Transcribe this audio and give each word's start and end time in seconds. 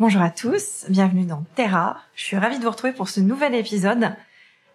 Bonjour 0.00 0.22
à 0.22 0.30
tous, 0.30 0.86
bienvenue 0.88 1.26
dans 1.26 1.44
Terra. 1.56 1.98
Je 2.14 2.24
suis 2.24 2.38
ravie 2.38 2.56
de 2.56 2.64
vous 2.64 2.70
retrouver 2.70 2.94
pour 2.94 3.10
ce 3.10 3.20
nouvel 3.20 3.54
épisode. 3.54 4.14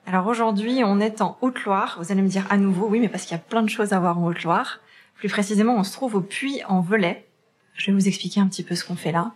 Alors 0.05 0.27
aujourd'hui, 0.27 0.83
on 0.85 0.99
est 0.99 1.19
en 1.19 1.35
Haute-Loire. 1.41 1.97
Vous 1.99 2.11
allez 2.11 2.21
me 2.21 2.27
dire 2.27 2.45
à 2.51 2.57
nouveau, 2.57 2.87
oui, 2.87 2.99
mais 2.99 3.09
parce 3.09 3.23
qu'il 3.23 3.31
y 3.31 3.39
a 3.39 3.43
plein 3.43 3.63
de 3.63 3.67
choses 3.69 3.91
à 3.91 3.99
voir 3.99 4.19
en 4.19 4.27
Haute-Loire. 4.27 4.81
Plus 5.15 5.27
précisément, 5.27 5.77
on 5.77 5.83
se 5.83 5.93
trouve 5.93 6.13
au 6.13 6.21
Puy 6.21 6.61
en 6.67 6.79
Velay. 6.81 7.25
Je 7.73 7.87
vais 7.87 7.93
vous 7.93 8.07
expliquer 8.07 8.39
un 8.39 8.45
petit 8.45 8.61
peu 8.61 8.75
ce 8.75 8.85
qu'on 8.85 8.95
fait 8.95 9.11
là. 9.11 9.31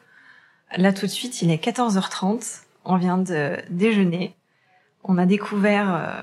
Là 0.77 0.93
tout 0.93 1.07
de 1.07 1.12
suite, 1.12 1.41
il 1.41 1.49
est 1.49 1.57
14h30. 1.57 2.65
On 2.85 2.98
vient 2.98 3.17
de 3.17 3.57
déjeuner. 3.71 4.35
On 5.03 5.17
a 5.17 5.26
découvert 5.26 5.95
euh, 5.95 6.21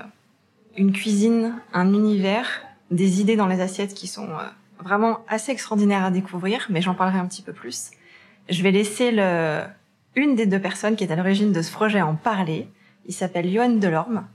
une 0.77 0.93
cuisine, 0.93 1.55
un 1.73 1.93
univers, 1.93 2.61
des 2.89 3.19
idées 3.19 3.35
dans 3.35 3.47
les 3.47 3.59
assiettes 3.59 3.93
qui 3.93 4.07
sont 4.07 4.29
euh, 4.29 4.47
vraiment 4.79 5.25
assez 5.27 5.51
extraordinaires 5.51 6.05
à 6.05 6.11
découvrir, 6.11 6.67
mais 6.69 6.81
j'en 6.81 6.95
parlerai 6.95 7.19
un 7.19 7.25
petit 7.25 7.41
peu 7.41 7.51
plus. 7.51 7.91
Je 8.49 8.63
vais 8.63 8.71
laisser 8.71 9.11
le, 9.11 9.61
une 10.15 10.35
des 10.35 10.45
deux 10.45 10.59
personnes 10.59 10.95
qui 10.95 11.03
est 11.03 11.11
à 11.11 11.15
l'origine 11.15 11.51
de 11.51 11.61
ce 11.61 11.71
projet 11.71 12.01
en 12.01 12.15
parler. 12.15 12.69
Il 13.05 13.13
s'appelle 13.13 13.49
Johan 13.51 13.69
Delorme. 13.69 14.25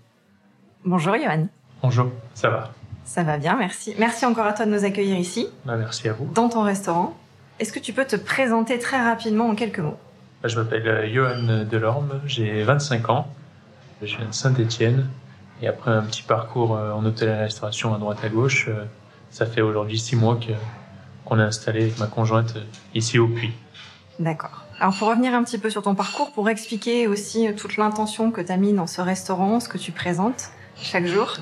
Bonjour 0.84 1.14
Johan. 1.16 1.46
Bonjour, 1.82 2.10
ça 2.34 2.50
va? 2.50 2.72
Ça 3.04 3.22
va 3.22 3.38
bien, 3.38 3.56
merci. 3.56 3.94
Merci 3.98 4.26
encore 4.26 4.46
à 4.46 4.52
toi 4.52 4.66
de 4.66 4.70
nous 4.70 4.84
accueillir 4.84 5.18
ici. 5.18 5.48
Bah, 5.64 5.76
merci 5.76 6.08
à 6.08 6.12
vous. 6.12 6.26
Dans 6.34 6.48
ton 6.48 6.62
restaurant. 6.62 7.16
Est-ce 7.58 7.72
que 7.72 7.78
tu 7.78 7.92
peux 7.92 8.04
te 8.04 8.16
présenter 8.16 8.78
très 8.78 9.02
rapidement 9.02 9.48
en 9.48 9.54
quelques 9.54 9.80
mots? 9.80 9.96
Bah, 10.42 10.48
Je 10.48 10.58
m'appelle 10.58 10.86
euh, 10.86 11.12
Johan 11.12 11.64
Delorme, 11.64 12.20
j'ai 12.26 12.62
25 12.62 13.08
ans. 13.10 13.26
Je 14.02 14.16
viens 14.16 14.26
de 14.26 14.32
Saint-Étienne. 14.34 15.08
Et 15.62 15.68
après 15.68 15.90
un 15.90 16.02
petit 16.02 16.22
parcours 16.22 16.76
euh, 16.76 16.92
en 16.92 17.04
hôtel 17.04 17.28
et 17.28 17.34
restauration 17.34 17.94
à 17.94 17.98
droite 17.98 18.18
à 18.22 18.28
gauche, 18.28 18.66
euh, 18.68 18.84
ça 19.30 19.46
fait 19.46 19.60
aujourd'hui 19.62 19.98
six 19.98 20.16
mois 20.16 20.38
qu'on 21.24 21.38
est 21.38 21.42
installé 21.42 21.82
avec 21.82 21.98
ma 21.98 22.06
conjointe 22.06 22.54
ici 22.94 23.18
au 23.18 23.28
Puy. 23.28 23.52
D'accord. 24.22 24.62
Alors 24.78 24.94
pour 24.96 25.08
revenir 25.08 25.34
un 25.34 25.42
petit 25.42 25.58
peu 25.58 25.68
sur 25.68 25.82
ton 25.82 25.96
parcours, 25.96 26.30
pour 26.30 26.48
expliquer 26.48 27.08
aussi 27.08 27.52
toute 27.56 27.76
l'intention 27.76 28.30
que 28.30 28.40
tu 28.40 28.52
as 28.52 28.56
mis 28.56 28.72
dans 28.72 28.86
ce 28.86 29.00
restaurant, 29.00 29.58
ce 29.58 29.68
que 29.68 29.78
tu 29.78 29.90
présentes 29.90 30.50
chaque 30.76 31.06
jour 31.06 31.38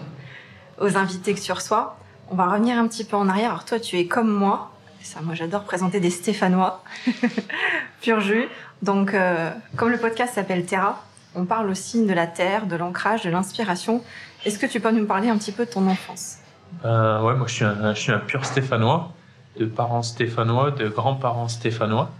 aux 0.80 0.96
invités 0.96 1.34
que 1.34 1.40
tu 1.40 1.52
reçois, 1.52 1.98
on 2.30 2.36
va 2.36 2.46
revenir 2.46 2.78
un 2.78 2.88
petit 2.88 3.04
peu 3.04 3.16
en 3.16 3.28
arrière. 3.28 3.50
Alors 3.50 3.64
toi, 3.66 3.78
tu 3.78 3.98
es 3.98 4.06
comme 4.06 4.30
moi. 4.30 4.70
Ça, 5.02 5.20
moi, 5.22 5.34
j'adore 5.34 5.64
présenter 5.64 6.00
des 6.00 6.10
Stéphanois, 6.10 6.82
pur 8.00 8.20
jus. 8.20 8.48
Donc, 8.80 9.12
euh, 9.12 9.50
comme 9.76 9.90
le 9.90 9.98
podcast 9.98 10.34
s'appelle 10.34 10.64
Terra, 10.64 11.02
on 11.34 11.44
parle 11.44 11.68
aussi 11.68 12.06
de 12.06 12.12
la 12.12 12.26
terre, 12.26 12.66
de 12.66 12.76
l'ancrage, 12.76 13.22
de 13.24 13.30
l'inspiration. 13.30 14.02
Est-ce 14.46 14.58
que 14.58 14.66
tu 14.66 14.80
peux 14.80 14.90
nous 14.90 15.06
parler 15.06 15.28
un 15.28 15.36
petit 15.36 15.52
peu 15.52 15.66
de 15.66 15.70
ton 15.70 15.86
enfance? 15.86 16.38
Ben, 16.82 17.22
Ouais, 17.22 17.34
moi, 17.34 17.46
je 17.46 17.94
suis 17.94 18.12
un 18.12 18.18
pur 18.18 18.44
Stéphanois, 18.44 19.12
de 19.58 19.66
parents 19.66 20.02
stéphanois, 20.02 20.70
de 20.70 20.88
grands-parents 20.88 21.48
stéphanois. 21.48 22.10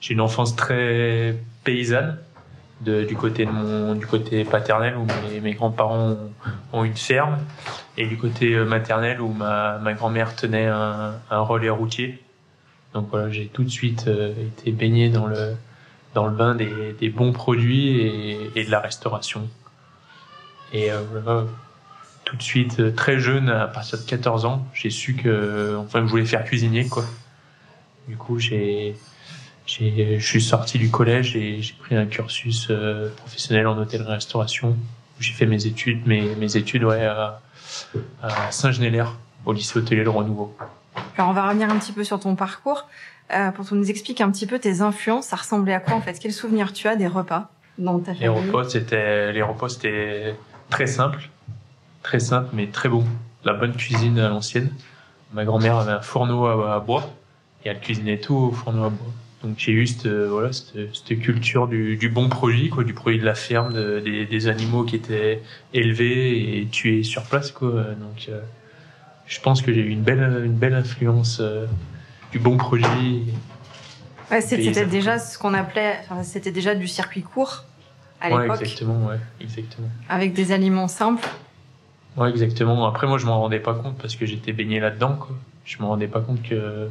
J'ai 0.00 0.14
une 0.14 0.20
enfance 0.20 0.54
très 0.56 1.36
paysanne 1.64 2.18
du 2.80 3.16
côté 3.16 3.44
de 3.44 3.50
mon 3.50 3.94
du 3.94 4.06
côté 4.06 4.44
paternel 4.44 4.96
où 4.96 5.06
mes, 5.42 5.54
grands-parents 5.54 6.16
ont, 6.72 6.84
une 6.84 6.96
ferme 6.96 7.38
et 7.96 8.06
du 8.06 8.16
côté 8.16 8.54
euh, 8.54 8.64
maternel 8.64 9.20
où 9.20 9.32
ma, 9.32 9.78
ma 9.78 9.94
grand-mère 9.94 10.36
tenait 10.36 10.66
un, 10.66 11.14
un 11.30 11.40
relais 11.40 11.70
routier. 11.70 12.22
Donc 12.94 13.08
voilà, 13.10 13.30
j'ai 13.30 13.46
tout 13.46 13.64
de 13.64 13.68
suite 13.68 14.06
euh, 14.06 14.32
été 14.46 14.70
baigné 14.70 15.08
dans 15.08 15.26
le 15.26 15.56
dans 16.14 16.26
le 16.26 16.34
bain 16.34 16.54
des, 16.54 16.94
des 16.98 17.10
bons 17.10 17.32
produits 17.32 18.00
et, 18.54 18.64
de 18.64 18.70
la 18.70 18.80
restauration. 18.80 19.48
Et 20.72 20.90
euh, 20.90 21.44
tout 22.24 22.36
de 22.36 22.42
suite, 22.42 22.94
très 22.94 23.18
jeune, 23.18 23.50
à 23.50 23.66
partir 23.66 23.98
de 23.98 24.04
14 24.04 24.44
ans, 24.44 24.66
j'ai 24.72 24.90
su 24.90 25.14
que 25.14 25.76
enfin 25.78 26.00
je 26.00 26.10
voulais 26.10 26.24
faire 26.24 26.44
cuisinier 26.44 26.88
quoi. 26.88 27.04
Du 28.06 28.16
coup, 28.16 28.38
j'ai 28.38 28.96
je 29.68 30.18
suis 30.18 30.40
sorti 30.40 30.78
du 30.78 30.90
collège 30.90 31.36
et 31.36 31.60
j'ai 31.60 31.74
pris 31.74 31.94
un 31.94 32.06
cursus 32.06 32.68
euh, 32.70 33.10
professionnel 33.16 33.66
en 33.66 33.76
hôtellerie-restauration. 33.76 34.76
J'ai 35.20 35.32
fait 35.34 35.46
mes 35.46 35.66
études, 35.66 36.06
mes, 36.06 36.34
mes 36.36 36.56
études 36.56 36.84
ouais, 36.84 37.04
à, 37.04 37.40
à 38.22 38.50
Saint-Genélaire, 38.50 39.16
au 39.44 39.52
lycée 39.52 39.78
hôtelier 39.78 40.02
Le 40.04 40.10
Renouveau. 40.10 40.56
Alors 41.16 41.30
on 41.30 41.32
va 41.34 41.46
revenir 41.46 41.70
un 41.70 41.76
petit 41.78 41.92
peu 41.92 42.02
sur 42.02 42.18
ton 42.18 42.34
parcours. 42.34 42.88
Euh, 43.34 43.50
pour 43.50 43.66
tu 43.66 43.74
nous 43.74 43.90
expliques 43.90 44.22
un 44.22 44.30
petit 44.30 44.46
peu 44.46 44.58
tes 44.58 44.80
influences, 44.80 45.26
ça 45.26 45.36
ressemblait 45.36 45.74
à 45.74 45.80
quoi 45.80 45.94
en 45.94 46.00
fait? 46.00 46.18
Quel 46.18 46.32
souvenir 46.32 46.72
tu 46.72 46.88
as 46.88 46.96
des 46.96 47.06
repas 47.06 47.50
dans 47.76 47.98
ta 47.98 48.14
famille? 48.14 48.22
Les 48.22 48.28
repas, 48.28 48.64
c'était 48.64 49.32
les 49.32 49.42
repas, 49.42 49.68
c'était 49.68 50.34
très 50.70 50.86
simple, 50.86 51.28
très 52.02 52.20
simple 52.20 52.48
mais 52.54 52.68
très 52.68 52.88
bon. 52.88 53.04
La 53.44 53.52
bonne 53.52 53.74
cuisine 53.74 54.18
à 54.18 54.30
l'ancienne. 54.30 54.72
Ma 55.34 55.44
grand-mère 55.44 55.76
avait 55.76 55.92
un 55.92 56.00
fourneau 56.00 56.46
à, 56.46 56.76
à 56.76 56.80
bois 56.80 57.10
et 57.64 57.68
elle 57.68 57.80
cuisinait 57.80 58.18
tout 58.18 58.34
au 58.34 58.50
fourneau 58.50 58.84
à 58.84 58.88
bois. 58.88 59.12
Donc 59.42 59.54
j'ai 59.56 59.72
eu 59.72 59.86
cette, 59.86 60.08
voilà, 60.08 60.52
cette, 60.52 60.94
cette 60.94 61.20
culture 61.20 61.68
du, 61.68 61.96
du, 61.96 62.08
bon 62.08 62.28
produit, 62.28 62.70
quoi, 62.70 62.82
du 62.82 62.92
produit 62.92 63.20
de 63.20 63.24
la 63.24 63.36
ferme, 63.36 63.72
de, 63.72 64.00
des, 64.00 64.26
des, 64.26 64.48
animaux 64.48 64.82
qui 64.82 64.96
étaient 64.96 65.42
élevés 65.72 66.58
et 66.58 66.66
tués 66.66 67.04
sur 67.04 67.22
place. 67.22 67.52
Quoi. 67.52 67.70
Donc 67.70 68.26
euh, 68.28 68.40
je 69.26 69.40
pense 69.40 69.62
que 69.62 69.72
j'ai 69.72 69.80
eu 69.80 69.90
une 69.90 70.02
belle, 70.02 70.42
une 70.44 70.56
belle 70.56 70.74
influence 70.74 71.38
euh, 71.40 71.66
du 72.32 72.40
bon 72.40 72.56
produit. 72.56 73.26
Ouais, 74.30 74.40
c'était 74.40 74.86
déjà 74.86 75.18
ce 75.18 75.38
qu'on 75.38 75.54
appelait, 75.54 76.00
enfin, 76.02 76.22
c'était 76.24 76.52
déjà 76.52 76.74
du 76.74 76.88
circuit 76.88 77.22
court 77.22 77.64
à 78.20 78.30
l'époque. 78.30 78.48
Ouais, 78.48 78.60
exactement, 78.60 79.06
ouais, 79.06 79.20
exactement. 79.40 79.88
Avec 80.08 80.32
des 80.32 80.50
aliments 80.50 80.88
simples. 80.88 81.28
Ouais, 82.16 82.30
exactement. 82.30 82.86
Après, 82.88 83.06
moi, 83.06 83.18
je 83.18 83.26
m'en 83.26 83.40
rendais 83.40 83.60
pas 83.60 83.74
compte 83.74 83.96
parce 83.98 84.16
que 84.16 84.26
j'étais 84.26 84.52
baigné 84.52 84.80
là-dedans. 84.80 85.18
Je 85.64 85.78
me 85.78 85.84
rendais 85.84 86.08
pas 86.08 86.20
compte 86.20 86.42
que 86.42 86.88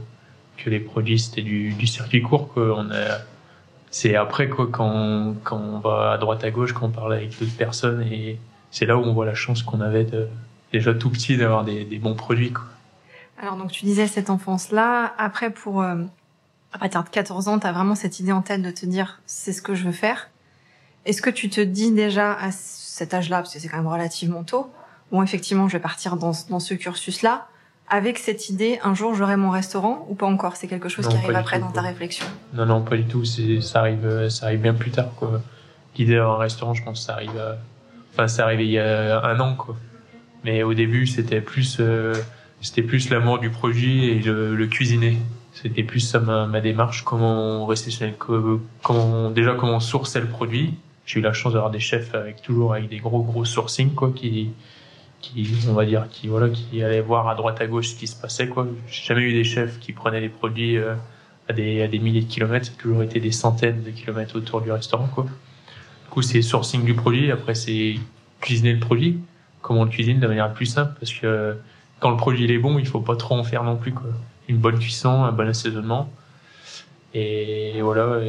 que 0.57 0.69
les 0.69 0.79
produits 0.79 1.19
c'était 1.19 1.41
du, 1.41 1.73
du 1.73 1.87
circuit 1.87 2.21
court 2.21 2.49
quoi. 2.53 2.77
On 2.77 2.91
a, 2.91 3.19
c'est 3.91 4.15
après 4.15 4.49
quoi 4.49 4.67
quand 4.71 5.35
quand 5.43 5.57
on 5.57 5.79
va 5.79 6.11
à 6.13 6.17
droite 6.17 6.43
à 6.43 6.51
gauche, 6.51 6.73
quand 6.73 6.87
on 6.87 6.91
parle 6.91 7.13
avec 7.13 7.39
d'autres 7.39 7.55
personnes 7.55 8.01
et 8.03 8.39
c'est 8.71 8.85
là 8.85 8.97
où 8.97 9.01
on 9.01 9.13
voit 9.13 9.25
la 9.25 9.35
chance 9.35 9.63
qu'on 9.63 9.81
avait 9.81 10.03
de 10.03 10.27
déjà 10.73 10.93
tout 10.93 11.09
petit 11.09 11.37
d'avoir 11.37 11.63
des, 11.63 11.85
des 11.85 11.97
bons 11.97 12.15
produits 12.15 12.51
quoi. 12.51 12.65
Alors 13.39 13.55
donc 13.55 13.71
tu 13.71 13.85
disais 13.85 14.07
cette 14.07 14.29
enfance 14.29 14.71
là, 14.71 15.13
après 15.17 15.51
pour 15.51 15.81
euh, 15.81 15.95
à 16.73 16.79
partir 16.79 17.03
de 17.03 17.09
14 17.09 17.47
ans, 17.47 17.59
tu 17.59 17.67
as 17.67 17.71
vraiment 17.71 17.95
cette 17.95 18.19
idée 18.19 18.31
en 18.31 18.41
tête 18.41 18.61
de 18.61 18.71
te 18.71 18.85
dire 18.85 19.21
c'est 19.25 19.53
ce 19.53 19.61
que 19.61 19.75
je 19.75 19.85
veux 19.85 19.91
faire. 19.91 20.29
Est-ce 21.05 21.21
que 21.21 21.29
tu 21.29 21.49
te 21.49 21.61
dis 21.61 21.91
déjà 21.91 22.33
à 22.33 22.51
cet 22.51 23.13
âge-là 23.13 23.37
parce 23.37 23.53
que 23.53 23.59
c'est 23.59 23.69
quand 23.69 23.77
même 23.77 23.87
relativement 23.87 24.43
tôt, 24.43 24.69
bon 25.11 25.21
effectivement 25.21 25.67
je 25.67 25.73
vais 25.73 25.81
partir 25.81 26.17
dans 26.17 26.33
dans 26.49 26.59
ce 26.59 26.73
cursus 26.73 27.21
là 27.21 27.47
avec 27.89 28.17
cette 28.17 28.49
idée, 28.49 28.79
un 28.83 28.93
jour 28.93 29.15
j'aurai 29.15 29.37
mon 29.37 29.49
restaurant 29.49 30.05
ou 30.09 30.15
pas 30.15 30.25
encore? 30.25 30.55
C'est 30.55 30.67
quelque 30.67 30.89
chose 30.89 31.05
non, 31.05 31.11
qui 31.11 31.17
arrive 31.17 31.35
après 31.35 31.59
tout, 31.59 31.65
dans 31.65 31.71
ta 31.71 31.81
réflexion 31.81 32.25
Non, 32.53 32.65
non, 32.65 32.81
pas 32.81 32.97
du 32.97 33.05
tout. 33.05 33.23
C'est, 33.25 33.61
ça 33.61 33.79
arrive, 33.79 34.29
ça 34.29 34.47
arrive 34.47 34.61
bien 34.61 34.73
plus 34.73 34.91
tard. 34.91 35.09
L'idée 35.97 36.15
d'un 36.15 36.35
restaurant, 36.35 36.73
je 36.73 36.83
pense, 36.83 37.05
ça 37.05 37.13
arrive, 37.13 37.37
à... 37.37 37.57
enfin, 38.13 38.27
ça 38.27 38.43
arrive 38.43 38.61
il 38.61 38.71
y 38.71 38.79
a 38.79 39.23
un 39.23 39.39
an, 39.39 39.55
quoi. 39.55 39.75
Mais 40.43 40.63
au 40.63 40.73
début, 40.73 41.07
c'était 41.07 41.41
plus, 41.41 41.77
euh, 41.79 42.13
c'était 42.61 42.83
plus 42.83 43.09
l'amour 43.09 43.39
du 43.39 43.49
produit 43.49 44.09
et 44.09 44.19
le, 44.19 44.55
le 44.55 44.67
cuisiner. 44.67 45.17
C'était 45.53 45.83
plus 45.83 46.01
ça 46.01 46.19
ma, 46.19 46.45
ma 46.45 46.61
démarche. 46.61 47.03
Comment 47.03 47.63
on 47.63 47.65
réceptionnait, 47.65 48.15
comment 48.17 49.31
déjà 49.31 49.55
comment 49.55 49.77
on 49.77 49.79
sourçait 49.79 50.19
le 50.19 50.27
produit. 50.27 50.75
J'ai 51.05 51.19
eu 51.19 51.23
la 51.23 51.33
chance 51.33 51.53
d'avoir 51.53 51.71
des 51.71 51.79
chefs 51.79 52.13
avec 52.13 52.41
toujours 52.43 52.73
avec 52.73 52.89
des 52.89 52.99
gros 52.99 53.23
gros 53.23 53.43
sourcing 53.43 53.95
quoi 53.95 54.11
qui 54.15 54.51
qui 55.21 55.47
on 55.67 55.73
va 55.73 55.85
dire 55.85 56.07
qui 56.09 56.27
voilà 56.27 56.49
qui 56.49 56.83
allait 56.83 57.01
voir 57.01 57.27
à 57.27 57.35
droite 57.35 57.59
à 57.61 57.67
gauche 57.67 57.89
ce 57.89 57.95
qui 57.95 58.07
se 58.07 58.15
passait 58.15 58.47
quoi. 58.47 58.67
J'ai 58.87 59.03
jamais 59.05 59.21
eu 59.21 59.33
des 59.33 59.43
chefs 59.43 59.79
qui 59.79 59.93
prenaient 59.93 60.21
des 60.21 60.29
produits 60.29 60.77
euh, 60.77 60.95
à 61.49 61.53
des 61.53 61.81
à 61.81 61.87
des 61.87 61.99
milliers 61.99 62.21
de 62.21 62.27
kilomètres. 62.27 62.67
Ça 62.67 62.71
a 62.77 62.81
toujours 62.81 63.03
été 63.03 63.19
des 63.19 63.31
centaines 63.31 63.83
de 63.83 63.91
kilomètres 63.91 64.35
autour 64.35 64.61
du 64.61 64.71
restaurant 64.71 65.07
quoi. 65.07 65.23
Du 65.23 66.09
coup 66.09 66.21
c'est 66.21 66.41
sourcing 66.41 66.83
du 66.83 66.93
produit. 66.93 67.31
Après 67.31 67.55
c'est 67.55 67.95
cuisiner 68.41 68.73
le 68.73 68.79
produit. 68.79 69.19
Comment 69.61 69.81
on 69.81 69.85
le 69.85 69.89
cuisine 69.89 70.19
de 70.19 70.27
manière 70.27 70.47
la 70.47 70.53
plus 70.53 70.67
simple? 70.67 70.93
Parce 70.99 71.13
que 71.13 71.57
quand 71.99 72.11
le 72.11 72.17
produit 72.17 72.51
est 72.51 72.57
bon 72.59 72.77
il 72.79 72.87
faut 72.87 73.01
pas 73.01 73.15
trop 73.15 73.35
en 73.35 73.43
faire 73.43 73.63
non 73.63 73.75
plus 73.75 73.93
quoi. 73.93 74.09
Une 74.47 74.57
bonne 74.57 74.79
cuisson 74.79 75.23
un 75.23 75.31
bon 75.31 75.47
assaisonnement. 75.47 76.11
Et 77.13 77.81
voilà 77.81 78.19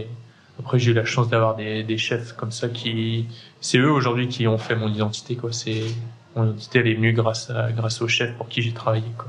après 0.59 0.79
j'ai 0.79 0.91
eu 0.91 0.95
la 0.95 1.05
chance 1.05 1.29
d'avoir 1.29 1.55
des, 1.55 1.85
des 1.85 1.99
chefs 1.99 2.33
comme 2.33 2.51
ça 2.51 2.69
qui 2.69 3.27
c'est 3.61 3.79
eux 3.79 3.91
aujourd'hui 3.91 4.29
qui 4.29 4.49
ont 4.49 4.59
fait 4.59 4.75
mon 4.75 4.89
identité 4.89 5.37
quoi. 5.37 5.53
C'est 5.53 5.83
mon 6.39 6.51
identité 6.51 6.79
elle 6.81 6.89
est 6.89 6.95
venue 6.95 7.13
grâce 7.13 7.51
à 7.51 7.71
grâce 7.73 8.01
au 8.03 8.09
chef 8.09 8.35
pour 8.37 8.49
qui 8.49 8.63
j'ai 8.63 8.73
travaillé 8.73 9.05
quoi. 9.17 9.27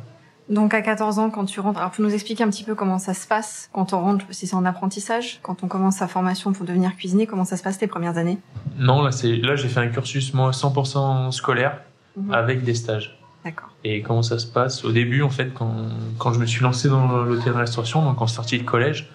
Donc 0.50 0.74
à 0.74 0.82
14 0.82 1.20
ans, 1.20 1.30
quand 1.30 1.46
tu 1.46 1.60
rentres, 1.60 1.78
alors 1.78 1.92
pour 1.92 2.04
nous 2.04 2.12
expliquer 2.14 2.44
un 2.44 2.50
petit 2.50 2.64
peu 2.64 2.74
comment 2.74 2.98
ça 2.98 3.14
se 3.14 3.28
passe 3.28 3.70
quand 3.72 3.94
on 3.94 4.00
rentre, 4.02 4.26
si 4.32 4.48
c'est 4.48 4.56
en 4.56 4.66
apprentissage, 4.66 5.40
quand 5.44 5.64
on 5.64 5.68
commence 5.68 5.98
sa 5.98 6.08
formation 6.08 6.54
pour 6.54 6.66
devenir 6.66 6.96
cuisinier, 6.96 7.28
comment 7.28 7.46
ça 7.46 7.56
se 7.56 7.62
passe 7.62 7.80
les 7.82 7.86
premières 7.88 8.18
années? 8.18 8.40
Non, 8.80 9.04
là, 9.04 9.12
c'est, 9.12 9.36
là 9.36 9.56
j'ai 9.56 9.68
fait 9.68 9.80
un 9.80 9.90
cursus 9.90 10.34
moi 10.34 10.50
100% 10.52 11.32
scolaire 11.32 11.82
Mhm. 12.16 12.34
avec 12.34 12.64
des 12.64 12.74
stages. 12.74 13.18
D'accord. 13.46 13.70
Et 13.84 14.02
comment 14.02 14.24
ça 14.24 14.40
se 14.40 14.48
passe? 14.48 14.84
Au 14.84 14.92
début, 14.92 15.22
en 15.22 15.30
fait, 15.30 15.54
quand, 15.54 15.72
quand 16.18 16.34
je 16.34 16.40
me 16.40 16.46
suis 16.46 16.62
lancé 16.62 16.90
dans 16.90 17.08
l'hôtellerie-restauration, 17.24 18.04
donc 18.04 18.20
en 18.22 18.28
sortie 18.28 18.58
de 18.58 18.64
collège, 18.64 19.10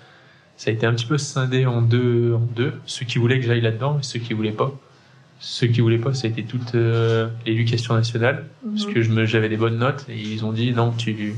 ça 0.57 0.71
a 0.71 0.73
été 0.73 0.87
un 0.87 0.95
petit 0.95 1.05
peu 1.05 1.19
scindé 1.19 1.67
en 1.67 1.83
deux, 1.83 2.35
en 2.35 2.39
deux. 2.55 2.73
Ceux 2.87 3.05
qui 3.05 3.19
voulaient 3.19 3.41
que 3.41 3.47
j'aille 3.47 3.61
là-dedans 3.61 3.99
et 3.99 4.03
ceux 4.03 4.21
qui 4.21 4.33
voulaient 4.33 4.53
pas. 4.53 4.71
Ceux 5.41 5.67
qui 5.67 5.81
voulaient 5.81 5.99
pas, 5.99 6.15
ça 6.15 6.27
a 6.27 6.31
été 6.31 6.45
toute 6.45 6.75
euh, 6.75 7.29
l'éducation 7.45 7.95
nationale, 7.95 8.45
parce 8.63 8.87
Mhm. 8.87 8.95
que 8.95 9.25
j'avais 9.27 9.49
des 9.49 9.57
bonnes 9.57 9.79
notes 9.79 10.07
et 10.09 10.17
ils 10.19 10.45
ont 10.45 10.53
dit 10.53 10.73
non, 10.73 10.91
tu. 10.93 11.35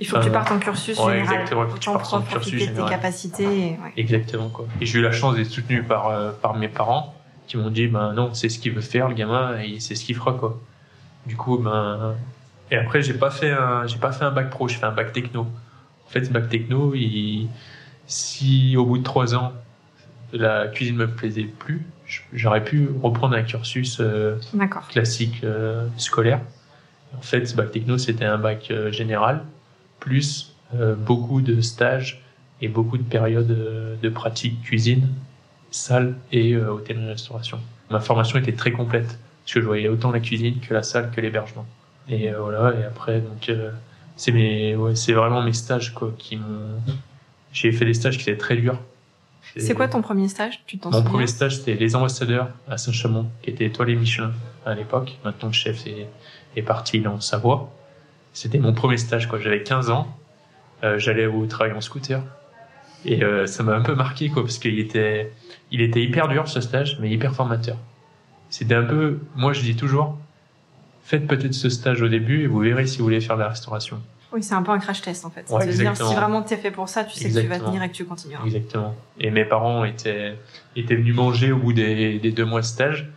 Il 0.00 0.06
faut 0.06 0.16
que 0.16 0.22
tu 0.22 0.28
euh, 0.28 0.32
partes 0.32 0.52
en 0.52 0.58
cursus 0.58 0.96
ouais, 0.98 1.04
général. 1.14 1.20
exactement, 1.34 1.64
il 1.64 1.70
faut 1.70 1.74
que 1.76 1.80
tu 1.80 1.90
partes 1.90 2.12
en 2.14 2.20
cursus 2.22 2.66
tes 2.66 2.82
capacités. 2.88 3.44
et- 3.44 3.70
ouais. 3.72 3.92
Exactement 3.96 4.48
quoi. 4.48 4.66
Et 4.80 4.86
j'ai 4.86 4.98
eu 4.98 5.02
la 5.02 5.12
chance 5.12 5.34
d'être 5.36 5.50
soutenu 5.50 5.82
par 5.82 6.08
euh, 6.08 6.30
par 6.32 6.54
mes 6.56 6.68
parents 6.68 7.14
qui 7.48 7.56
m'ont 7.56 7.70
dit 7.70 7.86
ben 7.88 8.12
non 8.12 8.32
c'est 8.34 8.48
ce 8.48 8.58
qu'il 8.58 8.72
veut 8.72 8.80
faire 8.82 9.08
le 9.08 9.14
gamin 9.14 9.58
et 9.60 9.80
c'est 9.80 9.94
ce 9.96 10.04
qu'il 10.04 10.14
fera 10.14 10.34
quoi. 10.34 10.60
Du 11.26 11.34
coup 11.36 11.58
ben 11.58 12.14
et 12.70 12.76
après 12.76 13.02
j'ai 13.02 13.14
pas 13.14 13.30
fait 13.30 13.50
un 13.50 13.86
j'ai 13.88 13.98
pas 13.98 14.12
fait 14.12 14.24
un 14.24 14.30
bac 14.30 14.50
pro 14.50 14.68
j'ai 14.68 14.76
fait 14.76 14.86
un 14.86 14.92
bac 14.92 15.12
techno. 15.12 15.40
En 16.06 16.10
fait 16.10 16.24
ce 16.26 16.30
bac 16.30 16.48
techno 16.48 16.94
il 16.94 17.48
si 18.06 18.76
au 18.76 18.84
bout 18.84 18.98
de 18.98 19.02
trois 19.02 19.34
ans 19.34 19.52
la 20.32 20.68
cuisine 20.68 20.96
me 20.96 21.08
plaisait 21.08 21.42
plus 21.44 21.84
j'aurais 22.32 22.64
pu 22.64 22.88
reprendre 23.02 23.36
un 23.36 23.42
cursus 23.42 23.98
euh, 24.00 24.36
classique 24.88 25.40
euh, 25.44 25.86
scolaire. 25.96 26.40
En 27.16 27.22
fait, 27.22 27.46
ce 27.46 27.54
bac 27.54 27.70
techno, 27.70 27.98
c'était 27.98 28.24
un 28.24 28.38
bac 28.38 28.70
euh, 28.70 28.92
général, 28.92 29.44
plus 30.00 30.54
beaucoup 30.98 31.40
de 31.40 31.62
stages 31.62 32.22
et 32.60 32.68
beaucoup 32.68 32.98
de 32.98 33.02
périodes 33.02 33.98
de 34.02 34.08
pratique 34.10 34.60
cuisine, 34.60 35.08
salle 35.70 36.14
et 36.30 36.52
euh, 36.52 36.70
hôtellerie-restauration. 36.70 37.58
Ma 37.90 38.00
formation 38.00 38.38
était 38.38 38.52
très 38.52 38.72
complète, 38.72 39.06
parce 39.06 39.54
que 39.54 39.60
je 39.62 39.66
voyais 39.66 39.88
autant 39.88 40.10
la 40.10 40.20
cuisine 40.20 40.60
que 40.60 40.74
la 40.74 40.82
salle 40.82 41.10
que 41.10 41.22
l'hébergement. 41.22 41.64
Et 42.10 42.30
voilà, 42.32 42.78
et 42.78 42.84
après, 42.84 43.20
donc, 43.20 43.50
c'est 44.16 44.32
mes, 44.32 44.76
ouais, 44.76 44.94
c'est 44.94 45.14
vraiment 45.14 45.42
mes 45.42 45.54
stages, 45.54 45.94
quoi, 45.94 46.12
qui 46.18 46.36
m'ont, 46.36 46.82
j'ai 47.52 47.72
fait 47.72 47.84
des 47.84 47.94
stages 47.94 48.18
qui 48.18 48.28
étaient 48.28 48.36
très 48.36 48.56
durs. 48.56 48.78
C'est 49.56 49.74
quoi 49.74 49.88
ton 49.88 50.02
premier 50.02 50.28
stage? 50.28 50.62
Tu 50.66 50.78
t'en 50.78 50.90
Mon 50.90 51.02
premier 51.02 51.26
stage, 51.26 51.56
c'était 51.58 51.74
les 51.74 51.96
ambassadeurs 51.96 52.50
à 52.68 52.78
Saint-Chamond, 52.78 53.30
qui 53.42 53.50
était 53.50 53.64
étoilé 53.66 53.96
Michelin 53.96 54.32
à 54.66 54.74
l'époque. 54.74 55.18
Maintenant, 55.24 55.48
le 55.48 55.54
chef 55.54 55.86
est, 55.86 56.08
est 56.56 56.62
parti 56.62 57.00
dans 57.00 57.20
Savoie. 57.20 57.70
C'était 58.32 58.58
mon 58.58 58.72
premier 58.72 58.98
stage, 58.98 59.26
quoi. 59.28 59.38
J'avais 59.40 59.62
15 59.62 59.90
ans. 59.90 60.06
Euh, 60.84 60.98
J'allais 60.98 61.26
au 61.26 61.46
travail 61.46 61.72
en 61.72 61.80
scooter. 61.80 62.22
Et 63.04 63.22
euh, 63.22 63.46
ça 63.46 63.62
m'a 63.62 63.74
un 63.74 63.82
peu 63.82 63.94
marqué, 63.94 64.28
quoi, 64.28 64.42
parce 64.42 64.58
qu'il 64.58 64.78
était, 64.78 65.32
il 65.70 65.80
était 65.80 66.02
hyper 66.02 66.28
dur, 66.28 66.48
ce 66.48 66.60
stage, 66.60 66.98
mais 67.00 67.10
hyper 67.10 67.34
formateur. 67.34 67.76
C'était 68.50 68.74
un 68.74 68.84
peu, 68.84 69.20
moi, 69.36 69.52
je 69.52 69.60
dis 69.60 69.76
toujours, 69.76 70.18
faites 71.02 71.26
peut-être 71.26 71.54
ce 71.54 71.68
stage 71.68 72.02
au 72.02 72.08
début 72.08 72.42
et 72.42 72.46
vous 72.46 72.58
verrez 72.60 72.86
si 72.86 72.98
vous 72.98 73.04
voulez 73.04 73.20
faire 73.20 73.36
de 73.36 73.42
la 73.42 73.48
restauration. 73.48 74.00
Oui, 74.32 74.42
c'est 74.42 74.54
un 74.54 74.62
peu 74.62 74.72
un 74.72 74.78
crash 74.78 75.00
test 75.00 75.24
en 75.24 75.30
fait. 75.30 75.46
Ouais, 75.48 75.66
de 75.66 75.72
dire 75.72 75.96
si 75.96 76.02
vraiment 76.02 76.42
t'es 76.42 76.56
fait 76.58 76.70
pour 76.70 76.88
ça, 76.88 77.04
tu 77.04 77.18
sais 77.18 77.30
que 77.30 77.40
tu 77.40 77.46
vas 77.46 77.58
tenir 77.58 77.82
et 77.82 77.88
que 77.88 77.94
tu 77.94 78.04
continueras. 78.04 78.44
Exactement. 78.44 78.94
Et 79.18 79.30
mes 79.30 79.44
parents 79.46 79.84
étaient, 79.84 80.36
étaient 80.76 80.96
venus 80.96 81.14
manger 81.14 81.52
au 81.52 81.56
bout 81.56 81.72
des, 81.72 82.18
des 82.18 82.30
deux 82.32 82.44
mois 82.44 82.60
de 82.60 82.66
stage. 82.66 83.10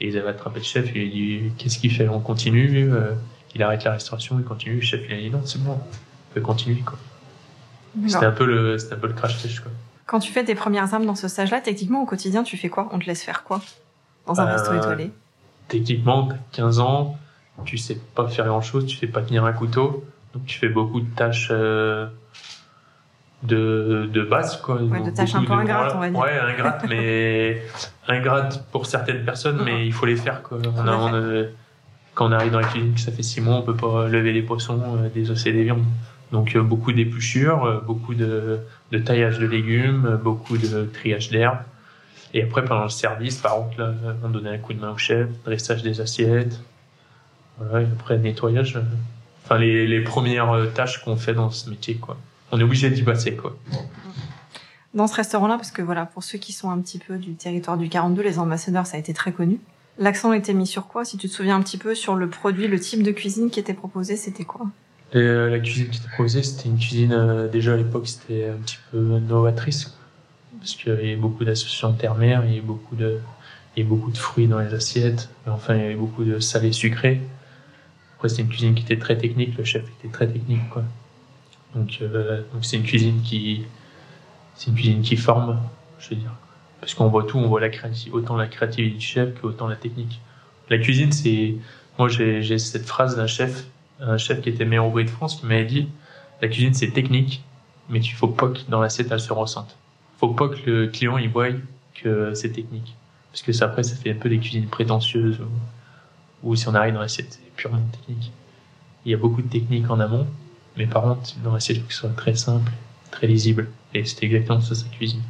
Et 0.00 0.08
ils 0.08 0.18
avaient 0.18 0.28
attrapé 0.30 0.58
le 0.58 0.64
chef. 0.64 0.90
Il 0.94 1.00
a 1.02 1.10
dit 1.10 1.52
Qu'est-ce 1.56 1.78
qu'il 1.78 1.92
fait? 1.92 2.08
On 2.08 2.20
continue 2.20 2.92
euh, 2.92 3.14
Il 3.54 3.62
arrête 3.62 3.84
la 3.84 3.92
restauration, 3.92 4.36
il 4.38 4.44
continue. 4.44 4.76
Le 4.76 4.80
chef, 4.82 5.00
il 5.08 5.14
a 5.14 5.16
dit 5.18 5.30
Non, 5.30 5.40
c'est 5.44 5.62
bon, 5.62 5.72
on 5.72 6.34
peut 6.34 6.40
continuer. 6.42 6.82
C'était 8.06 8.26
un, 8.26 8.32
peu 8.32 8.44
le, 8.44 8.76
un 8.92 8.96
peu 8.96 9.06
le 9.06 9.12
crash 9.14 9.40
test. 9.42 9.60
Quoi. 9.60 9.72
Quand 10.06 10.20
tu 10.20 10.32
fais 10.32 10.44
tes 10.44 10.54
premières 10.54 10.92
armes 10.94 11.06
dans 11.06 11.14
ce 11.14 11.28
stage-là, 11.28 11.60
techniquement 11.60 12.02
au 12.02 12.06
quotidien, 12.06 12.42
tu 12.42 12.56
fais 12.56 12.68
quoi? 12.68 12.88
On 12.92 12.98
te 12.98 13.06
laisse 13.06 13.22
faire 13.22 13.42
quoi? 13.44 13.60
Dans 14.26 14.38
un 14.40 14.46
Euh, 14.46 14.52
resto 14.52 14.74
étoilé? 14.74 15.10
Techniquement, 15.68 16.26
t'as 16.28 16.36
15 16.52 16.78
ans, 16.80 17.18
tu 17.64 17.76
sais 17.78 17.98
pas 18.14 18.28
faire 18.28 18.46
grand 18.46 18.60
chose, 18.62 18.86
tu 18.86 18.96
sais 18.96 19.06
pas 19.06 19.22
tenir 19.22 19.44
un 19.44 19.52
couteau. 19.52 20.04
Donc 20.34 20.44
tu 20.46 20.58
fais 20.58 20.68
beaucoup 20.68 21.00
de 21.00 21.14
tâches 21.14 21.48
euh, 21.50 22.06
de, 23.42 24.08
de 24.12 24.22
base. 24.22 24.60
Quoi. 24.60 24.82
Ouais, 24.82 25.00
de 25.02 25.10
tâches 25.10 25.34
un 25.34 25.44
peu 25.44 25.52
ingrates, 25.52 25.92
on 25.96 26.00
va 26.00 26.10
dire. 26.10 26.18
Ouais, 26.18 26.38
ingrates, 26.38 26.84
mais 26.88 27.62
ingrates 28.08 28.64
pour 28.72 28.86
certaines 28.86 29.24
personnes, 29.24 29.60
mais 29.64 29.86
il 29.86 29.92
faut 29.92 30.06
les 30.06 30.16
faire. 30.16 30.42
Quoi. 30.42 30.58
On 30.76 30.86
a, 30.86 30.96
on 30.96 31.14
a- 31.14 31.46
quand 32.14 32.28
on 32.28 32.32
arrive 32.32 32.50
dans 32.52 32.58
la 32.60 32.66
cuisine, 32.66 32.94
que 32.94 33.00
ça 33.00 33.12
fait 33.12 33.22
6 33.22 33.40
mois, 33.40 33.56
on 33.56 33.62
peut 33.62 33.76
pas 33.76 34.08
lever 34.08 34.32
des 34.32 34.42
poissons, 34.42 34.82
euh, 34.98 35.08
désosser 35.08 35.52
des 35.52 35.62
viandes. 35.62 35.84
Donc 36.32 36.56
euh, 36.56 36.62
beaucoup 36.62 36.92
d'épluchures, 36.92 37.64
euh, 37.64 37.80
beaucoup 37.80 38.14
de, 38.14 38.58
de 38.90 38.98
taillage 38.98 39.38
de 39.38 39.46
légumes, 39.46 40.04
euh, 40.04 40.16
beaucoup 40.16 40.58
de 40.58 40.84
triage 40.92 41.30
d'herbes. 41.30 41.58
Et 42.34 42.42
après, 42.42 42.64
pendant 42.64 42.82
le 42.82 42.88
service, 42.90 43.36
par 43.38 43.54
contre, 43.54 43.80
là, 43.80 43.92
on 44.24 44.28
donnait 44.28 44.50
un 44.50 44.58
coup 44.58 44.74
de 44.74 44.80
main 44.80 44.90
au 44.90 44.98
chef, 44.98 45.28
dressage 45.44 45.82
des 45.82 46.00
assiettes. 46.02 46.60
Voilà, 47.58 47.82
et 47.82 47.90
après, 47.90 48.18
nettoyage. 48.18 48.78
Enfin, 49.48 49.58
les, 49.60 49.86
les 49.86 50.00
premières 50.02 50.50
euh, 50.52 50.66
tâches 50.66 51.02
qu'on 51.02 51.16
fait 51.16 51.32
dans 51.32 51.50
ce 51.50 51.70
métier, 51.70 51.94
quoi. 51.94 52.18
On 52.52 52.60
est 52.60 52.62
obligé 52.62 52.90
d'y 52.90 53.02
passer, 53.02 53.34
quoi. 53.34 53.56
Dans 54.92 55.06
ce 55.06 55.14
restaurant-là, 55.14 55.56
parce 55.56 55.70
que 55.70 55.80
voilà, 55.80 56.04
pour 56.04 56.22
ceux 56.22 56.36
qui 56.36 56.52
sont 56.52 56.68
un 56.68 56.78
petit 56.80 56.98
peu 56.98 57.16
du 57.16 57.32
territoire 57.32 57.78
du 57.78 57.88
42, 57.88 58.20
les 58.20 58.38
ambassadeurs, 58.38 58.86
ça 58.86 58.98
a 58.98 59.00
été 59.00 59.14
très 59.14 59.32
connu. 59.32 59.58
L'accent 59.98 60.34
était 60.34 60.52
mis 60.52 60.66
sur 60.66 60.86
quoi 60.86 61.06
Si 61.06 61.16
tu 61.16 61.30
te 61.30 61.32
souviens 61.32 61.56
un 61.56 61.62
petit 61.62 61.78
peu 61.78 61.94
sur 61.94 62.14
le 62.14 62.28
produit, 62.28 62.68
le 62.68 62.78
type 62.78 63.02
de 63.02 63.10
cuisine 63.10 63.48
qui 63.48 63.58
était 63.58 63.72
proposé, 63.72 64.16
c'était 64.16 64.44
quoi? 64.44 64.66
Et, 65.14 65.16
euh, 65.16 65.48
la 65.48 65.60
cuisine 65.60 65.88
qui 65.88 65.98
était 65.98 66.08
proposée, 66.08 66.42
c'était 66.42 66.68
une 66.68 66.78
cuisine, 66.78 67.12
euh, 67.12 67.48
déjà 67.48 67.72
à 67.72 67.76
l'époque, 67.78 68.06
c'était 68.06 68.50
un 68.50 68.60
petit 68.62 68.78
peu 68.90 68.98
novatrice. 68.98 69.96
Parce 70.58 70.74
qu'il 70.74 70.92
y 70.92 70.94
avait 70.94 71.16
beaucoup 71.16 71.46
d'associations 71.46 71.94
ternaires, 71.94 72.42
il 72.44 72.50
y 72.50 72.58
avait 72.58 72.66
beaucoup 72.66 72.96
de, 72.96 73.18
il 73.74 73.80
y 73.80 73.82
avait 73.82 73.88
beaucoup 73.88 74.10
de 74.10 74.18
fruits 74.18 74.46
dans 74.46 74.58
les 74.58 74.74
assiettes. 74.74 75.30
Et 75.46 75.50
enfin, 75.50 75.74
il 75.74 75.80
y 75.80 75.84
avait 75.86 75.94
beaucoup 75.94 76.24
de 76.24 76.38
salé 76.38 76.72
sucré. 76.72 77.22
Après, 78.18 78.28
c'était 78.28 78.42
une 78.42 78.48
cuisine 78.48 78.74
qui 78.74 78.82
était 78.82 78.98
très 78.98 79.16
technique, 79.16 79.56
le 79.56 79.62
chef 79.62 79.84
était 80.00 80.12
très 80.12 80.26
technique, 80.26 80.68
quoi. 80.70 80.82
Donc, 81.76 81.98
euh, 82.02 82.42
donc 82.52 82.64
c'est 82.64 82.76
une 82.76 82.82
cuisine 82.82 83.22
qui, 83.22 83.62
c'est 84.56 84.70
une 84.70 84.74
cuisine 84.74 85.02
qui 85.02 85.16
forme, 85.16 85.60
je 86.00 86.10
veux 86.10 86.16
dire. 86.16 86.32
Parce 86.80 86.94
qu'on 86.94 87.06
voit 87.06 87.22
tout, 87.22 87.38
on 87.38 87.46
voit 87.46 87.60
autant 88.12 88.36
la 88.36 88.48
créativité 88.48 88.96
du 88.96 89.00
chef 89.00 89.40
que 89.40 89.46
autant 89.46 89.68
la 89.68 89.76
technique. 89.76 90.20
La 90.68 90.78
cuisine, 90.78 91.12
c'est, 91.12 91.54
moi, 91.96 92.08
j'ai, 92.08 92.58
cette 92.58 92.86
phrase 92.86 93.14
d'un 93.14 93.28
chef, 93.28 93.66
un 94.00 94.18
chef 94.18 94.40
qui 94.40 94.48
était 94.48 94.64
meilleur 94.64 94.88
ouvrier 94.88 95.06
de 95.06 95.12
France, 95.12 95.36
qui 95.36 95.46
m'avait 95.46 95.64
dit, 95.64 95.88
la 96.42 96.48
cuisine, 96.48 96.74
c'est 96.74 96.90
technique, 96.90 97.44
mais 97.88 98.00
il 98.00 98.10
faut 98.10 98.26
pas 98.26 98.48
que 98.48 98.58
dans 98.68 98.80
l'assiette, 98.80 99.12
elle 99.12 99.20
se 99.20 99.32
ressente. 99.32 99.76
Faut 100.18 100.34
pas 100.34 100.48
que 100.48 100.58
le 100.68 100.86
client, 100.88 101.18
il 101.18 101.28
voie 101.28 101.50
que 101.94 102.34
c'est 102.34 102.50
technique. 102.50 102.96
Parce 103.30 103.42
que 103.42 103.52
ça, 103.52 103.66
après, 103.66 103.84
ça 103.84 103.94
fait 103.94 104.10
un 104.10 104.14
peu 104.14 104.28
des 104.28 104.38
cuisines 104.38 104.66
prétentieuses, 104.66 105.38
ou, 106.42 106.56
si 106.56 106.66
on 106.66 106.74
arrive 106.74 106.94
dans 106.94 107.00
l'assiette, 107.00 107.38
purement 107.58 107.82
technique. 107.92 108.32
Il 109.04 109.10
y 109.12 109.14
a 109.14 109.18
beaucoup 109.18 109.42
de 109.42 109.48
techniques 109.48 109.90
en 109.90 110.00
amont, 110.00 110.26
mais 110.76 110.86
par 110.86 111.02
contre, 111.02 111.34
dans 111.44 111.52
l'assiette, 111.52 111.76
il 111.78 111.80
faut 111.82 111.88
que 111.88 111.92
ce 111.94 112.00
soit 112.00 112.10
très 112.10 112.34
simple, 112.34 112.70
très 113.10 113.26
lisible. 113.26 113.68
Et 113.94 114.04
c'était 114.04 114.26
exactement 114.26 114.60
ça, 114.60 114.74
sa 114.74 114.86
cuisine. 114.88 115.22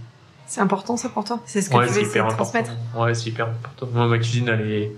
C'est 0.47 0.61
important 0.61 0.97
ça 0.97 1.09
pour 1.09 1.25
toi? 1.25 1.41
C'est 1.47 1.61
ce 1.63 1.69
que 1.71 1.77
Ouais, 1.77 1.87
tu 1.87 1.93
veux 1.93 2.01
essayer 2.03 2.25
de 2.25 2.31
transmettre. 2.31 2.71
Ouais, 2.97 3.15
c'est 3.15 3.31
hyper 3.31 3.49
important. 3.49 3.87
Moi, 3.93 4.07
ma 4.07 4.19
cuisine, 4.19 4.49
elle 4.49 4.71
est, 4.71 4.93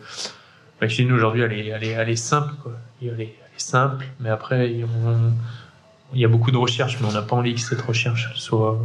ma 0.80 0.86
cuisine 0.86 1.10
aujourd'hui, 1.12 1.42
elle 1.42 1.52
est, 1.52 1.66
elle 1.66 1.84
est, 1.84 1.88
elle 1.90 2.08
est 2.08 2.16
simple, 2.16 2.52
quoi. 2.62 2.72
Elle 3.02 3.08
est, 3.08 3.14
elle 3.14 3.56
est 3.56 3.60
simple, 3.60 4.06
mais 4.20 4.28
après, 4.28 4.76
on- 4.84 5.32
il 6.12 6.20
y 6.20 6.24
a 6.24 6.28
beaucoup 6.28 6.50
de 6.50 6.56
recherches, 6.56 6.98
mais 7.00 7.06
on 7.08 7.12
n'a 7.12 7.22
pas 7.22 7.36
envie 7.36 7.54
que 7.54 7.60
cette 7.60 7.82
recherche 7.82 8.32
soit, 8.36 8.76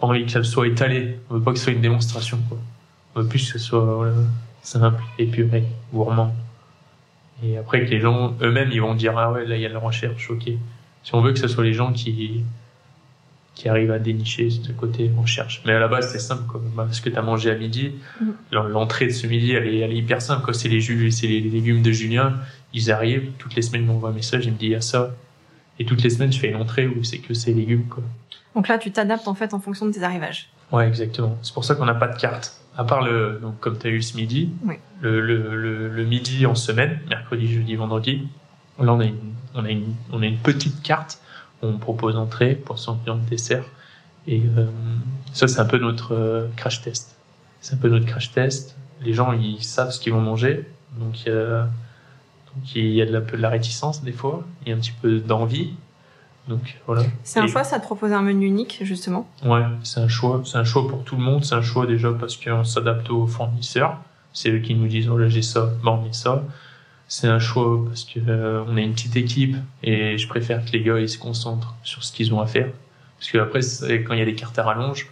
pas 0.00 0.06
envie 0.08 0.26
qu'elle 0.26 0.44
soit 0.44 0.66
étalée. 0.66 1.20
On 1.30 1.34
veut 1.34 1.40
pas 1.42 1.52
que 1.52 1.58
ce 1.58 1.64
soit 1.64 1.72
une 1.72 1.80
démonstration, 1.80 2.38
quoi. 2.48 2.58
On 3.14 3.20
veut 3.20 3.28
plus 3.28 3.44
que 3.52 3.58
ce 3.58 3.64
soit, 3.64 3.84
voilà, 3.84 4.12
simple, 4.62 5.02
épuré, 5.18 5.64
gourmand. 5.92 6.34
Et 7.44 7.56
après, 7.58 7.84
que 7.84 7.90
les 7.90 8.00
gens 8.00 8.34
eux-mêmes, 8.42 8.70
ils 8.72 8.80
vont 8.80 8.94
dire, 8.94 9.18
ah 9.18 9.32
ouais, 9.32 9.44
là, 9.46 9.56
il 9.56 9.62
y 9.62 9.66
a 9.66 9.68
de 9.68 9.74
la 9.74 9.80
recherche, 9.80 10.30
ok. 10.30 10.44
Si 11.02 11.14
on 11.14 11.20
veut 11.20 11.32
que 11.32 11.38
ce 11.38 11.48
soit 11.48 11.64
les 11.64 11.72
gens 11.74 11.92
qui, 11.92 12.44
qui 13.54 13.68
arrivent 13.68 13.90
à 13.90 13.98
dénicher 13.98 14.48
ce 14.50 14.70
côté 14.72 15.10
recherche. 15.16 15.60
Mais 15.66 15.72
à 15.72 15.80
la 15.80 15.88
base, 15.88 16.10
c'est 16.12 16.18
simple, 16.20 16.44
quoi. 16.48 16.60
Ce 16.92 17.00
que 17.00 17.10
tu 17.10 17.16
as 17.16 17.22
mangé 17.22 17.50
à 17.50 17.54
midi, 17.54 17.92
Mhm. 18.20 18.34
l'entrée 18.70 19.06
de 19.06 19.12
ce 19.12 19.26
midi, 19.26 19.52
elle 19.52 19.66
est, 19.66 19.78
elle 19.78 19.92
est 19.92 19.96
hyper 19.96 20.22
simple, 20.22 20.42
quoi. 20.44 20.54
C'est 20.54 20.68
les, 20.68 20.80
jus, 20.80 21.10
c'est 21.10 21.26
les 21.26 21.40
légumes 21.40 21.82
de 21.82 21.90
Julien. 21.90 22.34
Ils 22.72 22.90
arrivent, 22.92 23.32
toutes 23.38 23.54
les 23.56 23.62
semaines, 23.62 23.82
ils 23.82 23.86
m'envoient 23.88 24.10
un 24.10 24.14
message, 24.14 24.46
il 24.46 24.52
me 24.52 24.56
dit, 24.58 24.66
il 24.66 24.72
y 24.72 24.74
a 24.76 24.80
ça. 24.80 25.10
Et 25.78 25.84
toutes 25.84 26.02
les 26.02 26.10
semaines, 26.10 26.32
je 26.32 26.38
fais 26.38 26.48
une 26.48 26.56
entrée 26.56 26.86
où 26.86 27.02
c'est 27.02 27.18
que 27.18 27.34
ces 27.34 27.52
légumes, 27.52 27.86
quoi. 27.88 28.02
Donc 28.54 28.68
là, 28.68 28.78
tu 28.78 28.92
t'adaptes 28.92 29.26
en 29.26 29.34
fait 29.34 29.52
en 29.54 29.58
fonction 29.60 29.86
de 29.86 29.92
tes 29.92 30.02
arrivages. 30.02 30.48
Ouais, 30.70 30.86
exactement. 30.86 31.36
C'est 31.42 31.52
pour 31.54 31.64
ça 31.64 31.74
qu'on 31.74 31.86
n'a 31.86 31.94
pas 31.94 32.08
de 32.08 32.18
carte. 32.20 32.58
À 32.76 32.84
part 32.84 33.02
le, 33.02 33.38
donc, 33.42 33.58
comme 33.60 33.78
tu 33.78 33.86
as 33.86 33.90
eu 33.90 34.00
ce 34.02 34.16
midi, 34.16 34.50
Oui. 34.64 34.76
le, 35.00 35.20
le, 35.20 35.54
le, 35.56 35.88
le 35.88 36.04
midi 36.04 36.46
en 36.46 36.54
semaine, 36.54 37.00
mercredi, 37.08 37.52
jeudi, 37.52 37.74
vendredi, 37.76 38.28
là, 38.78 38.92
on 38.94 39.00
a 39.00 39.04
une, 39.04 39.34
on 39.54 39.64
a 39.64 39.70
une, 39.70 39.94
on 40.12 40.22
a 40.22 40.26
une 40.26 40.38
petite 40.38 40.82
carte. 40.82 41.20
où 41.62 41.66
On 41.66 41.78
propose 41.78 42.16
entrée, 42.16 42.54
poisson, 42.54 42.98
viande, 43.04 43.24
dessert. 43.26 43.64
Et 44.26 44.42
euh, 44.56 44.66
ça, 45.32 45.48
c'est 45.48 45.60
un 45.60 45.64
peu 45.66 45.78
notre 45.78 46.14
euh, 46.14 46.46
crash 46.56 46.80
test. 46.82 47.16
C'est 47.60 47.74
un 47.74 47.78
peu 47.78 47.88
notre 47.88 48.06
crash 48.06 48.32
test. 48.32 48.76
Les 49.02 49.12
gens, 49.12 49.32
ils 49.32 49.62
savent 49.62 49.90
ce 49.90 50.00
qu'ils 50.00 50.12
vont 50.12 50.20
manger. 50.20 50.66
Donc, 50.98 51.24
il 51.26 51.28
y 51.28 51.32
a- 51.32 51.68
Donc 52.54 52.74
il 52.74 52.86
y 52.90 53.02
a 53.02 53.06
de 53.06 53.12
la, 53.12 53.20
peu 53.20 53.36
de 53.36 53.42
la 53.42 53.48
réticence 53.48 54.02
des 54.04 54.12
fois, 54.12 54.44
il 54.62 54.68
y 54.70 54.72
a 54.72 54.76
un 54.76 54.78
petit 54.80 54.92
peu 55.02 55.18
d'envie. 55.20 55.74
Donc 56.48 56.76
voilà. 56.86 57.02
C'est 57.22 57.40
un 57.40 57.44
Et- 57.44 57.48
choix, 57.48 57.64
ça 57.64 57.78
te 57.78 57.84
propose 57.84 58.12
un 58.12 58.22
menu 58.22 58.46
unique, 58.46 58.80
justement? 58.82 59.28
Ouais, 59.44 59.62
c'est 59.84 60.00
un 60.00 60.08
choix. 60.08 60.42
C'est 60.44 60.58
un 60.58 60.64
choix 60.64 60.88
pour 60.88 61.04
tout 61.04 61.16
le 61.16 61.22
monde. 61.22 61.44
C'est 61.44 61.54
un 61.54 61.62
choix 61.62 61.86
déjà 61.86 62.10
parce 62.12 62.36
qu'on 62.36 62.64
s'adapte 62.64 63.10
aux 63.10 63.26
fournisseurs. 63.26 63.98
C'est 64.32 64.50
eux 64.50 64.58
qui 64.58 64.74
nous 64.74 64.88
disent, 64.88 65.08
oh 65.08 65.18
là, 65.18 65.28
j'ai 65.28 65.42
ça, 65.42 65.70
bon, 65.82 65.92
on 65.92 66.02
met 66.02 66.12
ça. 66.12 66.42
C'est 67.06 67.28
un 67.28 67.38
choix 67.38 67.84
parce 67.86 68.04
que 68.04 68.18
euh, 68.26 68.64
on 68.66 68.76
est 68.78 68.82
une 68.82 68.94
petite 68.94 69.16
équipe 69.16 69.56
et 69.82 70.16
je 70.16 70.26
préfère 70.26 70.64
que 70.64 70.70
les 70.72 70.82
gars 70.82 70.98
ils 70.98 71.10
se 71.10 71.18
concentrent 71.18 71.74
sur 71.82 72.02
ce 72.02 72.10
qu'ils 72.12 72.32
ont 72.32 72.40
à 72.40 72.46
faire. 72.46 72.70
Parce 73.18 73.30
que 73.30 73.36
après, 73.38 73.60
quand 74.04 74.14
il 74.14 74.18
y 74.18 74.22
a 74.22 74.24
des 74.24 74.34
cartes 74.34 74.58
à 74.58 74.62
rallonge 74.62 75.08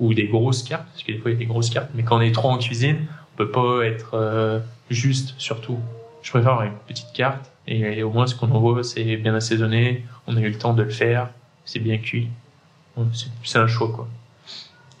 ou 0.00 0.14
des 0.14 0.26
grosses 0.26 0.64
cartes, 0.64 0.86
parce 0.92 1.04
que 1.04 1.12
des 1.12 1.18
fois 1.18 1.30
il 1.30 1.34
y 1.34 1.36
a 1.36 1.38
des 1.38 1.46
grosses 1.46 1.70
cartes, 1.70 1.90
mais 1.94 2.02
quand 2.02 2.16
on 2.18 2.20
est 2.20 2.32
trois 2.32 2.50
en 2.50 2.58
cuisine, 2.58 3.06
on 3.34 3.36
peut 3.36 3.50
pas 3.52 3.84
être 3.84 4.14
euh, 4.14 4.58
juste 4.90 5.34
sur 5.38 5.60
tout. 5.60 5.78
Je 6.22 6.30
préfère 6.30 6.52
avoir 6.52 6.66
une 6.66 6.74
petite 6.88 7.12
carte 7.14 7.52
et, 7.68 8.02
au 8.02 8.10
moins 8.10 8.26
ce 8.26 8.34
qu'on 8.34 8.50
envoie 8.50 8.82
c'est 8.82 9.16
bien 9.16 9.34
assaisonné, 9.36 10.04
on 10.28 10.36
a 10.36 10.40
eu 10.40 10.50
le 10.50 10.58
temps 10.58 10.74
de 10.74 10.82
le 10.82 10.90
faire, 10.90 11.30
c'est 11.64 11.80
bien 11.80 11.98
cuit. 11.98 12.28
C'est- 13.44 13.58
un 13.58 13.66
choix 13.66 13.90
quoi. 13.92 14.08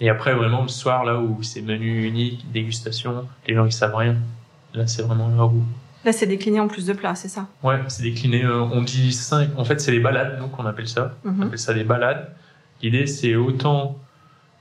Et 0.00 0.08
après 0.08 0.34
vraiment 0.34 0.62
le 0.62 0.68
soir 0.68 1.04
là 1.04 1.18
où 1.18 1.42
c'est 1.42 1.62
menu 1.62 2.04
unique, 2.06 2.44
dégustation, 2.52 3.26
les 3.46 3.54
gens 3.54 3.64
ils 3.66 3.72
savent 3.72 3.94
rien. 3.96 4.16
Là 4.74 4.86
c'est 4.86 5.02
vraiment 5.02 5.28
là 5.28 5.44
où 5.46 5.62
Là, 6.04 6.12
c'est 6.12 6.26
décliné 6.28 6.60
en 6.60 6.68
plus 6.68 6.86
de 6.86 6.92
plats, 6.92 7.16
c'est 7.16 7.28
ça? 7.28 7.48
Ouais, 7.64 7.80
c'est 7.88 8.04
décliné. 8.04 8.44
euh, 8.44 8.60
on 8.62 8.82
dit 8.82 9.12
cinq. 9.12 9.50
En 9.56 9.64
fait, 9.64 9.80
c'est 9.80 9.90
les 9.90 9.98
balades, 9.98 10.38
donc 10.38 10.56
on 10.56 10.64
appelle 10.64 10.86
ça. 10.88 11.12
On 11.24 11.30
Mhm. 11.32 11.42
appelle 11.42 11.58
ça 11.58 11.74
des 11.74 11.82
balades. 11.82 12.32
L'idée, 12.80 13.08
c'est 13.08 13.34
autant, 13.34 13.98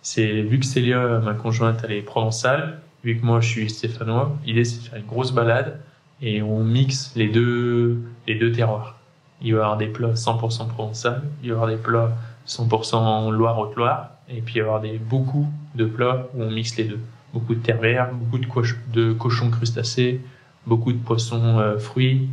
c'est 0.01 0.41
vu 0.41 0.59
que 0.59 0.65
Célia, 0.65 1.19
ma 1.19 1.35
conjointe, 1.35 1.81
elle 1.83 1.91
est 1.91 2.01
provençale, 2.01 2.79
vu 3.03 3.17
que 3.19 3.23
moi 3.25 3.39
je 3.39 3.47
suis 3.49 3.69
stéphanois. 3.69 4.35
L'idée, 4.47 4.65
c'est 4.65 4.79
de 4.83 4.87
faire 4.89 4.99
une 4.99 5.05
grosse 5.05 5.31
balade 5.31 5.79
et 6.23 6.41
on 6.41 6.63
mixe 6.63 7.11
les 7.15 7.27
deux, 7.27 8.01
les 8.25 8.33
deux 8.35 8.51
terroirs. 8.51 8.96
Il 9.41 9.53
va 9.53 9.59
y 9.59 9.61
avoir 9.61 9.77
des 9.77 9.87
plats 9.87 10.13
100% 10.13 10.67
provençal, 10.67 11.23
il 11.43 11.49
va 11.49 11.53
y 11.53 11.55
avoir 11.55 11.67
des 11.69 11.77
plats 11.77 12.11
100% 12.47 13.31
Loire-Haute-Loire, 13.31 14.11
et 14.29 14.41
puis 14.41 14.55
il 14.55 14.61
va 14.61 14.65
y 14.65 14.67
avoir 14.67 14.81
des 14.81 14.97
beaucoup 14.97 15.47
de 15.75 15.85
plats 15.85 16.27
où 16.33 16.43
on 16.43 16.51
mixe 16.51 16.75
les 16.77 16.85
deux. 16.85 16.99
Beaucoup 17.33 17.55
de 17.55 17.59
terre 17.59 17.77
verte, 17.77 18.13
beaucoup 18.13 18.39
de, 18.39 18.47
de 18.93 19.13
cochons 19.13 19.51
crustacés, 19.51 20.21
beaucoup 20.65 20.91
de 20.91 20.97
poissons 20.97 21.59
euh, 21.59 21.77
fruits. 21.77 22.29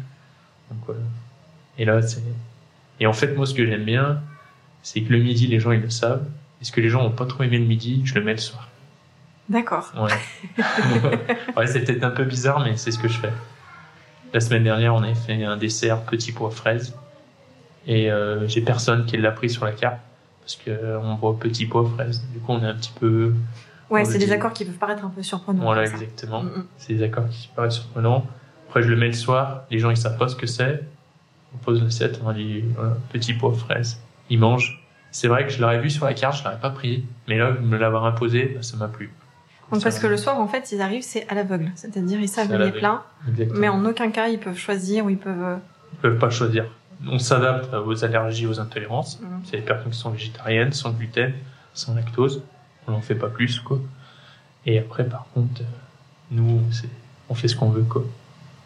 Donc 0.71 0.81
voilà. 0.87 1.01
Et 1.79 1.85
là, 1.85 2.01
c'est. 2.03 2.23
Et 3.01 3.07
en 3.07 3.13
fait, 3.13 3.35
moi, 3.35 3.47
ce 3.47 3.55
que 3.55 3.67
j'aime 3.67 3.85
bien, 3.85 4.21
c'est 4.83 5.03
que 5.03 5.13
le 5.13 5.19
midi, 5.19 5.47
les 5.47 5.61
gens, 5.61 5.73
ils 5.73 5.81
le 5.81 5.91
savent. 5.91 6.25
Et 6.61 6.65
ce 6.65 6.73
que 6.73 6.81
les 6.81 6.89
gens 6.89 7.03
n'ont 7.03 7.11
pas 7.11 7.27
trop 7.27 7.43
aimé 7.43 7.59
le 7.59 7.65
midi, 7.65 8.03
je 8.05 8.15
le 8.15 8.23
mets 8.23 8.33
le 8.33 8.39
soir. 8.39 8.69
D'accord. 9.49 9.93
Ouais. 9.97 10.65
ouais, 11.57 11.67
c'est 11.67 11.85
peut-être 11.85 12.05
un 12.05 12.11
peu 12.11 12.25
bizarre, 12.25 12.61
mais 12.61 12.77
c'est 12.77 12.91
ce 12.91 12.99
que 12.99 13.09
je 13.09 13.19
fais. 13.19 13.33
La 14.35 14.41
semaine 14.41 14.65
dernière, 14.65 14.97
on 14.97 15.03
avait 15.05 15.15
fait 15.15 15.45
un 15.45 15.57
dessert 15.57 16.03
petit 16.03 16.33
pois 16.33 16.51
fraise. 16.51 16.93
Et 17.87 18.11
euh, 18.11 18.49
j'ai 18.49 18.63
personne 18.63 19.07
qui 19.07 19.17
l'a 19.17 19.31
pris 19.31 19.49
sur 19.49 19.65
la 19.65 19.71
carte. 19.71 20.01
Parce 20.41 20.57
que 20.57 20.71
euh, 20.71 21.01
on 21.01 21.15
voit 21.15 21.39
petit 21.39 21.67
pois 21.67 21.89
fraise. 21.89 22.21
Du 22.33 22.41
coup, 22.41 22.51
on 22.51 22.61
est 22.61 22.67
un 22.67 22.75
petit 22.75 22.93
peu. 22.99 23.33
Ouais, 23.91 24.05
c'est 24.05 24.19
des 24.19 24.33
accords 24.33 24.53
qui 24.53 24.65
peuvent 24.65 24.75
paraître 24.75 25.05
un 25.05 25.09
peu 25.11 25.23
surprenants. 25.23 25.63
Voilà, 25.63 25.85
exactement. 25.85 26.43
Mm, 26.43 26.49
mm. 26.49 26.67
C'est 26.79 26.95
des 26.95 27.05
accords 27.05 27.29
qui 27.29 27.49
paraissent 27.55 27.77
surprenants. 27.77 28.27
Après, 28.69 28.83
je 28.83 28.89
le 28.89 28.97
mets 28.97 29.07
le 29.07 29.13
soir. 29.13 29.67
Les 29.71 29.79
gens, 29.79 29.91
ils 29.91 29.97
savent 29.97 30.19
pas 30.19 30.27
ce 30.27 30.35
que 30.35 30.49
c'est. 30.49 30.83
On 31.55 31.59
pose 31.59 31.81
l'assiette, 31.81 32.21
on 32.25 32.33
dit 32.33 32.65
voilà, 32.75 32.97
petit 33.13 33.35
pois 33.35 33.53
fraise. 33.53 34.01
Ils 34.31 34.41
mangent. 34.41 34.85
C'est 35.13 35.29
vrai 35.29 35.47
que 35.47 35.53
je 35.53 35.61
l'aurais 35.61 35.79
vu 35.79 35.91
sur 35.91 36.07
la 36.07 36.15
carte, 36.15 36.39
je 36.39 36.43
l'aurais 36.43 36.59
pas 36.59 36.71
pris. 36.71 37.05
Mais 37.29 37.39
là, 37.39 37.53
me 37.53 37.77
l'avoir 37.77 38.05
imposé, 38.05 38.47
bah, 38.47 38.63
ça 38.63 38.77
m'a 38.77 38.89
plu. 38.89 39.13
Donc, 39.73 39.83
parce 39.83 39.99
que 39.99 40.07
le 40.07 40.17
soir, 40.17 40.39
en 40.41 40.47
fait, 40.47 40.71
ils 40.73 40.81
arrivent, 40.81 41.03
c'est 41.03 41.27
à 41.29 41.35
l'aveugle. 41.35 41.71
C'est-à-dire, 41.75 42.21
ils 42.21 42.29
savent 42.29 42.53
les 42.57 42.71
plats, 42.73 43.05
mais 43.55 43.69
en 43.69 43.85
aucun 43.85 44.11
cas, 44.11 44.29
ils 44.29 44.39
peuvent 44.39 44.57
choisir 44.59 45.05
ou 45.07 45.11
ils 45.11 45.19
peuvent. 45.19 45.43
euh, 45.43 45.57
Ils 45.95 45.99
peuvent 45.99 46.19
pas 46.19 46.31
choisir. 46.31 46.67
On 47.09 47.19
s'adapte 47.19 47.73
aux 47.75 48.05
allergies, 48.05 48.47
aux 48.47 48.61
intolérances. 48.61 49.21
Mhm. 49.21 49.29
C'est 49.45 49.57
les 49.57 49.63
personnes 49.63 49.91
qui 49.93 49.99
sont 49.99 50.11
végétariennes, 50.11 50.73
sans 50.73 50.91
gluten, 50.93 51.33
sans 51.73 51.95
lactose. 51.95 52.43
On 52.87 52.93
n'en 52.93 53.01
fait 53.01 53.15
pas 53.15 53.29
plus, 53.29 53.59
quoi. 53.61 53.81
Et 54.67 54.79
après, 54.79 55.05
par 55.05 55.27
contre, 55.35 55.61
euh, 55.63 55.65
nous, 56.31 56.61
on 57.29 57.35
fait 57.35 57.49
ce 57.49 57.57
qu'on 57.57 57.71
veut, 57.71 57.83
quoi. 57.83 58.05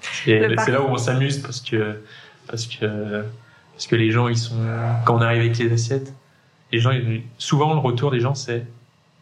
C'est 0.03 0.49
là 0.71 0.83
où 0.83 0.87
on 0.89 0.97
s'amuse 0.99 1.39
parce 1.39 1.61
que, 1.61 2.01
parce 2.49 2.67
que, 2.67 3.25
parce 3.73 3.87
que 3.87 3.97
les 3.97 4.11
gens, 4.11 4.29
ils 4.29 4.37
sont, 4.39 4.55
quand 5.05 5.17
on 5.17 5.21
arrive 5.23 5.41
avec 5.41 5.59
les 5.59 5.73
assiettes, 5.73 6.13
les 6.73 6.79
gens, 6.81 6.93
souvent, 7.39 7.73
le 7.73 7.81
retour 7.81 8.11
des 8.11 8.21
gens, 8.21 8.35
c'est 8.35 8.67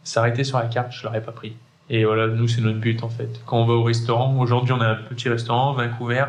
s'arrêter 0.04 0.45
sur 0.45 0.59
la 0.59 0.66
carte, 0.66 0.92
je 0.92 1.02
l'aurais 1.04 1.23
pas 1.23 1.33
pris. 1.33 1.56
Et 1.88 2.04
voilà, 2.04 2.26
nous, 2.26 2.48
c'est 2.48 2.60
notre 2.60 2.78
but, 2.78 3.02
en 3.02 3.08
fait. 3.08 3.40
Quand 3.46 3.58
on 3.58 3.66
va 3.66 3.74
au 3.74 3.82
restaurant, 3.82 4.38
aujourd'hui, 4.38 4.72
on 4.72 4.80
a 4.80 4.88
un 4.88 4.96
petit 4.96 5.28
restaurant, 5.28 5.72
Vancouver, 5.72 6.24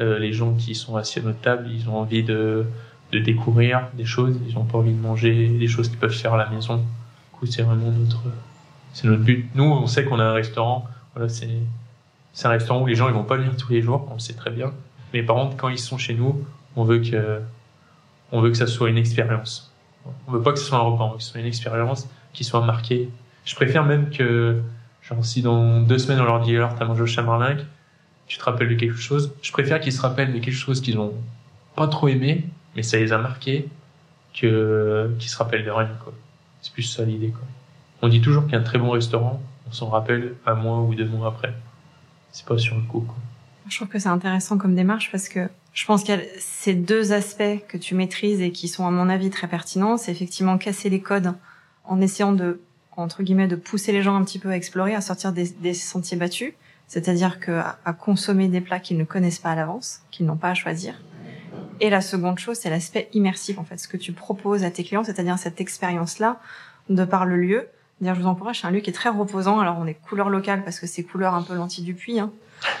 euh, 0.00 0.18
les 0.18 0.32
gens 0.32 0.54
qui 0.54 0.74
sont 0.74 0.96
assis 0.96 1.18
à 1.18 1.22
notre 1.22 1.40
table, 1.40 1.68
ils 1.70 1.88
ont 1.88 1.96
envie 1.98 2.22
de, 2.22 2.64
de 3.12 3.18
découvrir 3.18 3.88
des 3.94 4.04
choses, 4.04 4.38
ils 4.48 4.54
n'ont 4.54 4.64
pas 4.64 4.78
envie 4.78 4.92
de 4.92 5.00
manger 5.00 5.48
des 5.48 5.68
choses 5.68 5.88
qu'ils 5.88 5.98
peuvent 5.98 6.12
faire 6.14 6.34
à 6.34 6.36
la 6.36 6.48
maison. 6.48 6.76
Du 6.76 7.38
coup, 7.38 7.46
c'est 7.46 7.62
vraiment 7.62 7.90
notre, 7.90 8.22
c'est 8.92 9.06
notre 9.06 9.22
but. 9.22 9.48
Nous, 9.54 9.64
on 9.64 9.86
sait 9.86 10.04
qu'on 10.04 10.18
a 10.18 10.24
un 10.24 10.32
restaurant, 10.32 10.86
voilà, 11.14 11.28
c'est, 11.28 11.48
c'est 12.32 12.46
un 12.46 12.50
restaurant 12.50 12.82
où 12.82 12.86
les 12.86 12.94
gens 12.94 13.08
ils 13.08 13.14
vont 13.14 13.24
pas 13.24 13.36
venir 13.36 13.56
tous 13.56 13.72
les 13.72 13.82
jours, 13.82 14.06
on 14.10 14.14
le 14.14 14.20
sait 14.20 14.34
très 14.34 14.50
bien. 14.50 14.72
Mais 15.12 15.22
par 15.22 15.36
contre, 15.36 15.56
quand 15.56 15.68
ils 15.68 15.78
sont 15.78 15.98
chez 15.98 16.14
nous, 16.14 16.44
on 16.76 16.84
veut 16.84 16.98
que, 16.98 17.40
on 18.32 18.40
veut 18.40 18.50
que 18.50 18.56
ça 18.56 18.66
soit 18.66 18.90
une 18.90 18.98
expérience. 18.98 19.72
On 20.26 20.32
veut 20.32 20.42
pas 20.42 20.52
que 20.52 20.58
ce 20.58 20.64
soit 20.64 20.78
un 20.78 20.82
repas, 20.82 21.04
on 21.04 21.10
veut 21.10 21.16
que 21.18 21.22
ce 21.22 21.30
soit 21.30 21.40
une 21.40 21.46
expérience 21.46 22.08
qui 22.32 22.42
soit 22.42 22.64
marquée. 22.64 23.08
Je 23.44 23.54
préfère 23.54 23.84
même 23.84 24.10
que, 24.10 24.60
genre, 25.08 25.24
si 25.24 25.42
dans 25.42 25.80
deux 25.80 25.98
semaines 25.98 26.20
on 26.20 26.24
leur 26.24 26.40
dit 26.40 26.56
alors 26.56 26.74
t'as 26.74 26.84
mangé 26.84 27.02
au 27.02 27.06
chamarlinck, 27.06 27.60
tu 28.26 28.38
te 28.38 28.44
rappelles 28.44 28.68
de 28.68 28.74
quelque 28.74 28.96
chose? 28.96 29.32
Je 29.42 29.52
préfère 29.52 29.80
qu'ils 29.80 29.92
se 29.92 30.00
rappellent 30.00 30.32
de 30.32 30.38
quelque 30.38 30.54
chose 30.54 30.80
qu'ils 30.80 30.98
ont 30.98 31.12
pas 31.76 31.88
trop 31.88 32.08
aimé, 32.08 32.44
mais 32.74 32.82
ça 32.82 32.96
les 32.96 33.12
a 33.12 33.18
marqués, 33.18 33.68
que 34.34 35.14
qu'ils 35.18 35.30
se 35.30 35.36
rappellent 35.36 35.64
de 35.64 35.70
rien. 35.70 35.90
Quoi. 36.02 36.12
C'est 36.62 36.72
plus 36.72 36.82
ça 36.82 37.04
l'idée. 37.04 37.28
Quoi. 37.28 37.42
On 38.02 38.08
dit 38.08 38.20
toujours 38.20 38.46
qu'un 38.46 38.62
très 38.62 38.78
bon 38.78 38.90
restaurant, 38.90 39.42
on 39.68 39.72
s'en 39.72 39.88
rappelle 39.88 40.34
un 40.46 40.54
mois 40.54 40.80
ou 40.80 40.94
deux 40.94 41.06
mois 41.06 41.28
après. 41.28 41.54
C'est 42.32 42.46
pas 42.46 42.58
sur 42.58 42.76
le 42.76 42.82
coup. 42.82 43.00
Quoi. 43.00 43.16
Je 43.68 43.76
trouve 43.76 43.88
que 43.88 43.98
c'est 43.98 44.08
intéressant 44.08 44.58
comme 44.58 44.74
démarche 44.74 45.10
parce 45.10 45.28
que 45.28 45.48
je 45.72 45.86
pense 45.86 46.02
qu'il 46.02 46.14
y 46.14 46.18
a 46.18 46.22
ces 46.38 46.74
deux 46.74 47.12
aspects 47.12 47.66
que 47.68 47.76
tu 47.76 47.94
maîtrises 47.94 48.40
et 48.40 48.52
qui 48.52 48.68
sont 48.68 48.86
à 48.86 48.90
mon 48.90 49.08
avis 49.08 49.30
très 49.30 49.48
pertinents. 49.48 49.96
C'est 49.96 50.12
effectivement 50.12 50.58
casser 50.58 50.90
les 50.90 51.00
codes 51.00 51.34
en 51.84 52.00
essayant 52.00 52.32
de, 52.32 52.60
entre 52.96 53.22
guillemets, 53.22 53.48
de 53.48 53.56
pousser 53.56 53.92
les 53.92 54.02
gens 54.02 54.16
un 54.16 54.24
petit 54.24 54.38
peu 54.38 54.50
à 54.50 54.56
explorer, 54.56 54.94
à 54.94 55.00
sortir 55.00 55.32
des, 55.32 55.48
des 55.60 55.74
sentiers 55.74 56.16
battus. 56.16 56.52
C'est-à-dire 56.86 57.40
que 57.40 57.52
à, 57.52 57.78
à 57.84 57.92
consommer 57.92 58.48
des 58.48 58.60
plats 58.60 58.80
qu'ils 58.80 58.98
ne 58.98 59.04
connaissent 59.04 59.38
pas 59.38 59.50
à 59.50 59.54
l'avance, 59.54 60.00
qu'ils 60.10 60.26
n'ont 60.26 60.36
pas 60.36 60.50
à 60.50 60.54
choisir. 60.54 60.94
Et 61.80 61.90
la 61.90 62.00
seconde 62.00 62.38
chose, 62.38 62.56
c'est 62.56 62.70
l'aspect 62.70 63.08
immersif, 63.12 63.58
en 63.58 63.64
fait, 63.64 63.78
ce 63.78 63.88
que 63.88 63.96
tu 63.96 64.12
proposes 64.12 64.64
à 64.64 64.70
tes 64.70 64.84
clients, 64.84 65.04
c'est-à-dire 65.04 65.38
cette 65.38 65.60
expérience-là, 65.60 66.40
de 66.88 67.04
par 67.04 67.26
le 67.26 67.36
lieu. 67.36 67.68
D'ailleurs, 68.00 68.16
je 68.16 68.22
vous 68.22 68.26
encourage, 68.26 68.60
c'est 68.60 68.66
un 68.66 68.70
lieu 68.70 68.80
qui 68.80 68.90
est 68.90 68.94
très 68.94 69.08
reposant. 69.08 69.60
Alors, 69.60 69.78
on 69.78 69.86
est 69.86 69.94
couleur 69.94 70.28
locale 70.28 70.62
parce 70.64 70.78
que 70.78 70.86
c'est 70.86 71.02
couleur 71.02 71.34
un 71.34 71.42
peu 71.42 71.54
lentille 71.54 71.84
du 71.84 71.94
puits, 71.94 72.18
hein, 72.18 72.32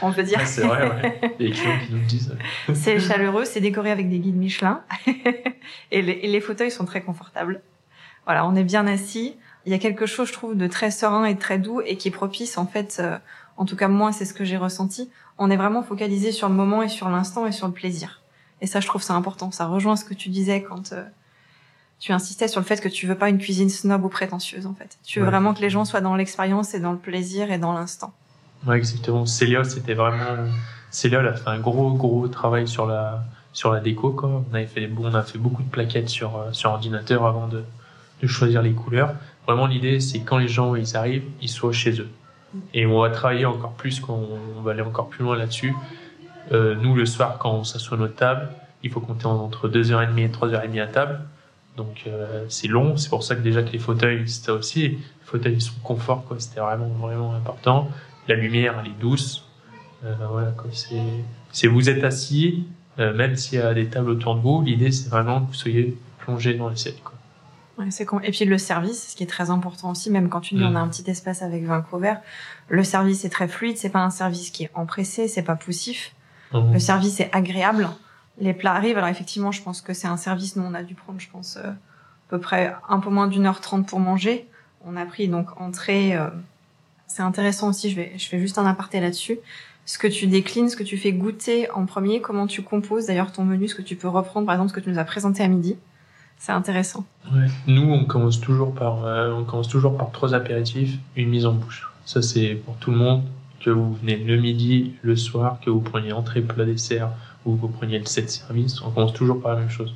on 0.02 0.12
peut 0.12 0.22
dire. 0.22 0.40
C'est 0.46 0.62
vrai, 0.62 0.88
ouais. 0.88 1.34
Les 1.38 1.50
clients 1.50 1.78
qui 1.84 1.92
nous 1.92 1.98
le 1.98 2.04
disent. 2.04 2.36
C'est 2.74 2.98
chaleureux, 3.00 3.44
c'est 3.44 3.60
décoré 3.60 3.90
avec 3.90 4.08
des 4.08 4.18
guides 4.18 4.36
Michelin 4.36 4.82
et, 5.90 6.02
les, 6.02 6.12
et 6.12 6.28
les 6.28 6.40
fauteuils 6.40 6.70
sont 6.70 6.84
très 6.84 7.00
confortables. 7.02 7.62
Voilà, 8.26 8.46
on 8.46 8.54
est 8.54 8.64
bien 8.64 8.86
assis. 8.86 9.36
Il 9.66 9.72
y 9.72 9.74
a 9.74 9.78
quelque 9.78 10.06
chose, 10.06 10.28
je 10.28 10.32
trouve, 10.32 10.56
de 10.56 10.66
très 10.66 10.90
serein 10.90 11.24
et 11.24 11.34
de 11.34 11.38
très 11.40 11.58
doux 11.58 11.80
et 11.80 11.96
qui 11.96 12.08
est 12.08 12.10
propice, 12.10 12.58
en 12.58 12.66
fait, 12.66 12.98
euh, 13.00 13.16
en 13.56 13.64
tout 13.64 13.76
cas 13.76 13.88
moi, 13.88 14.12
c'est 14.12 14.24
ce 14.24 14.34
que 14.34 14.44
j'ai 14.44 14.56
ressenti. 14.56 15.10
On 15.38 15.50
est 15.50 15.56
vraiment 15.56 15.82
focalisé 15.82 16.32
sur 16.32 16.48
le 16.48 16.54
moment 16.54 16.82
et 16.82 16.88
sur 16.88 17.08
l'instant 17.08 17.46
et 17.46 17.52
sur 17.52 17.66
le 17.66 17.72
plaisir. 17.72 18.20
Et 18.60 18.66
ça, 18.66 18.80
je 18.80 18.86
trouve 18.86 19.02
ça 19.02 19.14
important. 19.14 19.50
Ça 19.50 19.66
rejoint 19.66 19.96
ce 19.96 20.04
que 20.04 20.14
tu 20.14 20.28
disais 20.28 20.62
quand 20.62 20.92
euh, 20.92 21.02
tu 21.98 22.12
insistais 22.12 22.48
sur 22.48 22.60
le 22.60 22.66
fait 22.66 22.80
que 22.80 22.88
tu 22.88 23.06
veux 23.06 23.14
pas 23.14 23.28
une 23.30 23.38
cuisine 23.38 23.68
snob 23.70 24.04
ou 24.04 24.08
prétentieuse, 24.08 24.66
en 24.66 24.74
fait. 24.74 24.98
Tu 25.02 25.18
veux 25.18 25.24
Ouais. 25.24 25.30
vraiment 25.30 25.54
que 25.54 25.60
les 25.60 25.70
gens 25.70 25.84
soient 25.84 26.00
dans 26.02 26.14
l'expérience 26.14 26.74
et 26.74 26.80
dans 26.80 26.92
le 26.92 26.98
plaisir 26.98 27.50
et 27.50 27.58
dans 27.58 27.72
l'instant. 27.72 28.12
Ouais, 28.66 28.76
exactement. 28.76 29.26
Célia, 29.26 29.64
c'était 29.64 29.94
vraiment. 29.94 30.48
Célia, 30.90 31.20
elle 31.20 31.28
a 31.28 31.34
fait 31.34 31.48
un 31.48 31.58
gros, 31.58 31.92
gros 31.94 32.28
travail 32.28 32.68
sur 32.68 32.86
la, 32.86 33.24
sur 33.52 33.72
la 33.72 33.80
déco, 33.80 34.10
quoi. 34.10 34.42
On 34.50 34.54
avait 34.54 34.66
fait, 34.66 34.90
on 34.98 35.14
a 35.14 35.22
fait 35.22 35.38
beaucoup 35.38 35.62
de 35.62 35.68
plaquettes 35.68 36.08
sur, 36.08 36.36
euh, 36.36 36.52
sur 36.52 36.70
ordinateur 36.70 37.26
avant 37.26 37.48
de, 37.48 37.64
de 38.22 38.26
choisir 38.26 38.62
les 38.62 38.72
couleurs. 38.72 39.14
Vraiment, 39.46 39.66
l'idée, 39.66 40.00
c'est 40.00 40.20
quand 40.20 40.38
les 40.38 40.48
gens, 40.48 40.74
ils 40.74 40.96
arrivent, 40.96 41.28
ils 41.40 41.48
soient 41.48 41.72
chez 41.72 42.00
eux. 42.00 42.08
Et 42.72 42.86
on 42.86 43.00
va 43.00 43.10
travailler 43.10 43.46
encore 43.46 43.72
plus, 43.72 44.00
on 44.08 44.62
va 44.62 44.72
aller 44.72 44.82
encore 44.82 45.08
plus 45.08 45.24
loin 45.24 45.36
là-dessus. 45.36 45.74
Euh, 46.52 46.74
nous, 46.76 46.94
le 46.94 47.06
soir, 47.06 47.38
quand 47.38 47.52
on 47.52 47.64
s'assoit 47.64 47.96
à 47.96 48.00
notre 48.00 48.14
table, 48.14 48.48
il 48.82 48.90
faut 48.90 49.00
compter 49.00 49.26
entre 49.26 49.68
2h30 49.68 50.18
et 50.18 50.28
3h30 50.28 50.80
à 50.80 50.86
table. 50.86 51.20
Donc, 51.76 52.04
euh, 52.06 52.44
c'est 52.48 52.68
long. 52.68 52.96
C'est 52.96 53.08
pour 53.08 53.22
ça 53.22 53.34
que 53.34 53.40
déjà 53.40 53.62
que 53.62 53.70
les 53.70 53.78
fauteuils, 53.78 54.28
c'était 54.28 54.52
aussi, 54.52 54.88
les 54.88 54.98
fauteuils, 55.24 55.54
ils 55.54 55.62
sont 55.62 55.74
confort, 55.82 56.24
quoi. 56.24 56.38
C'était 56.38 56.60
vraiment, 56.60 56.88
vraiment 56.88 57.34
important. 57.34 57.88
La 58.28 58.36
lumière, 58.36 58.76
elle 58.80 58.90
est 58.90 59.00
douce. 59.00 59.48
Euh, 60.04 60.14
voilà, 60.30 60.50
quoi. 60.50 60.70
C'est, 60.72 61.02
c'est 61.50 61.66
vous 61.66 61.88
êtes 61.88 62.04
assis, 62.04 62.66
euh, 62.98 63.12
même 63.14 63.36
s'il 63.36 63.58
y 63.58 63.62
a 63.62 63.74
des 63.74 63.86
tables 63.86 64.10
autour 64.10 64.36
de 64.36 64.40
vous, 64.40 64.62
l'idée, 64.62 64.92
c'est 64.92 65.08
vraiment 65.08 65.40
que 65.40 65.48
vous 65.48 65.54
soyez 65.54 65.96
plongé 66.18 66.54
dans 66.54 66.68
l'assiette, 66.68 67.02
quoi. 67.02 67.14
Ouais, 67.78 67.90
c'est 67.90 68.04
con. 68.04 68.20
Et 68.20 68.30
puis 68.30 68.44
le 68.44 68.56
service, 68.58 69.10
ce 69.10 69.16
qui 69.16 69.24
est 69.24 69.28
très 69.28 69.50
important 69.50 69.90
aussi, 69.90 70.10
même 70.10 70.28
quand 70.28 70.40
tu 70.40 70.54
dis 70.54 70.62
Mm. 70.62 70.66
on 70.72 70.76
a 70.76 70.80
un 70.80 70.88
petit 70.88 71.08
espace 71.10 71.42
avec 71.42 71.64
Vancouver, 71.64 72.14
le 72.68 72.84
service 72.84 73.24
est 73.24 73.28
très 73.30 73.48
fluide. 73.48 73.76
C'est 73.78 73.88
pas 73.90 74.00
un 74.04 74.10
service 74.10 74.50
qui 74.50 74.64
est 74.64 74.70
empressé, 74.74 75.26
c'est 75.28 75.42
pas 75.42 75.56
poussif. 75.56 76.12
Mhm. 76.52 76.72
Le 76.72 76.78
service 76.78 77.18
est 77.20 77.30
agréable. 77.34 77.88
Les 78.38 78.52
plats 78.54 78.74
arrivent. 78.74 78.96
Alors 78.96 79.08
effectivement, 79.08 79.50
je 79.52 79.60
pense 79.62 79.80
que 79.80 79.92
c'est 79.92 80.06
un 80.06 80.16
service. 80.16 80.54
Nous, 80.56 80.62
on 80.64 80.74
a 80.74 80.82
dû 80.84 80.94
prendre, 80.94 81.18
je 81.20 81.28
pense, 81.28 81.56
euh, 81.56 81.68
à 81.70 81.74
peu 82.28 82.38
près 82.38 82.74
un 82.88 83.00
peu 83.00 83.10
moins 83.10 83.26
d'une 83.26 83.46
heure 83.46 83.60
trente 83.60 83.86
pour 83.88 83.98
manger. 83.98 84.48
On 84.86 84.96
a 84.96 85.04
pris 85.04 85.26
donc 85.28 85.60
entrée. 85.60 86.14
euh, 86.16 86.28
c'est 87.06 87.22
intéressant 87.22 87.68
aussi. 87.70 87.90
Je 87.90 87.96
vais, 87.96 88.12
je 88.16 88.28
fais 88.28 88.38
juste 88.38 88.56
un 88.58 88.66
aparté 88.66 89.00
là-dessus. 89.00 89.38
Ce 89.86 89.98
que 89.98 90.06
tu 90.06 90.26
déclines, 90.26 90.68
ce 90.70 90.76
que 90.76 90.82
tu 90.84 90.96
fais 90.96 91.12
goûter 91.12 91.70
en 91.72 91.84
premier, 91.86 92.20
comment 92.20 92.46
tu 92.46 92.62
composes 92.62 93.06
d'ailleurs 93.06 93.32
ton 93.32 93.44
menu, 93.44 93.68
ce 93.68 93.74
que 93.74 93.82
tu 93.82 93.96
peux 93.96 94.08
reprendre, 94.08 94.46
par 94.46 94.54
exemple, 94.54 94.70
ce 94.70 94.74
que 94.74 94.80
tu 94.80 94.90
nous 94.90 94.98
as 94.98 95.04
présenté 95.04 95.42
à 95.42 95.48
midi. 95.48 95.76
C'est 96.38 96.52
intéressant. 96.52 97.04
Ouais. 97.32 97.46
Nous, 97.66 97.90
on 97.90 98.04
commence 98.04 98.40
toujours 98.40 98.74
par, 98.74 99.04
euh, 99.04 99.32
on 99.32 99.44
commence 99.44 99.68
toujours 99.68 99.96
par 99.96 100.10
trois 100.10 100.34
apéritifs, 100.34 100.98
une 101.16 101.30
mise 101.30 101.46
en 101.46 101.52
bouche. 101.52 101.88
Ça, 102.04 102.20
c'est 102.20 102.54
pour 102.54 102.76
tout 102.76 102.90
le 102.90 102.98
monde. 102.98 103.22
Que 103.60 103.70
vous 103.70 103.94
venez 103.94 104.16
le 104.16 104.36
midi, 104.36 104.92
le 105.00 105.16
soir, 105.16 105.58
que 105.64 105.70
vous 105.70 105.80
preniez 105.80 106.12
entrée, 106.12 106.42
plat, 106.42 106.66
dessert, 106.66 107.08
ou 107.46 107.56
que 107.56 107.62
vous 107.62 107.68
preniez 107.68 107.98
le 107.98 108.04
set 108.04 108.28
service, 108.28 108.82
on 108.82 108.90
commence 108.90 109.14
toujours 109.14 109.40
par 109.40 109.54
la 109.54 109.60
même 109.60 109.70
chose. 109.70 109.94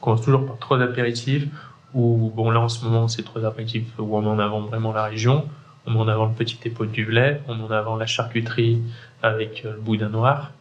On 0.00 0.04
commence 0.04 0.22
toujours 0.22 0.46
par 0.46 0.58
trois 0.58 0.80
apéritifs, 0.80 1.46
où, 1.92 2.32
bon, 2.34 2.50
là, 2.50 2.60
en 2.60 2.70
ce 2.70 2.82
moment, 2.82 3.08
c'est 3.08 3.22
trois 3.22 3.44
apéritifs 3.44 3.88
où 3.98 4.16
on 4.16 4.22
met 4.22 4.28
en 4.28 4.38
avant 4.38 4.60
vraiment 4.60 4.92
la 4.92 5.04
région. 5.04 5.44
On 5.86 5.90
met 5.90 5.98
en 5.98 6.08
avant 6.08 6.26
le 6.26 6.32
petit 6.32 6.58
épaule 6.64 6.90
du 6.90 7.10
lait, 7.10 7.42
on 7.46 7.56
met 7.56 7.64
en 7.64 7.70
avant 7.70 7.96
la 7.96 8.06
charcuterie 8.06 8.80
avec 9.22 9.66
euh, 9.66 9.74
le 9.74 9.80
boudin 9.80 10.08
noir, 10.08 10.52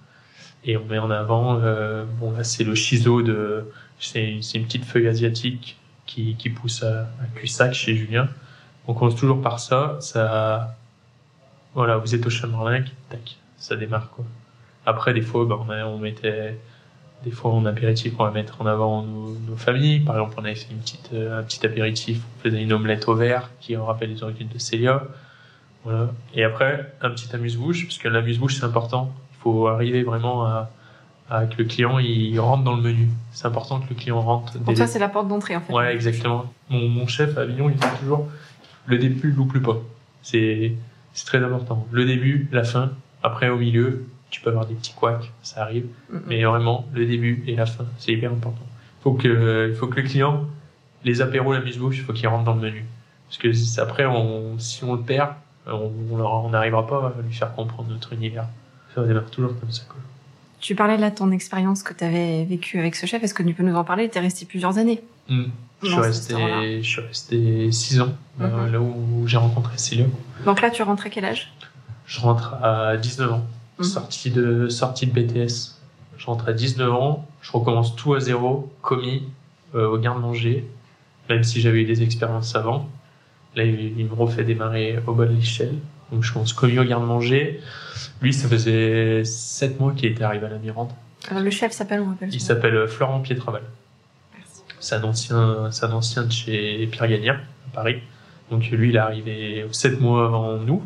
et 0.66 0.76
on 0.76 0.84
met 0.86 1.00
en 1.00 1.12
avant, 1.12 1.60
euh, 1.62 2.04
bon, 2.20 2.32
là, 2.32 2.44
c'est 2.44 2.66
le 2.66 2.76
chiso 2.76 3.22
de, 3.22 3.64
c'est 4.00 4.30
une 4.30 4.66
petite 4.66 4.86
feuille 4.86 5.08
asiatique 5.08 5.78
qui, 6.06 6.36
qui 6.36 6.50
pousse 6.50 6.84
à, 6.84 7.02
à 7.02 7.26
Cussac 7.36 7.74
chez 7.74 7.96
Julien. 7.96 8.30
On 8.88 8.94
commence 8.94 9.16
toujours 9.16 9.42
par 9.42 9.60
ça. 9.60 9.98
Ça, 10.00 10.76
voilà, 11.76 11.98
vous 11.98 12.16
êtes 12.16 12.26
au 12.26 12.30
Chamarlin, 12.30 12.84
tac, 13.10 13.38
ça 13.58 13.76
démarre 13.76 14.10
quoi. 14.12 14.26
Après, 14.86 15.14
des 15.14 15.22
fois, 15.22 15.46
bah, 15.46 15.60
on, 15.60 15.98
mettait, 16.00 16.58
des 17.24 17.32
fois 17.32 17.52
en 17.52 17.66
apéritif, 17.66 18.14
on 18.18 18.24
va 18.24 18.32
mettre 18.32 18.62
en 18.62 18.66
avant 18.66 19.04
nos, 19.04 19.56
familles. 19.56 20.00
Par 20.00 20.16
exemple, 20.16 20.36
on 20.40 20.46
avait 20.46 20.56
fait 20.56 20.72
une 20.72 20.80
petite, 20.80 21.12
euh, 21.14 21.40
un 21.40 21.44
petit 21.44 21.64
apéritif, 21.66 22.22
on 22.38 22.44
faisait 22.44 22.64
une 22.64 22.74
omelette 22.74 23.08
au 23.08 23.14
vert 23.14 23.52
qui 23.60 23.76
rappelle 23.76 24.10
les 24.10 24.24
origines 24.24 24.48
de 24.48 24.58
Célia. 24.58 25.04
Voilà. 25.84 26.12
Et 26.34 26.44
après, 26.44 26.92
un 27.02 27.12
petit 27.12 27.34
amuse-bouche, 27.36 27.86
parce 27.86 28.00
que 28.00 28.08
l'amuse-bouche 28.08 28.56
c'est 28.56 28.66
important. 28.66 29.14
Il 29.34 29.42
faut 29.42 29.68
arriver 29.68 30.04
vraiment 30.04 30.46
à, 30.46 30.72
à 31.30 31.46
que 31.46 31.58
le 31.58 31.66
client 31.66 32.00
il 32.00 32.40
rentre 32.40 32.64
dans 32.64 32.76
le 32.76 32.82
menu. 32.82 33.08
C'est 33.32 33.46
important 33.46 33.80
que 33.80 33.90
le 33.90 33.96
client 33.96 34.20
rentre. 34.22 34.58
Pour 34.60 34.74
toi, 34.74 34.88
c'est 34.88 35.00
la 35.00 35.10
porte 35.10 35.28
d'entrée 35.28 35.56
en 35.56 35.62
fait. 35.62 35.74
Ouais, 35.74 35.94
exactement. 35.94 36.52
Mon, 36.70 36.88
mon 36.88 37.08
chef 37.08 37.38
à 37.38 37.42
Avignon, 37.42 37.70
il 37.70 37.76
dit 37.76 37.88
toujours 38.00 38.28
le 38.86 38.98
début, 38.98 39.32
loupe 39.32 39.60
pas. 39.60 39.78
C'est 40.22 40.74
c'est 41.14 41.26
très 41.26 41.44
important. 41.44 41.88
Le 41.92 42.06
début, 42.06 42.48
la 42.52 42.64
fin. 42.64 42.92
Après, 43.24 43.50
au 43.50 43.58
milieu, 43.58 44.06
tu 44.30 44.42
peux 44.42 44.50
avoir 44.50 44.66
des 44.66 44.76
petits 44.76 44.94
couacs, 44.94 45.32
ça 45.42 45.64
arrive. 45.64 45.88
Mais 46.28 46.44
vraiment, 46.44 46.86
le 46.94 47.06
début 47.06 47.44
et 47.48 47.56
la 47.56 47.66
fin, 47.66 47.86
c'est 47.98 48.14
hyper 48.14 48.32
important. 48.32 48.66
Faut 49.02 49.14
que, 49.14 49.70
il 49.70 49.76
faut 49.76 49.88
que 49.88 50.00
le 50.00 50.08
client, 50.08 50.46
les 51.04 51.22
apéros, 51.22 51.54
la 51.54 51.62
mise-bouche, 51.62 51.98
il 51.98 52.04
faut 52.04 52.14
qu'il 52.14 52.28
rentre 52.28 52.46
dans 52.46 52.56
le 52.56 52.62
menu. 52.62 52.86
Parce 53.28 53.38
que 53.38 53.82
après, 53.82 54.06
on, 54.06 54.58
si 54.60 54.84
on 54.84 54.96
le 54.96 55.02
perd, 55.02 55.32
on 55.68 55.92
on 56.12 56.50
n'arrivera 56.50 56.88
pas 56.88 57.14
à 57.18 57.22
lui 57.22 57.34
faire 57.34 57.54
comprendre 57.54 57.90
notre 57.90 58.14
univers. 58.14 58.46
Ça 58.96 59.04
démarre 59.04 59.30
toujours 59.30 59.60
comme 59.60 59.72
ça. 59.72 59.84
Quoi. 59.88 59.98
Tu 60.60 60.76
parlais 60.76 60.98
là 60.98 61.10
de 61.10 61.16
ton 61.16 61.32
expérience 61.32 61.84
que 61.84 61.94
tu 61.94 62.04
avais 62.04 62.44
vécue 62.46 62.80
avec 62.80 62.96
ce 62.96 63.06
chef. 63.06 63.24
Est-ce 63.24 63.34
que 63.34 63.44
tu 63.44 63.54
peux 63.54 63.64
nous 63.64 63.76
en 63.76 63.84
parler? 63.84 64.10
Tu 64.10 64.18
es 64.18 64.22
resté 64.22 64.46
plusieurs 64.46 64.78
années. 64.78 65.02
Hmm. 65.30 65.44
Je 65.82 65.88
suis 65.88 65.96
resté, 66.00 66.84
je 66.84 66.88
suis 66.90 67.02
resté 67.02 67.72
six 67.72 68.02
ans, 68.02 68.10
euh, 68.42 68.66
Mhm. 68.66 68.72
là 68.74 68.82
où 68.82 69.24
j'ai 69.26 69.38
rencontré 69.38 69.78
Célia. 69.78 70.06
Donc 70.46 70.62
là, 70.62 70.70
tu 70.70 70.84
rentres 70.84 71.06
à 71.06 71.10
quel 71.10 71.24
âge? 71.24 71.54
Je 72.06 72.20
rentre 72.20 72.56
à 72.62 72.98
19 72.98 73.32
ans, 73.32 73.46
Mhm. 73.78 73.86
sortie 73.86 74.30
de 74.32 74.68
sortie 74.68 75.08
de 75.08 75.12
BTS. 75.14 75.78
Je 76.18 76.26
rentre 76.26 76.50
à 76.50 76.54
19 76.54 76.92
ans, 76.92 77.26
je 77.42 77.52
recommence 77.54 77.96
tout 77.96 78.14
à 78.14 78.20
zéro, 78.20 78.70
commis 78.82 79.24
euh, 79.76 79.88
au 79.88 79.98
garde-manger, 80.00 80.66
même 81.30 81.44
si 81.44 81.62
j'avais 81.62 81.84
eu 81.84 81.86
des 81.86 82.02
expériences 82.02 82.56
avant. 82.56 82.90
Là, 83.56 83.64
il, 83.64 83.98
il 84.00 84.06
me 84.06 84.14
refait 84.14 84.44
démarrer 84.44 85.00
au 85.08 85.14
bas 85.14 85.26
de 85.28 85.34
l'échelle. 85.34 85.76
Donc 86.12 86.24
je 86.24 86.34
commence 86.34 86.54
commis 86.54 86.80
au 86.80 86.84
garde-manger. 86.84 87.62
Lui, 88.22 88.34
ça 88.34 88.48
faisait 88.48 89.24
7 89.24 89.80
mois 89.80 89.94
qu'il 89.94 90.12
était 90.12 90.24
arrivé 90.24 90.46
à 90.46 90.50
la 90.50 90.58
Mirande. 90.58 90.92
Alors 91.30 91.44
le 91.44 91.50
chef 91.50 91.72
s'appelle, 91.72 92.02
on 92.02 92.10
rappelle. 92.10 92.34
Il 92.34 92.42
s'appelle 92.42 92.76
euh, 92.76 92.88
Florent 92.88 93.20
Pietraval. 93.20 93.62
Merci. 94.36 94.62
C'est 94.80 94.96
un 94.96 95.04
ancien, 95.04 95.70
c'est 95.72 95.86
un 95.86 95.92
ancien 95.92 96.24
de 96.24 96.32
chez 96.32 96.88
Pierre 96.92 97.08
Gagnien, 97.08 97.34
à 97.34 97.76
Paris. 97.76 98.02
Donc 98.50 98.70
lui, 98.70 98.90
il 98.90 98.96
est 98.96 99.00
arrivé 99.00 99.66
7 99.72 100.00
mois 100.00 100.26
avant 100.26 100.58
nous. 100.58 100.82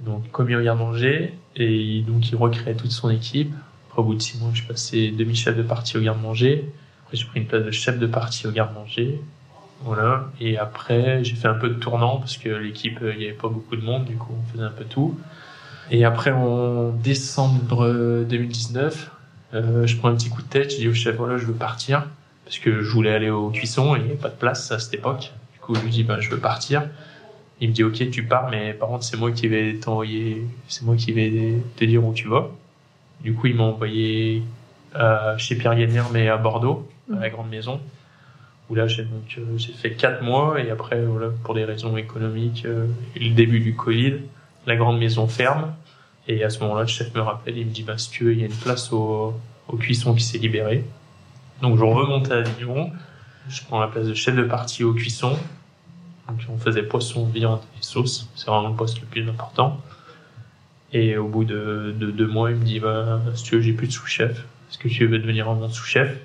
Donc 0.00 0.30
commis 0.30 0.54
au 0.54 0.62
garde-manger. 0.62 1.34
Et 1.56 2.02
donc 2.06 2.30
il 2.30 2.36
recrée 2.36 2.74
toute 2.74 2.92
son 2.92 3.10
équipe. 3.10 3.52
Après, 3.88 4.02
au 4.02 4.04
bout 4.04 4.14
de 4.14 4.22
6 4.22 4.38
mois, 4.38 4.50
je 4.52 4.58
suis 4.58 4.66
passé 4.66 5.10
demi-chef 5.10 5.56
de 5.56 5.62
partie 5.62 5.96
au 5.96 6.00
garde-manger. 6.00 6.64
Après, 7.04 7.16
j'ai 7.16 7.26
pris 7.26 7.40
une 7.40 7.46
place 7.46 7.64
de 7.64 7.70
chef 7.70 7.98
de 7.98 8.06
partie 8.06 8.46
au 8.46 8.50
garde-manger. 8.50 9.20
Voilà. 9.80 10.26
Et 10.40 10.56
après, 10.58 11.22
j'ai 11.24 11.34
fait 11.34 11.48
un 11.48 11.54
peu 11.54 11.68
de 11.68 11.74
tournant 11.74 12.18
parce 12.18 12.36
que 12.36 12.48
l'équipe, 12.48 12.98
euh, 13.02 13.12
il 13.12 13.18
n'y 13.18 13.26
avait 13.26 13.34
pas 13.34 13.48
beaucoup 13.48 13.76
de 13.76 13.82
monde. 13.82 14.04
Du 14.04 14.16
coup, 14.16 14.32
on 14.38 14.52
faisait 14.52 14.64
un 14.64 14.70
peu 14.70 14.84
tout. 14.84 15.18
Et 15.90 16.04
après, 16.04 16.30
en 16.30 16.90
décembre 16.90 17.84
euh, 17.84 18.24
2019, 18.24 19.10
euh, 19.54 19.86
je 19.86 19.96
prends 19.96 20.08
un 20.08 20.14
petit 20.14 20.30
coup 20.30 20.42
de 20.42 20.48
tête. 20.48 20.72
Je 20.72 20.76
dis 20.76 20.88
au 20.88 20.94
chef, 20.94 21.16
voilà, 21.16 21.36
je 21.36 21.46
veux 21.46 21.54
partir 21.54 22.06
parce 22.44 22.58
que 22.58 22.82
je 22.82 22.90
voulais 22.90 23.12
aller 23.12 23.30
au 23.30 23.50
cuisson 23.50 23.96
et 23.96 23.98
il 23.98 24.04
n'y 24.04 24.10
avait 24.10 24.20
pas 24.20 24.28
de 24.28 24.34
place 24.34 24.70
à 24.70 24.78
cette 24.78 24.94
époque. 24.94 25.32
Du 25.54 25.60
coup, 25.60 25.74
je 25.74 25.80
lui 25.80 25.90
dis, 25.90 26.04
ben, 26.04 26.20
je 26.20 26.30
veux 26.30 26.38
partir. 26.38 26.88
Il 27.60 27.70
me 27.70 27.74
dit, 27.74 27.84
ok, 27.84 28.10
tu 28.10 28.24
pars, 28.24 28.50
mais 28.50 28.74
par 28.74 28.88
contre, 28.88 29.04
c'est 29.04 29.16
moi 29.16 29.30
qui 29.32 29.48
vais 29.48 29.74
t'envoyer, 29.74 30.46
c'est 30.68 30.82
moi 30.82 30.96
qui 30.96 31.12
vais 31.12 31.54
te 31.76 31.84
dire 31.84 32.04
où 32.04 32.12
tu 32.12 32.28
vas. 32.28 32.48
Du 33.20 33.32
coup, 33.34 33.46
il 33.46 33.54
m'a 33.54 33.62
envoyé 33.62 34.42
euh, 34.96 35.38
chez 35.38 35.56
Pierre 35.56 35.76
Gagnère, 35.76 36.10
mais 36.12 36.28
à 36.28 36.36
Bordeaux, 36.36 36.88
à 37.14 37.20
la 37.20 37.30
grande 37.30 37.48
maison, 37.48 37.80
où 38.70 38.74
là, 38.74 38.86
j'ai 38.86 39.04
donc, 39.04 39.36
euh, 39.38 39.42
j'ai 39.56 39.72
fait 39.72 39.92
quatre 39.92 40.22
mois 40.22 40.60
et 40.60 40.70
après, 40.70 41.02
voilà, 41.02 41.28
pour 41.42 41.54
des 41.54 41.64
raisons 41.64 41.96
économiques 41.96 42.64
euh, 42.64 42.86
et 43.14 43.20
le 43.20 43.34
début 43.34 43.60
du 43.60 43.74
Covid, 43.74 44.14
la 44.66 44.76
grande 44.76 44.98
maison 44.98 45.26
ferme. 45.28 45.74
Et 46.26 46.42
à 46.42 46.48
ce 46.48 46.60
moment-là, 46.60 46.82
le 46.82 46.88
chef 46.88 47.14
me 47.14 47.20
rappelle, 47.20 47.58
il 47.58 47.66
me 47.66 47.70
dit, 47.70 47.82
bah, 47.82 47.98
si 47.98 48.10
tu 48.10 48.24
veux, 48.24 48.32
il 48.32 48.40
y 48.40 48.42
a 48.42 48.46
une 48.46 48.52
place 48.52 48.92
au, 48.92 49.34
au 49.68 49.76
cuisson 49.76 50.14
qui 50.14 50.22
s'est 50.22 50.38
libérée. 50.38 50.84
Donc, 51.60 51.78
je 51.78 51.84
remonte 51.84 52.30
à 52.30 52.38
Avignon. 52.38 52.90
Je 53.48 53.60
prends 53.62 53.78
la 53.78 53.88
place 53.88 54.06
de 54.06 54.14
chef 54.14 54.34
de 54.34 54.44
partie 54.44 54.84
au 54.84 54.94
cuisson. 54.94 55.36
Donc, 56.26 56.38
on 56.48 56.56
faisait 56.56 56.82
poisson, 56.82 57.26
viande 57.26 57.60
et 57.78 57.82
sauce. 57.82 58.30
C'est 58.34 58.46
vraiment 58.46 58.70
le 58.70 58.74
poste 58.74 59.00
le 59.02 59.06
plus 59.06 59.28
important. 59.28 59.78
Et 60.94 61.18
au 61.18 61.28
bout 61.28 61.44
de, 61.44 61.94
de 61.98 62.10
deux 62.10 62.26
mois, 62.26 62.50
il 62.50 62.56
me 62.56 62.64
dit, 62.64 62.80
bah, 62.80 63.20
si 63.34 63.44
tu 63.44 63.56
veux, 63.56 63.60
j'ai 63.60 63.74
plus 63.74 63.88
de 63.88 63.92
sous-chef. 63.92 64.46
Est-ce 64.70 64.78
que 64.78 64.88
tu 64.88 65.06
veux 65.06 65.18
devenir 65.18 65.52
mon 65.52 65.68
sous-chef? 65.68 66.16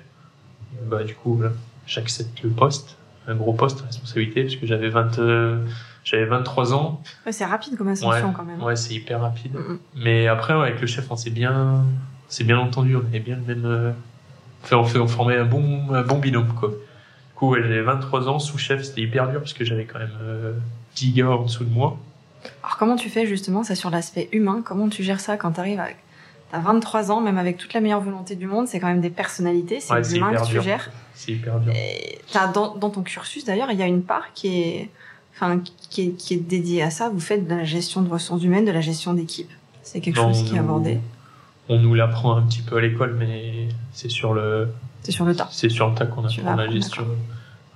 Bah, 0.86 1.04
du 1.04 1.14
coup, 1.14 1.34
voilà, 1.34 1.52
j'accepte 1.86 2.42
le 2.42 2.50
poste. 2.50 2.96
Un 3.28 3.34
gros 3.34 3.52
poste, 3.52 3.82
responsabilité, 3.82 4.42
parce 4.44 4.56
que 4.56 4.66
j'avais 4.66 4.88
20, 4.88 5.18
euh, 5.18 5.64
j'avais 6.04 6.24
23 6.24 6.72
ans. 6.74 7.02
Ouais, 7.26 7.32
c'est 7.32 7.44
rapide 7.44 7.76
comme 7.76 7.88
ascension 7.88 8.32
quand 8.32 8.44
même. 8.44 8.62
Ouais, 8.62 8.76
c'est 8.76 8.94
hyper 8.94 9.20
rapide. 9.20 9.52
Mais 9.94 10.26
après, 10.26 10.54
ouais, 10.54 10.68
avec 10.68 10.80
le 10.80 10.86
chef, 10.86 11.10
on 11.10 11.16
s'est 11.16 11.30
bien, 11.30 11.84
c'est 12.28 12.44
bien 12.44 12.58
entendu. 12.58 12.96
On 12.96 13.00
avait 13.00 13.20
bien 13.20 13.36
le 13.36 13.54
même, 13.54 13.66
euh, 13.66 13.92
enfin, 14.64 14.78
on, 14.78 14.84
fait, 14.84 14.98
on 14.98 15.06
formait 15.06 15.36
un 15.36 15.44
bon, 15.44 15.92
un 15.92 16.02
bon 16.02 16.18
binôme, 16.18 16.52
quoi. 16.58 16.70
Du 16.70 16.74
coup, 17.36 17.50
ouais, 17.50 17.60
j'avais 17.62 17.82
23 17.82 18.28
ans, 18.28 18.38
sous-chef, 18.38 18.82
c'était 18.82 19.02
hyper 19.02 19.28
dur 19.30 19.40
parce 19.40 19.52
que 19.52 19.64
j'avais 19.64 19.84
quand 19.84 19.98
même 19.98 20.16
euh, 20.22 20.52
10 20.96 21.12
gars 21.12 21.30
en 21.30 21.42
dessous 21.44 21.64
de 21.64 21.70
moi. 21.72 21.98
Alors 22.64 22.78
comment 22.78 22.96
tu 22.96 23.10
fais 23.10 23.26
justement 23.26 23.62
ça 23.64 23.74
sur 23.74 23.90
l'aspect 23.90 24.28
humain? 24.32 24.62
Comment 24.64 24.88
tu 24.88 25.02
gères 25.02 25.20
ça 25.20 25.36
quand 25.36 25.52
t'arrives 25.52 25.78
avec 25.80 25.98
T'as 26.50 26.58
23 26.58 27.10
ans, 27.12 27.20
même 27.20 27.36
avec 27.38 27.58
toute 27.58 27.74
la 27.74 27.80
meilleure 27.80 28.00
volonté 28.00 28.34
du 28.34 28.46
monde, 28.46 28.66
c'est 28.66 28.80
quand 28.80 28.88
même 28.88 29.02
des 29.02 29.10
personnalités, 29.10 29.78
c'est 29.78 29.92
Ouais, 29.92 29.98
des 30.00 30.08
c'est 30.08 30.16
humains 30.16 30.30
hyper 30.30 30.40
que 30.42 30.46
tu 30.46 30.52
dur. 30.54 30.62
gères. 30.62 30.90
C'est 31.20 31.32
hyper 31.32 31.60
dur. 31.60 31.72
Et 31.76 32.18
dans, 32.54 32.76
dans 32.76 32.88
ton 32.90 33.02
cursus 33.02 33.44
d'ailleurs, 33.44 33.70
il 33.70 33.78
y 33.78 33.82
a 33.82 33.86
une 33.86 34.02
part 34.02 34.32
qui 34.32 34.48
est, 34.62 34.88
enfin, 35.34 35.60
qui 35.90 36.02
est, 36.02 36.10
qui 36.12 36.32
est 36.34 36.38
dédiée 36.38 36.82
à 36.82 36.90
ça. 36.90 37.10
Vous 37.10 37.20
faites 37.20 37.46
de 37.46 37.54
la 37.54 37.64
gestion 37.64 38.00
de 38.00 38.08
ressources 38.08 38.42
humaines, 38.42 38.64
de 38.64 38.70
la 38.70 38.80
gestion 38.80 39.12
d'équipe. 39.12 39.50
C'est 39.82 40.00
quelque 40.00 40.16
Non, 40.18 40.32
chose 40.32 40.44
qui 40.48 40.56
est 40.56 40.58
abordé. 40.58 40.98
On 41.68 41.78
nous 41.78 41.94
l'apprend 41.94 42.36
un 42.36 42.42
petit 42.42 42.62
peu 42.62 42.78
à 42.78 42.80
l'école, 42.80 43.16
mais 43.18 43.68
c'est 43.92 44.08
sur 44.10 44.32
le, 44.32 44.68
C'est 45.02 45.12
sur 45.12 45.26
le 45.26 45.36
tas. 45.36 45.48
c'est 45.52 45.68
sur 45.68 45.88
le 45.90 45.94
tas 45.94 46.06
qu'on 46.06 46.24
apprend 46.24 46.54
la 46.56 46.70
gestion. 46.70 47.04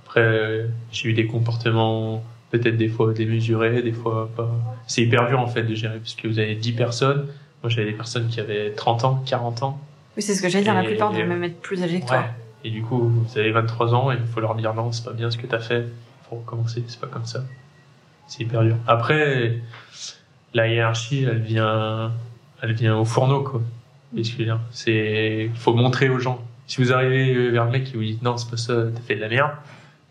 Après, 0.06 0.66
j'ai 0.90 1.08
eu 1.10 1.12
des 1.12 1.26
comportements 1.26 2.22
peut-être 2.50 2.76
des 2.78 2.88
fois 2.88 3.12
démesurés, 3.12 3.82
des 3.82 3.92
fois 3.92 4.30
pas. 4.34 4.50
C'est 4.86 5.02
hyper 5.02 5.28
dur 5.28 5.38
en 5.40 5.48
fait 5.48 5.64
de 5.64 5.74
gérer 5.74 5.98
parce 5.98 6.14
que 6.14 6.28
vous 6.28 6.38
avez 6.38 6.54
10 6.54 6.72
personnes. 6.72 7.26
Moi, 7.62 7.68
j'avais 7.70 7.90
des 7.90 7.96
personnes 7.96 8.28
qui 8.28 8.40
avaient 8.40 8.70
30 8.72 9.04
ans, 9.04 9.22
40 9.26 9.62
ans. 9.64 9.78
Oui, 10.16 10.22
c'est 10.22 10.34
ce 10.34 10.40
que 10.42 10.48
j'allais 10.48 10.64
dire. 10.64 10.74
La 10.74 10.82
plupart 10.84 11.12
doivent 11.12 11.26
même 11.26 11.44
être 11.44 11.60
plus 11.60 11.82
âgés 11.82 12.00
que 12.00 12.06
toi. 12.06 12.24
Et 12.64 12.70
du 12.70 12.82
coup, 12.82 12.98
vous 12.98 13.38
avez 13.38 13.52
23 13.52 13.94
ans 13.94 14.10
et 14.10 14.16
il 14.16 14.26
faut 14.26 14.40
leur 14.40 14.54
dire 14.54 14.74
non, 14.74 14.90
c'est 14.90 15.04
pas 15.04 15.12
bien 15.12 15.30
ce 15.30 15.36
que 15.36 15.46
t'as 15.46 15.60
fait. 15.60 15.86
Faut 16.28 16.36
recommencer, 16.36 16.82
c'est 16.86 16.98
pas 16.98 17.06
comme 17.06 17.26
ça. 17.26 17.44
C'est 18.26 18.42
hyper 18.42 18.62
dur. 18.62 18.76
Après, 18.86 19.60
la 20.54 20.68
hiérarchie, 20.68 21.24
elle 21.24 21.42
vient, 21.42 22.12
elle 22.62 22.72
vient 22.72 22.96
au 22.96 23.04
fourneau, 23.04 23.42
quoi. 23.42 23.60
C'est, 24.70 25.50
faut 25.54 25.74
montrer 25.74 26.08
aux 26.08 26.18
gens. 26.18 26.42
Si 26.66 26.80
vous 26.80 26.92
arrivez 26.92 27.50
vers 27.50 27.66
le 27.66 27.72
mec 27.72 27.84
qui 27.84 27.94
vous 27.94 28.02
dit 28.02 28.18
non, 28.22 28.36
c'est 28.36 28.48
pas 28.48 28.56
ça, 28.56 28.74
t'as 28.94 29.00
fait 29.00 29.16
de 29.16 29.20
la 29.20 29.28
merde. 29.28 29.50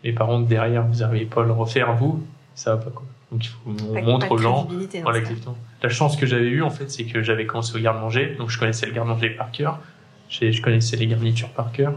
Mais 0.04 0.12
par 0.12 0.26
contre, 0.28 0.46
derrière, 0.46 0.86
vous 0.86 1.00
n'arrivez 1.00 1.24
pas 1.24 1.42
à 1.42 1.46
le 1.46 1.52
refaire, 1.52 1.94
vous, 1.96 2.24
ça 2.54 2.76
va 2.76 2.84
pas, 2.84 2.90
quoi. 2.90 3.04
Donc 3.32 3.44
il 3.44 3.48
faut, 3.48 3.58
on 3.94 4.02
montre 4.02 4.30
aux 4.30 4.38
gens. 4.38 4.68
Voilà, 5.02 5.18
exactement. 5.18 5.56
La 5.82 5.88
chance 5.88 6.16
que 6.16 6.26
j'avais 6.26 6.48
eue, 6.48 6.62
en 6.62 6.70
fait, 6.70 6.90
c'est 6.90 7.04
que 7.04 7.22
j'avais 7.22 7.46
commencé 7.46 7.76
au 7.76 7.80
garde-manger, 7.80 8.36
donc 8.38 8.50
je 8.50 8.58
connaissais 8.58 8.86
le 8.86 8.92
garde-manger 8.92 9.30
par 9.30 9.50
cœur. 9.50 9.80
Je 10.28 10.60
connaissais 10.62 10.96
les 10.96 11.06
garnitures 11.06 11.50
par 11.50 11.72
cœur. 11.72 11.94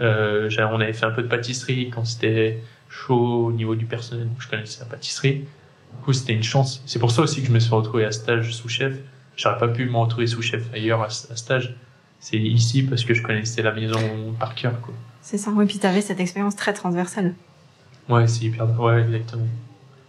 Euh, 0.00 0.48
on 0.58 0.80
avait 0.80 0.92
fait 0.92 1.06
un 1.06 1.10
peu 1.10 1.22
de 1.22 1.28
pâtisserie 1.28 1.90
quand 1.94 2.04
c'était 2.04 2.62
chaud 2.88 3.46
au 3.46 3.52
niveau 3.52 3.74
du 3.74 3.86
personnel, 3.86 4.26
donc 4.28 4.40
je 4.40 4.48
connaissais 4.48 4.80
la 4.80 4.86
pâtisserie. 4.86 5.44
Du 5.96 6.04
coup, 6.04 6.12
c'était 6.12 6.32
une 6.32 6.42
chance. 6.42 6.82
C'est 6.86 6.98
pour 6.98 7.10
ça 7.10 7.22
aussi 7.22 7.40
que 7.40 7.48
je 7.48 7.52
me 7.52 7.58
suis 7.58 7.74
retrouvé 7.74 8.04
à 8.04 8.12
stage 8.12 8.52
sous-chef. 8.54 8.94
J'aurais 9.36 9.58
pas 9.58 9.68
pu 9.68 9.84
me 9.86 9.96
retrouver 9.96 10.26
sous-chef 10.26 10.62
ailleurs 10.72 11.02
à, 11.02 11.06
à 11.06 11.36
stage. 11.36 11.74
C'est 12.20 12.38
ici 12.38 12.82
parce 12.82 13.04
que 13.04 13.14
je 13.14 13.22
connaissais 13.22 13.62
la 13.62 13.72
maison 13.72 13.98
par 14.38 14.54
cœur, 14.54 14.80
quoi. 14.80 14.94
C'est 15.22 15.38
ça, 15.38 15.50
oui, 15.50 15.66
puis 15.66 15.78
t'avais 15.78 16.00
cette 16.00 16.20
expérience 16.20 16.56
très 16.56 16.72
transversale. 16.72 17.34
Ouais, 18.08 18.26
c'est 18.26 18.44
hyper, 18.44 18.80
ouais, 18.80 19.02
exactement. 19.02 19.46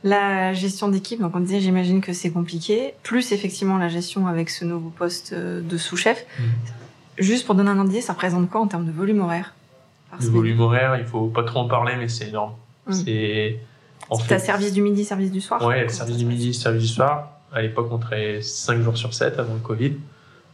La 0.03 0.53
gestion 0.53 0.87
d'équipe, 0.89 1.21
donc 1.21 1.35
on 1.35 1.39
disait, 1.39 1.59
j'imagine 1.59 2.01
que 2.01 2.11
c'est 2.11 2.31
compliqué, 2.31 2.93
plus 3.03 3.31
effectivement 3.33 3.77
la 3.77 3.87
gestion 3.87 4.27
avec 4.27 4.49
ce 4.49 4.65
nouveau 4.65 4.89
poste 4.89 5.33
euh, 5.33 5.61
de 5.61 5.77
sous-chef. 5.77 6.25
Mhm. 6.39 6.45
Juste 7.19 7.45
pour 7.45 7.55
donner 7.55 7.69
un 7.69 7.79
indice, 7.79 8.05
ça 8.05 8.13
représente 8.13 8.49
quoi 8.49 8.61
en 8.61 8.67
termes 8.67 8.85
de 8.85 8.91
volume 8.91 9.21
horaire? 9.21 9.53
Le 10.19 10.27
volume 10.27 10.59
horaire, 10.59 10.97
il 10.97 11.05
faut 11.05 11.27
pas 11.27 11.43
trop 11.43 11.59
en 11.59 11.67
parler, 11.67 11.95
mais 11.97 12.07
c'est 12.07 12.29
énorme. 12.29 12.53
Mm. 12.87 12.93
C'est, 12.93 13.59
en 14.09 14.17
fait, 14.17 14.39
service 14.39 14.73
du 14.73 14.81
midi, 14.81 15.05
service 15.05 15.31
du 15.31 15.41
soir 15.41 15.63
Ouais, 15.65 15.87
service 15.87 16.17
du 16.17 16.25
midi, 16.25 16.53
service 16.53 16.81
du 16.83 16.87
soir. 16.89 17.29
À 17.53 17.61
l'époque, 17.61 17.87
on 17.91 17.97
travaillait 17.97 18.41
5 18.41 18.81
jours 18.81 18.97
sur 18.97 19.13
7 19.13 19.39
avant 19.39 19.53
le 19.53 19.59
Covid. 19.59 19.93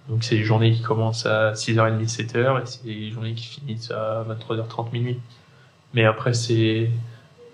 Donc, 0.10 0.24
c'est 0.24 0.36
des 0.36 0.44
journées 0.44 0.72
qui 0.72 0.82
commencent 0.82 1.26
à 1.26 1.54
6h30, 1.54 2.08
7h, 2.08 2.62
et 2.62 2.66
c'est 2.66 2.86
des 2.86 3.12
journées 3.12 3.34
qui 3.34 3.46
finissent 3.46 3.92
à 3.92 4.26
23h30, 4.30 4.92
minuit. 4.94 5.20
Mais 5.94 6.06
après, 6.06 6.34
c'est, 6.34 6.90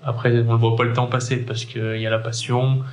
après, 0.03 0.31
on 0.31 0.53
ne 0.53 0.57
voit 0.57 0.75
pas 0.75 0.83
le 0.83 0.93
temps 0.93 1.07
passer 1.07 1.37
parce 1.37 1.65
qu'il 1.65 1.99
y 1.99 2.05
a 2.05 2.09
la 2.09 2.19
passion, 2.19 2.83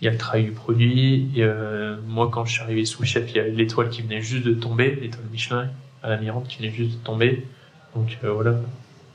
il 0.00 0.06
y 0.06 0.08
a 0.08 0.10
le 0.10 0.18
travail 0.18 0.44
du 0.44 0.52
produit. 0.52 1.30
Et, 1.36 1.42
euh, 1.42 1.96
moi, 2.06 2.28
quand 2.32 2.44
je 2.44 2.52
suis 2.52 2.62
arrivé 2.62 2.84
sous 2.84 3.04
chef, 3.04 3.30
il 3.30 3.36
y 3.36 3.40
a 3.40 3.46
l'étoile 3.46 3.88
qui 3.88 4.02
venait 4.02 4.22
juste 4.22 4.44
de 4.44 4.54
tomber, 4.54 4.98
l'étoile 5.00 5.26
Michelin 5.30 5.68
à 6.02 6.10
la 6.10 6.16
Mirande 6.16 6.46
qui 6.46 6.58
venait 6.58 6.72
juste 6.72 6.98
de 6.98 7.04
tomber. 7.04 7.46
Donc, 7.94 8.18
euh, 8.24 8.32
voilà. 8.32 8.54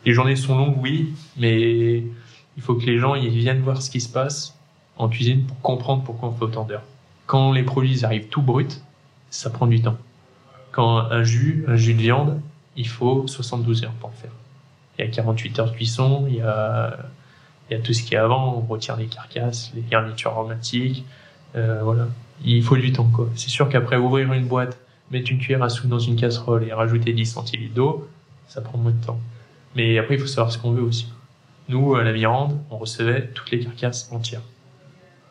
Les 0.05 0.13
journées 0.13 0.35
sont 0.35 0.57
longues, 0.57 0.77
oui, 0.81 1.13
mais 1.37 2.03
il 2.57 2.61
faut 2.61 2.75
que 2.75 2.85
les 2.85 2.97
gens 2.97 3.15
ils 3.15 3.29
viennent 3.29 3.61
voir 3.61 3.81
ce 3.81 3.89
qui 3.89 4.01
se 4.01 4.09
passe 4.09 4.57
en 4.97 5.09
cuisine 5.09 5.43
pour 5.43 5.59
comprendre 5.61 6.03
pourquoi 6.03 6.29
on 6.29 6.31
fait 6.33 6.43
autant 6.43 6.63
d'heures. 6.63 6.83
Quand 7.25 7.51
les 7.51 7.63
produits 7.63 8.05
arrivent 8.05 8.27
tout 8.27 8.41
bruts, 8.41 8.81
ça 9.29 9.49
prend 9.49 9.67
du 9.67 9.81
temps. 9.81 9.97
Quand 10.71 10.97
un 10.97 11.23
jus, 11.23 11.65
un 11.67 11.75
jus 11.75 11.93
de 11.93 12.01
viande, 12.01 12.41
il 12.75 12.87
faut 12.87 13.27
72 13.27 13.83
heures 13.83 13.91
pour 13.99 14.09
le 14.09 14.15
faire. 14.15 14.31
Il 14.97 15.05
y 15.05 15.07
a 15.07 15.11
48 15.11 15.59
heures 15.59 15.71
de 15.71 15.75
cuisson, 15.75 16.25
il 16.29 16.37
y 16.37 16.41
a, 16.41 16.97
il 17.69 17.77
y 17.77 17.79
a 17.79 17.81
tout 17.81 17.93
ce 17.93 18.03
qui 18.03 18.15
est 18.15 18.17
avant, 18.17 18.57
on 18.57 18.61
retire 18.61 18.95
les 18.97 19.07
carcasses, 19.07 19.71
les 19.75 19.81
garnitures 19.81 20.31
aromatiques, 20.31 21.05
euh, 21.55 21.81
voilà. 21.83 22.07
Il 22.43 22.63
faut 22.63 22.77
du 22.77 22.91
temps, 22.91 23.09
quoi. 23.13 23.29
C'est 23.35 23.49
sûr 23.49 23.69
qu'après 23.69 23.97
ouvrir 23.97 24.31
une 24.33 24.47
boîte, 24.47 24.77
mettre 25.11 25.31
une 25.31 25.39
cuillère 25.39 25.63
à 25.63 25.69
soupe 25.69 25.89
dans 25.89 25.99
une 25.99 26.15
casserole 26.15 26.63
et 26.63 26.73
rajouter 26.73 27.13
10 27.13 27.25
centilitres 27.25 27.73
d'eau, 27.73 28.07
ça 28.49 28.59
prend 28.61 28.77
moins 28.77 28.91
de 28.91 29.05
temps. 29.05 29.19
Mais 29.75 29.97
après, 29.97 30.15
il 30.15 30.19
faut 30.19 30.27
savoir 30.27 30.51
ce 30.51 30.57
qu'on 30.57 30.71
veut 30.71 30.83
aussi. 30.83 31.07
Nous, 31.69 31.95
à 31.95 32.03
la 32.03 32.11
Mirande, 32.11 32.59
on 32.71 32.77
recevait 32.77 33.27
toutes 33.27 33.51
les 33.51 33.59
carcasses 33.59 34.09
entières. 34.11 34.41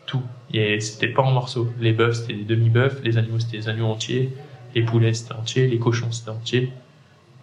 Tout. 0.07 0.23
Et 0.55 0.81
c'était 0.81 1.09
pas 1.09 1.23
en 1.23 1.33
morceaux. 1.33 1.69
Les 1.81 1.93
bœufs, 1.93 2.15
c'était 2.15 2.35
des 2.35 2.45
demi-bœufs, 2.45 3.01
les 3.03 3.19
animaux, 3.19 3.41
c'était 3.41 3.59
des 3.59 3.69
agneaux 3.69 3.89
entiers, 3.89 4.33
les 4.75 4.83
poulets, 4.83 5.13
c'était 5.13 5.35
entier, 5.35 5.67
les 5.67 5.79
cochons, 5.79 6.13
c'était 6.13 6.31
entier. 6.31 6.73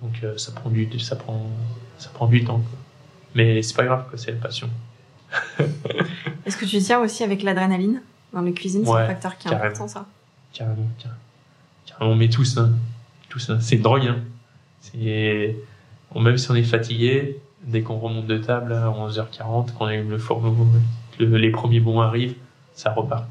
Donc, 0.01 0.13
euh, 0.23 0.37
ça 0.37 0.53
prend 0.53 0.69
du, 0.69 0.99
ça 0.99 1.15
prend, 1.15 1.45
ça 1.97 2.09
prend 2.09 2.27
du 2.27 2.43
temps, 2.43 2.59
quoi. 2.59 2.79
Mais 3.35 3.61
c'est 3.61 3.75
pas 3.75 3.83
grave, 3.83 4.05
c'est 4.15 4.31
la 4.31 4.37
passion. 4.37 4.69
Est-ce 6.45 6.55
que 6.55 6.65
tu 6.65 6.77
tiens 6.79 7.01
aussi 7.01 7.23
avec 7.23 7.43
l'adrénaline 7.43 8.01
dans 8.31 8.41
les 8.41 8.53
cuisines? 8.53 8.85
C'est 8.85 8.91
un 8.91 9.07
facteur 9.07 9.37
qui 9.37 9.47
est 9.47 9.51
carrément. 9.51 9.67
important, 9.67 9.87
ça 9.89 10.05
Carrément, 10.53 10.87
carrément. 10.97 11.19
Carrément, 11.85 12.15
mais 12.15 12.29
tous, 12.29 12.57
hein. 12.57 12.71
Tous, 13.27 13.49
hein. 13.49 13.59
C'est 13.59 13.75
une 13.75 13.81
drogue, 13.81 14.07
hein. 14.07 14.19
C'est, 14.93 15.55
même 16.15 16.37
si 16.37 16.51
on 16.51 16.55
est 16.55 16.63
fatigué, 16.63 17.39
dès 17.63 17.81
qu'on 17.81 17.97
remonte 17.97 18.27
de 18.27 18.37
table 18.37 18.73
à 18.73 18.87
11h40, 18.89 19.39
quand 19.39 19.69
on 19.79 19.85
allume 19.85 20.09
le 20.11 20.17
fourneau, 20.17 20.55
le- 21.19 21.37
les 21.37 21.49
premiers 21.51 21.79
bons 21.79 21.99
arrivent, 22.01 22.35
ça 22.73 22.91
repart. 22.93 23.25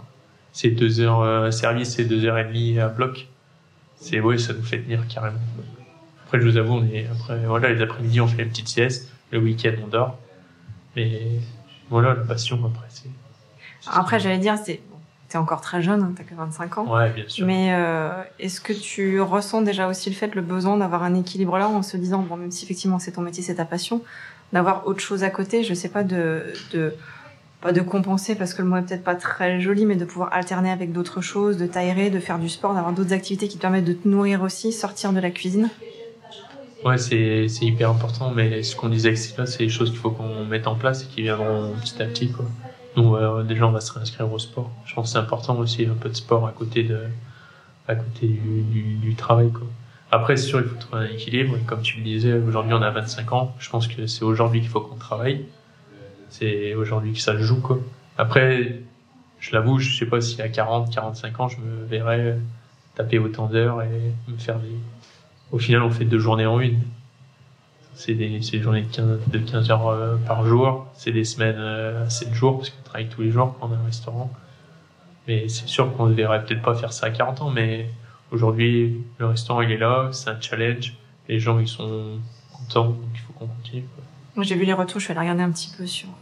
C'est 0.52 0.70
deux 0.70 1.00
heures, 1.00 1.20
euh, 1.20 1.50
service, 1.50 1.94
c'est 1.94 2.04
deux 2.04 2.24
heures 2.24 2.38
et 2.38 2.44
demie 2.44 2.78
à 2.78 2.88
bloc. 2.88 3.26
C'est, 3.96 4.20
ouais, 4.20 4.38
ça 4.38 4.52
nous 4.52 4.62
fait 4.62 4.80
tenir 4.80 5.06
carrément. 5.08 5.38
Après, 6.26 6.40
je 6.40 6.46
vous 6.48 6.56
avoue, 6.56 6.74
on 6.74 6.86
est, 6.86 7.06
après, 7.06 7.38
voilà, 7.46 7.72
les 7.72 7.82
après-midi, 7.82 8.20
on 8.20 8.26
fait 8.26 8.42
une 8.42 8.48
petite 8.50 8.68
sieste. 8.68 9.10
Le 9.30 9.38
week-end, 9.38 9.72
on 9.84 9.88
dort. 9.88 10.18
Mais, 10.96 11.22
voilà, 11.90 12.10
la 12.14 12.22
passion, 12.22 12.56
après, 12.64 12.86
c'est- 12.88 13.08
Après, 13.86 14.18
j'allais 14.20 14.38
dire, 14.38 14.56
c'est 14.56 14.80
encore 15.38 15.60
très 15.60 15.82
jeune, 15.82 16.02
hein, 16.02 16.12
t'as 16.16 16.24
que 16.24 16.34
25 16.34 16.78
ans. 16.78 16.92
Ouais, 16.92 17.10
bien 17.10 17.24
sûr. 17.28 17.46
Mais 17.46 17.74
euh, 17.74 18.10
est-ce 18.38 18.60
que 18.60 18.72
tu 18.72 19.20
ressens 19.20 19.62
déjà 19.62 19.88
aussi 19.88 20.10
le 20.10 20.16
fait, 20.16 20.34
le 20.34 20.42
besoin 20.42 20.76
d'avoir 20.76 21.02
un 21.02 21.14
équilibre 21.14 21.58
là, 21.58 21.68
en 21.68 21.82
se 21.82 21.96
disant, 21.96 22.20
bon, 22.22 22.36
même 22.36 22.50
si 22.50 22.64
effectivement 22.64 22.98
c'est 22.98 23.12
ton 23.12 23.22
métier, 23.22 23.42
c'est 23.42 23.56
ta 23.56 23.64
passion, 23.64 24.02
d'avoir 24.52 24.86
autre 24.86 25.00
chose 25.00 25.24
à 25.24 25.30
côté, 25.30 25.64
je 25.64 25.74
sais 25.74 25.88
pas, 25.88 26.02
de, 26.04 26.42
de 26.72 26.94
pas 27.60 27.72
de 27.72 27.80
compenser 27.80 28.34
parce 28.34 28.52
que 28.54 28.62
le 28.62 28.68
mot 28.68 28.76
est 28.76 28.82
peut-être 28.82 29.04
pas 29.04 29.14
très 29.14 29.60
joli, 29.60 29.86
mais 29.86 29.96
de 29.96 30.04
pouvoir 30.04 30.32
alterner 30.32 30.70
avec 30.70 30.92
d'autres 30.92 31.20
choses, 31.22 31.56
de 31.56 31.66
t'aérer, 31.66 32.10
de 32.10 32.20
faire 32.20 32.38
du 32.38 32.48
sport, 32.48 32.74
d'avoir 32.74 32.92
d'autres 32.92 33.12
activités 33.14 33.48
qui 33.48 33.56
te 33.56 33.62
permettent 33.62 33.86
de 33.86 33.94
te 33.94 34.06
nourrir 34.06 34.42
aussi, 34.42 34.72
sortir 34.72 35.12
de 35.12 35.20
la 35.20 35.30
cuisine? 35.30 35.70
Ouais, 36.84 36.98
c'est 36.98 37.48
c'est 37.48 37.64
hyper 37.64 37.90
important, 37.90 38.30
mais 38.30 38.62
ce 38.62 38.76
qu'on 38.76 38.90
disait 38.90 39.08
avec 39.08 39.18
Sylvain, 39.18 39.46
c'est 39.46 39.64
des 39.64 39.70
choses 39.70 39.90
qu'il 39.90 39.98
faut 39.98 40.10
qu'on 40.10 40.44
mette 40.44 40.66
en 40.66 40.76
place 40.76 41.04
et 41.04 41.06
qui 41.06 41.22
viendront 41.22 41.78
petit 41.78 42.00
à 42.02 42.06
petit. 42.06 42.30
Quoi. 42.30 42.50
Donc 42.96 43.16
euh, 43.16 43.42
déjà, 43.42 43.66
on 43.66 43.72
va 43.72 43.80
se 43.80 43.92
réinscrire 43.92 44.32
au 44.32 44.38
sport. 44.38 44.70
Je 44.84 44.94
pense 44.94 45.06
que 45.06 45.12
c'est 45.12 45.18
important 45.18 45.56
aussi 45.56 45.86
un 45.86 45.94
peu 45.94 46.08
de 46.08 46.14
sport 46.14 46.46
à 46.46 46.52
côté 46.52 46.84
de 46.84 47.00
à 47.86 47.94
côté 47.96 48.26
du, 48.26 49.14
travail. 49.14 49.50
Quoi. 49.50 49.66
Après, 50.10 50.36
c'est 50.36 50.46
sûr, 50.46 50.60
il 50.60 50.68
faut 50.68 50.76
trouver 50.76 51.02
un 51.02 51.12
équilibre. 51.12 51.56
Et 51.56 51.60
comme 51.60 51.82
tu 51.82 51.98
le 51.98 52.04
disais, 52.04 52.32
aujourd'hui, 52.32 52.72
on 52.72 52.80
a 52.80 52.90
25 52.90 53.32
ans. 53.32 53.54
Je 53.58 53.68
pense 53.68 53.88
que 53.88 54.06
c'est 54.06 54.24
aujourd'hui 54.24 54.60
qu'il 54.60 54.70
faut 54.70 54.80
qu'on 54.80 54.96
travaille. 54.96 55.44
C'est 56.30 56.74
aujourd'hui 56.74 57.12
que 57.12 57.20
ça 57.20 57.36
joue. 57.36 57.60
Quoi. 57.60 57.78
Après, 58.16 58.80
je 59.38 59.52
l'avoue, 59.52 59.78
je 59.78 59.96
sais 59.96 60.06
pas 60.06 60.20
si 60.20 60.40
à 60.40 60.48
40, 60.48 60.92
45 60.92 61.40
ans, 61.40 61.48
je 61.48 61.58
me 61.58 61.84
verrais 61.84 62.38
taper 62.94 63.18
autant 63.18 63.46
d'heures 63.46 63.82
et 63.82 64.12
me 64.28 64.38
faire 64.38 64.58
des, 64.58 64.68
au 65.52 65.58
final, 65.58 65.82
on 65.82 65.90
fait 65.90 66.04
deux 66.04 66.18
journées 66.18 66.46
en 66.46 66.60
une. 66.60 66.80
C'est 67.94 68.14
des, 68.14 68.38
des 68.38 68.60
journées 68.62 68.82
de 68.82 68.94
15, 68.94 69.18
de 69.28 69.38
15 69.38 69.70
heures 69.70 69.88
euh, 69.88 70.16
par 70.26 70.44
jour. 70.46 70.86
C'est 70.94 71.12
des 71.12 71.24
semaines 71.24 71.56
euh, 71.58 72.06
à 72.06 72.10
7 72.10 72.32
jours, 72.34 72.58
parce 72.58 72.70
qu'on 72.70 72.82
travaille 72.82 73.08
tous 73.08 73.22
les 73.22 73.30
jours 73.30 73.56
quand 73.60 73.68
on 73.68 73.72
a 73.72 73.76
un 73.76 73.84
restaurant. 73.84 74.30
Mais 75.26 75.48
c'est 75.48 75.68
sûr 75.68 75.94
qu'on 75.96 76.06
ne 76.06 76.14
verrait 76.14 76.44
peut-être 76.44 76.62
pas 76.62 76.74
faire 76.74 76.92
ça 76.92 77.06
à 77.06 77.10
40 77.10 77.42
ans, 77.42 77.50
mais 77.50 77.88
aujourd'hui, 78.30 79.02
le 79.18 79.26
restaurant, 79.26 79.62
il 79.62 79.70
est 79.70 79.78
là, 79.78 80.08
c'est 80.12 80.30
un 80.30 80.40
challenge. 80.40 80.94
Les 81.28 81.38
gens, 81.40 81.58
ils 81.58 81.68
sont 81.68 82.18
contents, 82.52 82.86
donc 82.88 82.96
il 83.14 83.20
faut 83.20 83.32
qu'on 83.32 83.46
continue. 83.46 83.84
j'ai 84.42 84.54
vu 84.54 84.64
les 84.64 84.72
retours, 84.74 85.00
je 85.00 85.04
suis 85.06 85.12
allée 85.12 85.20
regarder 85.20 85.42
un 85.42 85.50
petit 85.50 85.72
peu 85.76 85.86
sur, 85.86 86.08
euh, 86.08 86.12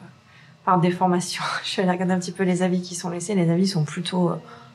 par 0.64 0.78
déformation, 0.80 1.42
je 1.64 1.68
suis 1.70 1.82
allée 1.82 1.90
regarder 1.90 2.12
un 2.12 2.20
petit 2.20 2.32
peu 2.32 2.44
les 2.44 2.62
avis 2.62 2.80
qui 2.82 2.94
sont 2.94 3.10
laissés. 3.10 3.34
Les 3.34 3.50
avis 3.50 3.66
sont 3.66 3.84
plutôt 3.84 4.32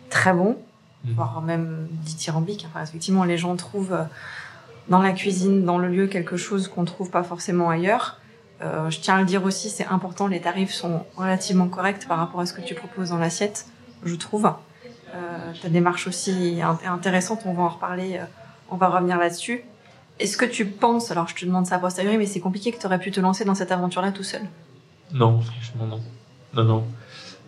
très 0.10 0.34
bons, 0.34 0.58
Mhm. 1.06 1.14
voire 1.14 1.42
même 1.42 1.88
dithyrambiques. 2.04 2.66
Enfin, 2.68 2.84
effectivement, 2.84 3.24
les 3.24 3.38
gens 3.38 3.56
trouvent 3.56 3.98
dans 4.90 5.02
la 5.02 5.12
cuisine, 5.12 5.66
dans 5.66 5.78
le 5.78 5.88
lieu, 5.90 6.08
quelque 6.08 6.38
chose 6.38 6.68
qu'on 6.68 6.86
trouve 6.86 7.10
pas 7.10 7.24
forcément 7.24 7.70
ailleurs. 7.70 8.20
Euh, 8.62 8.90
je 8.90 9.00
tiens 9.00 9.16
à 9.16 9.20
le 9.20 9.26
dire 9.26 9.44
aussi, 9.44 9.70
c'est 9.70 9.86
important, 9.86 10.28
les 10.28 10.42
tarifs 10.42 10.72
sont 10.74 11.06
relativement 11.16 11.68
corrects 11.68 12.08
par 12.08 12.18
rapport 12.18 12.40
à 12.40 12.46
ce 12.46 12.54
que 12.54 12.62
tu 12.62 12.74
proposes 12.74 13.10
dans 13.10 13.18
l'assiette, 13.18 13.66
je 14.04 14.16
trouve. 14.16 14.46
Euh, 15.14 15.20
ta 15.62 15.70
démarche 15.70 16.08
aussi 16.08 16.58
est 16.58 16.62
int- 16.62 16.88
intéressante, 16.88 17.42
on 17.46 17.54
va 17.54 17.64
en 17.64 17.70
reparler, 17.70 18.18
euh, 18.18 18.26
on 18.70 18.76
va 18.78 18.88
revenir 18.90 19.18
là-dessus. 19.18 19.64
Est-ce 20.20 20.38
que 20.38 20.46
tu 20.46 20.66
penses, 20.66 21.12
alors 21.12 21.28
je 21.28 21.36
te 21.36 21.46
demande 21.46 21.68
ça 21.68 21.76
a 21.76 21.80
posteriori, 21.80 22.18
mais 22.18 22.26
c'est 22.26 22.40
compliqué 22.40 22.72
que 22.72 22.80
tu 22.80 22.86
aurais 22.88 22.98
pu 23.00 23.12
te 23.12 23.20
lancer 23.20 23.46
dans 23.46 23.54
cette 23.56 23.72
aventure-là 23.72 24.12
tout 24.12 24.24
seul 24.24 24.42
Non, 25.14 25.40
franchement, 25.42 25.86
non. 25.86 26.02
Non, 26.56 26.64
non. 26.64 26.84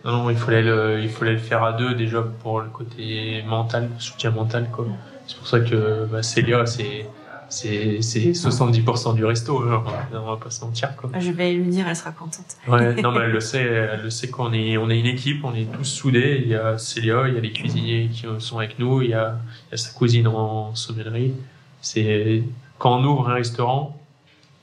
Non, 0.04 0.12
non, 0.12 0.30
il 0.30 0.36
fallait 0.36 0.62
le, 0.62 1.00
il 1.02 1.10
fallait 1.10 1.32
le 1.32 1.38
faire 1.38 1.62
à 1.64 1.72
deux 1.72 1.94
déjà 1.94 2.22
pour 2.22 2.60
le 2.60 2.70
côté 2.70 3.42
mental, 3.46 3.90
le 3.92 4.00
soutien 4.00 4.30
mental, 4.30 4.68
quoi. 4.70 4.86
C'est 5.26 5.36
pour 5.36 5.46
ça 5.48 5.60
que 5.60 6.06
bah, 6.06 6.22
Célia, 6.22 6.64
c'est, 6.66 7.06
c'est, 7.50 8.00
c'est 8.00 8.30
70% 8.30 9.16
du 9.16 9.24
resto, 9.24 9.58
hein. 9.62 9.84
on 10.14 10.30
va 10.30 10.36
pas 10.36 10.50
se 10.50 10.64
mentir, 10.64 10.96
quoi. 10.96 11.10
Je 11.18 11.32
vais 11.32 11.52
lui 11.52 11.66
dire, 11.66 11.86
elle 11.88 11.96
sera 11.96 12.12
contente. 12.12 12.56
Ouais, 12.68 12.94
non, 13.02 13.10
mais 13.10 13.24
elle 13.24 13.32
le 13.32 13.40
sait, 13.40 13.62
elle 13.62 14.02
le 14.02 14.10
sait 14.10 14.28
qu'on 14.28 14.52
est, 14.52 14.78
on 14.78 14.88
est 14.88 14.98
une 14.98 15.06
équipe, 15.06 15.44
on 15.44 15.54
est 15.54 15.64
tous 15.64 15.84
soudés. 15.84 16.40
Il 16.42 16.48
y 16.48 16.54
a 16.54 16.78
Célia, 16.78 17.26
il 17.26 17.34
y 17.34 17.36
a 17.36 17.40
les 17.40 17.52
cuisiniers 17.52 18.08
qui 18.12 18.26
sont 18.38 18.58
avec 18.58 18.78
nous, 18.78 19.02
il 19.02 19.10
y 19.10 19.14
a, 19.14 19.36
il 19.68 19.72
y 19.72 19.74
a 19.74 19.76
sa 19.76 19.92
cousine 19.92 20.28
en 20.28 20.74
sommellerie. 20.76 21.34
C'est, 21.82 22.44
quand 22.78 22.98
on 23.00 23.04
ouvre 23.04 23.28
un 23.28 23.34
restaurant, 23.34 24.00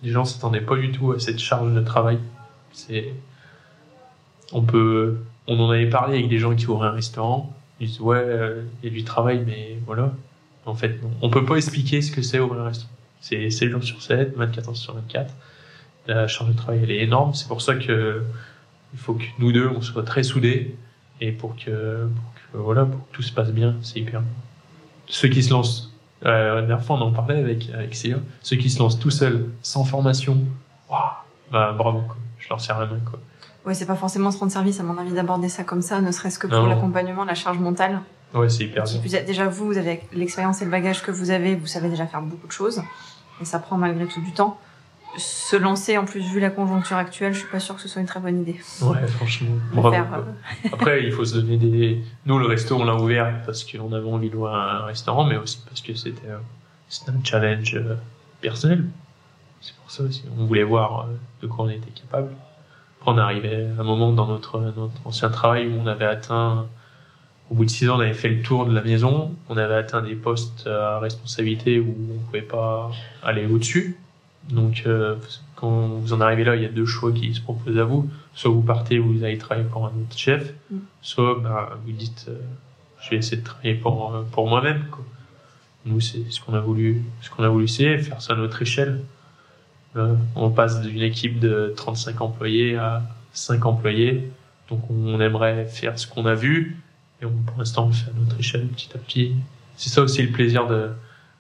les 0.01 0.11
gens 0.11 0.23
s'attendaient 0.23 0.61
pas 0.61 0.77
du 0.77 0.91
tout 0.91 1.11
à 1.11 1.19
cette 1.19 1.39
charge 1.39 1.73
de 1.73 1.81
travail. 1.81 2.19
C'est, 2.71 3.13
on 4.53 4.61
peut, 4.61 5.17
on 5.47 5.59
en 5.59 5.69
avait 5.71 5.89
parlé 5.89 6.19
avec 6.19 6.29
des 6.29 6.39
gens 6.39 6.55
qui 6.55 6.67
ouvraient 6.67 6.87
un 6.87 6.91
restaurant. 6.91 7.53
Ils 7.81 7.87
disent, 7.87 7.99
ouais, 7.99 8.17
euh, 8.17 8.63
il 8.81 8.89
y 8.89 8.91
a 8.93 8.95
du 8.95 9.03
travail, 9.03 9.43
mais 9.45 9.77
voilà. 9.85 10.13
En 10.67 10.75
fait, 10.75 10.99
on 11.21 11.29
peut 11.29 11.45
pas 11.45 11.55
expliquer 11.55 12.01
ce 12.01 12.11
que 12.11 12.21
c'est 12.21 12.39
ouvrir 12.39 12.61
un 12.61 12.65
restaurant. 12.65 12.91
C'est 13.21 13.49
7 13.49 13.69
jours 13.69 13.83
sur 13.83 14.01
7, 14.01 14.35
24 14.35 14.69
heures 14.69 14.77
sur 14.77 14.93
24 14.93 15.33
la 16.07 16.27
charge 16.27 16.49
de 16.49 16.55
travail 16.55 16.79
elle 16.83 16.91
est 16.91 17.03
énorme. 17.03 17.33
C'est 17.33 17.47
pour 17.47 17.61
ça 17.61 17.75
que 17.75 18.23
il 18.93 18.99
faut 18.99 19.13
que 19.13 19.23
nous 19.39 19.51
deux 19.51 19.67
on 19.67 19.81
soit 19.81 20.03
très 20.03 20.23
soudés 20.23 20.75
Et 21.19 21.31
pour 21.31 21.55
que, 21.55 22.07
pour 22.07 22.33
que, 22.33 22.57
voilà, 22.57 22.85
pour 22.85 22.99
que 23.07 23.13
tout 23.13 23.21
se 23.21 23.33
passe 23.33 23.51
bien, 23.51 23.75
c'est 23.81 23.99
hyper. 23.99 24.21
Ceux 25.07 25.27
qui 25.27 25.43
se 25.43 25.51
lancent, 25.51 25.93
euh, 26.25 26.55
la 26.55 26.61
dernière 26.61 26.83
fois 26.83 26.97
on 26.97 27.01
en 27.01 27.11
parlait 27.11 27.37
avec 27.37 27.69
avec 27.73 27.95
Célia, 27.95 28.17
ceux 28.41 28.57
qui 28.57 28.69
se 28.69 28.79
lancent 28.79 28.99
tout 28.99 29.11
seuls, 29.11 29.49
sans 29.61 29.83
formation, 29.83 30.37
waouh, 30.89 30.99
bah 31.51 31.73
bravo, 31.77 32.01
quoi. 32.01 32.17
je 32.39 32.49
leur 32.49 32.61
serre 32.61 32.79
la 32.79 32.85
main 32.85 32.99
quoi. 33.09 33.19
Ouais, 33.65 33.73
c'est 33.73 33.85
pas 33.85 33.95
forcément 33.95 34.31
se 34.31 34.39
rendre 34.39 34.51
service, 34.51 34.79
à 34.79 34.83
mon 34.83 34.97
avis, 34.97 35.11
d'aborder 35.11 35.49
ça 35.49 35.65
comme 35.65 35.81
ça, 35.81 35.99
ne 35.99 36.11
serait-ce 36.11 36.39
que 36.39 36.47
pour 36.47 36.67
l'accompagnement, 36.67 37.25
la 37.25 37.35
charge 37.35 37.59
mentale. 37.59 37.99
Ouais, 38.37 38.49
c'est 38.49 38.65
hyper 38.65 38.83
bien. 38.83 39.23
déjà 39.23 39.47
vous, 39.47 39.65
vous 39.65 39.77
avez 39.77 40.01
l'expérience 40.13 40.61
et 40.61 40.65
le 40.65 40.71
bagage 40.71 41.03
que 41.03 41.11
vous 41.11 41.31
avez, 41.31 41.55
vous 41.55 41.67
savez 41.67 41.89
déjà 41.89 42.05
faire 42.05 42.21
beaucoup 42.21 42.47
de 42.47 42.51
choses, 42.51 42.83
et 43.41 43.45
ça 43.45 43.59
prend 43.59 43.77
malgré 43.77 44.05
tout 44.05 44.21
du 44.21 44.31
temps. 44.31 44.59
Se 45.15 45.55
lancer, 45.55 45.97
en 45.97 46.05
plus 46.05 46.21
vu 46.21 46.39
la 46.39 46.51
conjoncture 46.51 46.97
actuelle, 46.97 47.33
je 47.33 47.39
suis 47.39 47.47
pas 47.47 47.59
sûre 47.59 47.75
que 47.75 47.81
ce 47.81 47.87
soit 47.87 48.01
une 48.01 48.07
très 48.07 48.19
bonne 48.19 48.41
idée. 48.41 48.59
Ouais, 48.81 49.07
franchement, 49.07 49.49
bravo. 49.73 49.91
faire, 49.91 50.13
euh, 50.13 50.69
Après, 50.71 51.03
il 51.05 51.11
faut 51.11 51.25
se 51.25 51.37
donner 51.39 51.57
des. 51.57 52.03
Nous, 52.25 52.37
le 52.37 52.45
resto, 52.45 52.75
on 52.75 52.85
l'a 52.85 52.95
ouvert 52.95 53.41
parce 53.45 53.63
qu'on 53.63 53.91
avait 53.93 54.07
envie 54.07 54.29
d'ouvrir 54.29 54.53
un 54.53 54.85
restaurant, 54.85 55.23
mais 55.25 55.37
aussi 55.37 55.59
parce 55.67 55.81
que 55.81 55.95
c'était 55.95 56.27
euh, 56.27 56.37
un 57.07 57.23
challenge 57.23 57.75
euh, 57.75 57.95
personnel. 58.41 58.83
C'est 59.61 59.75
pour 59.77 59.89
ça 59.89 60.03
aussi. 60.03 60.23
On 60.37 60.45
voulait 60.45 60.63
voir 60.63 61.07
de 61.41 61.47
quoi 61.47 61.65
on 61.65 61.69
était 61.69 61.89
capable. 61.91 62.29
Après, 62.99 63.11
on 63.11 63.17
arrivait 63.17 63.67
à 63.77 63.81
un 63.81 63.83
moment 63.83 64.11
dans 64.11 64.27
notre, 64.27 64.59
notre 64.59 64.93
ancien 65.05 65.29
travail 65.29 65.67
où 65.67 65.79
on 65.81 65.87
avait 65.87 66.05
atteint, 66.05 66.67
au 67.49 67.55
bout 67.55 67.65
de 67.65 67.69
six 67.69 67.89
ans, 67.89 67.97
on 67.97 68.01
avait 68.01 68.13
fait 68.13 68.29
le 68.29 68.41
tour 68.41 68.65
de 68.65 68.73
la 68.73 68.81
maison. 68.81 69.33
On 69.49 69.57
avait 69.57 69.75
atteint 69.75 70.01
des 70.01 70.15
postes 70.15 70.67
à 70.67 70.99
responsabilité 70.99 71.79
où 71.79 71.95
on 72.13 72.19
pouvait 72.25 72.41
pas 72.41 72.91
aller 73.23 73.45
au-dessus. 73.45 73.97
Donc, 74.49 74.83
euh, 74.85 75.15
quand 75.55 75.87
vous 75.87 76.13
en 76.13 76.21
arrivez 76.21 76.43
là, 76.43 76.55
il 76.55 76.61
y 76.61 76.65
a 76.65 76.69
deux 76.69 76.85
choix 76.85 77.11
qui 77.11 77.33
se 77.33 77.41
proposent 77.41 77.77
à 77.77 77.83
vous. 77.83 78.09
Soit 78.33 78.51
vous 78.51 78.61
partez, 78.61 78.99
vous 78.99 79.23
allez 79.23 79.37
travailler 79.37 79.67
pour 79.67 79.85
un 79.85 79.89
autre 79.89 80.17
chef, 80.17 80.53
Mm. 80.69 80.77
soit 81.01 81.39
bah, 81.41 81.77
vous 81.85 81.91
dites, 81.91 82.25
euh, 82.29 82.37
je 83.01 83.09
vais 83.09 83.17
essayer 83.17 83.37
de 83.37 83.43
travailler 83.43 83.75
pour, 83.75 84.13
euh, 84.13 84.23
pour 84.31 84.47
moi-même. 84.47 84.85
Nous, 85.85 85.99
c'est 86.01 86.29
ce 86.29 86.41
qu'on 86.41 86.53
a 86.53 86.59
voulu, 86.59 87.03
ce 87.21 87.29
qu'on 87.29 87.43
a 87.43 87.49
voulu 87.49 87.65
essayer, 87.65 87.97
faire 87.97 88.21
ça 88.21 88.33
à 88.33 88.35
notre 88.35 88.61
échelle. 88.61 89.01
Euh, 89.95 90.15
on 90.35 90.49
passe 90.49 90.81
d'une 90.81 91.01
équipe 91.01 91.39
de 91.39 91.73
35 91.75 92.21
employés 92.21 92.75
à 92.75 93.03
5 93.33 93.65
employés. 93.65 94.29
Donc, 94.69 94.81
on 94.89 95.19
aimerait 95.21 95.65
faire 95.65 95.97
ce 95.97 96.05
qu'on 96.07 96.25
a 96.25 96.35
vu. 96.35 96.77
Et 97.21 97.25
on, 97.25 97.31
pour 97.31 97.57
l'instant, 97.57 97.87
on 97.87 97.91
fait 97.91 98.09
à 98.09 98.13
notre 98.19 98.39
échelle 98.39 98.67
petit 98.67 98.89
à 98.95 98.97
petit. 98.97 99.35
C'est 99.75 99.89
ça 99.89 100.01
aussi 100.01 100.21
le 100.23 100.31
plaisir 100.31 100.67
de, 100.67 100.91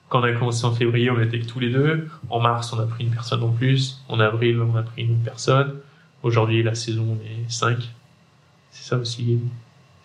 quand 0.09 0.21
on 0.21 0.23
a 0.23 0.31
commencé 0.31 0.65
en 0.65 0.73
février, 0.73 1.11
on 1.11 1.19
était 1.19 1.39
que 1.39 1.45
tous 1.45 1.59
les 1.59 1.69
deux. 1.69 2.07
En 2.29 2.39
mars, 2.39 2.71
on 2.71 2.79
a 2.79 2.85
pris 2.85 3.03
une 3.03 3.11
personne 3.11 3.43
en 3.43 3.49
plus. 3.49 4.03
En 4.07 4.19
avril, 4.19 4.61
on 4.61 4.75
a 4.75 4.83
pris 4.83 5.03
une 5.03 5.11
autre 5.11 5.23
personne. 5.23 5.75
Aujourd'hui, 6.23 6.63
la 6.63 6.75
saison, 6.75 7.17
on 7.19 7.25
est 7.25 7.49
5. 7.49 7.77
C'est 8.71 8.89
ça 8.89 8.97
aussi, 8.97 9.39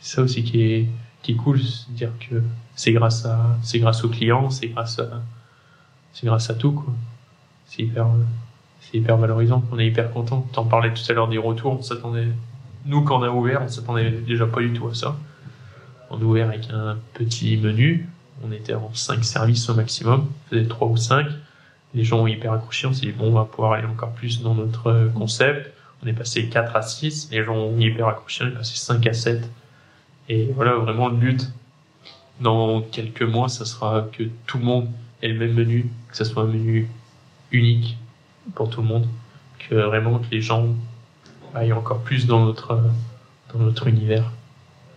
c'est 0.00 0.16
ça 0.16 0.22
aussi 0.22 0.42
qui 0.42 0.62
est, 0.62 0.88
qui 1.22 1.32
est 1.32 1.36
cool. 1.36 1.60
Dire 1.90 2.10
que 2.18 2.42
c'est 2.74 2.92
grâce 2.92 3.24
à, 3.24 3.56
c'est 3.62 3.78
grâce 3.78 4.02
aux 4.02 4.08
clients, 4.08 4.50
c'est 4.50 4.68
grâce 4.68 4.98
à, 4.98 5.22
c'est 6.12 6.26
grâce 6.26 6.50
à 6.50 6.54
tout, 6.54 6.72
quoi. 6.72 6.92
C'est 7.66 7.82
hyper, 7.82 8.06
c'est 8.80 8.98
hyper 8.98 9.16
valorisant. 9.16 9.64
On 9.70 9.78
est 9.78 9.86
hyper 9.86 10.10
content. 10.10 10.46
T'en 10.52 10.64
parlais 10.64 10.92
tout 10.92 11.02
à 11.08 11.12
l'heure 11.12 11.28
des 11.28 11.38
retours. 11.38 11.78
On 11.78 11.82
s'attendait, 11.82 12.28
nous, 12.86 13.02
quand 13.02 13.20
on 13.20 13.22
a 13.22 13.30
ouvert, 13.30 13.62
on 13.62 13.68
s'attendait 13.68 14.10
déjà 14.10 14.46
pas 14.46 14.60
du 14.60 14.72
tout 14.72 14.88
à 14.88 14.94
ça. 14.94 15.16
On 16.12 16.20
a 16.20 16.24
ouvert 16.24 16.48
avec 16.48 16.68
un 16.70 16.98
petit 17.14 17.56
menu. 17.56 18.06
On 18.44 18.52
était 18.52 18.74
en 18.74 18.92
5 18.92 19.24
services 19.24 19.68
au 19.70 19.74
maximum. 19.74 20.28
On 20.28 20.50
faisait 20.50 20.68
3 20.68 20.88
ou 20.88 20.96
5. 20.98 21.26
Les 21.94 22.04
gens 22.04 22.20
ont 22.20 22.26
hyper 22.26 22.52
accroché. 22.52 22.86
On 22.86 22.92
s'est 22.92 23.06
dit, 23.06 23.12
bon, 23.12 23.28
on 23.28 23.32
va 23.32 23.46
pouvoir 23.46 23.72
aller 23.72 23.86
encore 23.86 24.12
plus 24.12 24.42
dans 24.42 24.54
notre 24.54 25.10
concept. 25.14 25.72
On 26.04 26.06
est 26.06 26.12
passé 26.12 26.48
4 26.48 26.76
à 26.76 26.82
6. 26.82 27.30
Les 27.32 27.42
gens 27.42 27.56
ont 27.56 27.78
hyper 27.78 28.08
accroché. 28.08 28.44
On 28.44 28.48
est 28.48 28.50
passé 28.50 28.76
5 28.76 29.06
à 29.06 29.14
7. 29.14 29.48
Et 30.28 30.50
voilà, 30.54 30.74
vraiment 30.74 31.08
le 31.08 31.16
but, 31.16 31.50
dans 32.40 32.82
quelques 32.82 33.22
mois, 33.22 33.48
ça 33.48 33.64
sera 33.64 34.06
que 34.12 34.24
tout 34.46 34.58
le 34.58 34.64
monde 34.64 34.88
ait 35.22 35.28
le 35.28 35.38
même 35.38 35.54
menu, 35.54 35.90
que 36.10 36.16
ça 36.16 36.26
soit 36.26 36.42
un 36.42 36.46
menu 36.46 36.88
unique 37.52 37.96
pour 38.54 38.68
tout 38.68 38.82
le 38.82 38.88
monde, 38.88 39.06
que 39.58 39.74
vraiment 39.74 40.18
que 40.18 40.26
les 40.30 40.42
gens 40.42 40.66
aillent 41.54 41.72
encore 41.72 42.00
plus 42.00 42.26
dans 42.26 42.44
notre, 42.44 42.82
dans 43.52 43.60
notre 43.60 43.86
univers. 43.86 44.30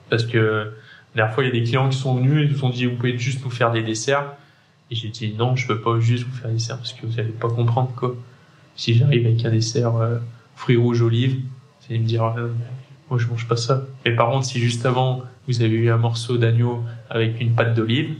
Parce 0.09 0.25
que 0.25 0.73
la 1.15 1.21
dernière 1.21 1.35
fois, 1.35 1.43
il 1.45 1.47
y 1.47 1.49
a 1.49 1.53
des 1.53 1.63
clients 1.63 1.87
qui 1.87 1.97
sont 1.97 2.15
venus 2.15 2.45
et 2.45 2.53
nous 2.53 2.65
ont 2.65 2.69
dit, 2.69 2.85
vous 2.85 2.97
pouvez 2.97 3.17
juste 3.17 3.43
nous 3.43 3.49
faire 3.49 3.71
des 3.71 3.81
desserts. 3.83 4.33
Et 4.91 4.95
j'ai 4.95 5.07
dit, 5.07 5.33
non, 5.33 5.55
je 5.55 5.65
peux 5.65 5.79
pas 5.79 5.97
juste 5.99 6.25
vous 6.25 6.35
faire 6.35 6.49
des 6.49 6.55
desserts 6.55 6.77
parce 6.77 6.91
que 6.91 7.05
vous 7.05 7.19
allez 7.19 7.29
pas 7.29 7.49
comprendre 7.49 7.91
quoi. 7.95 8.15
Si 8.75 8.93
j'arrive 8.93 9.25
avec 9.25 9.43
un 9.45 9.51
dessert 9.51 9.95
euh, 9.95 10.17
fruits 10.55 10.75
rouges 10.75 11.01
olives, 11.01 11.37
vous 11.37 11.85
allez 11.89 11.99
me 11.99 12.05
dire, 12.05 12.25
euh, 12.25 12.49
moi 13.09 13.17
je 13.17 13.27
mange 13.27 13.47
pas 13.47 13.55
ça. 13.55 13.85
Mais 14.03 14.13
par 14.13 14.29
contre, 14.29 14.45
si 14.45 14.59
juste 14.59 14.85
avant, 14.85 15.23
vous 15.47 15.61
avez 15.61 15.73
eu 15.73 15.89
un 15.89 15.97
morceau 15.97 16.37
d'agneau 16.37 16.83
avec 17.09 17.39
une 17.39 17.55
pâte 17.55 17.73
d'olive, 17.73 18.15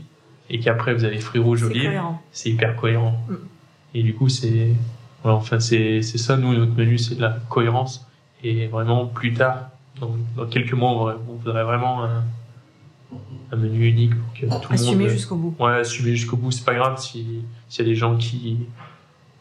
et 0.48 0.58
qu'après 0.58 0.94
vous 0.94 1.04
avez 1.04 1.18
fruits 1.18 1.40
rouges 1.40 1.64
olives, 1.64 2.00
c'est 2.32 2.50
hyper 2.50 2.76
cohérent. 2.76 3.20
Mm. 3.28 3.34
Et 3.94 4.02
du 4.02 4.14
coup, 4.14 4.30
c'est, 4.30 4.72
voilà, 5.22 5.36
enfin, 5.36 5.60
c'est, 5.60 6.00
c'est 6.00 6.18
ça, 6.18 6.38
nous, 6.38 6.54
notre 6.54 6.72
menu, 6.72 6.96
c'est 6.96 7.16
de 7.16 7.22
la 7.22 7.38
cohérence. 7.50 8.06
Et 8.42 8.68
vraiment, 8.68 9.06
plus 9.06 9.34
tard, 9.34 9.70
dans, 10.00 10.16
dans 10.36 10.46
quelques 10.46 10.72
mois, 10.72 10.90
on 10.92 10.98
voudrait, 10.98 11.16
on 11.28 11.34
voudrait 11.34 11.64
vraiment 11.64 12.04
un, 12.04 12.24
un 13.52 13.56
menu 13.56 13.86
unique 13.86 14.14
pour 14.14 14.32
que 14.34 14.46
tout 14.62 14.68
le 14.70 14.74
Assumer 14.74 15.04
monde. 15.04 15.08
jusqu'au 15.08 15.36
bout. 15.36 15.54
Ouais, 15.58 15.74
assumer 15.74 16.14
jusqu'au 16.16 16.36
bout, 16.36 16.50
c'est 16.50 16.64
pas 16.64 16.74
grave 16.74 17.00
si, 17.00 17.42
s'il 17.68 17.84
y 17.84 17.88
a 17.88 17.90
des 17.90 17.96
gens 17.96 18.16
qui, 18.16 18.58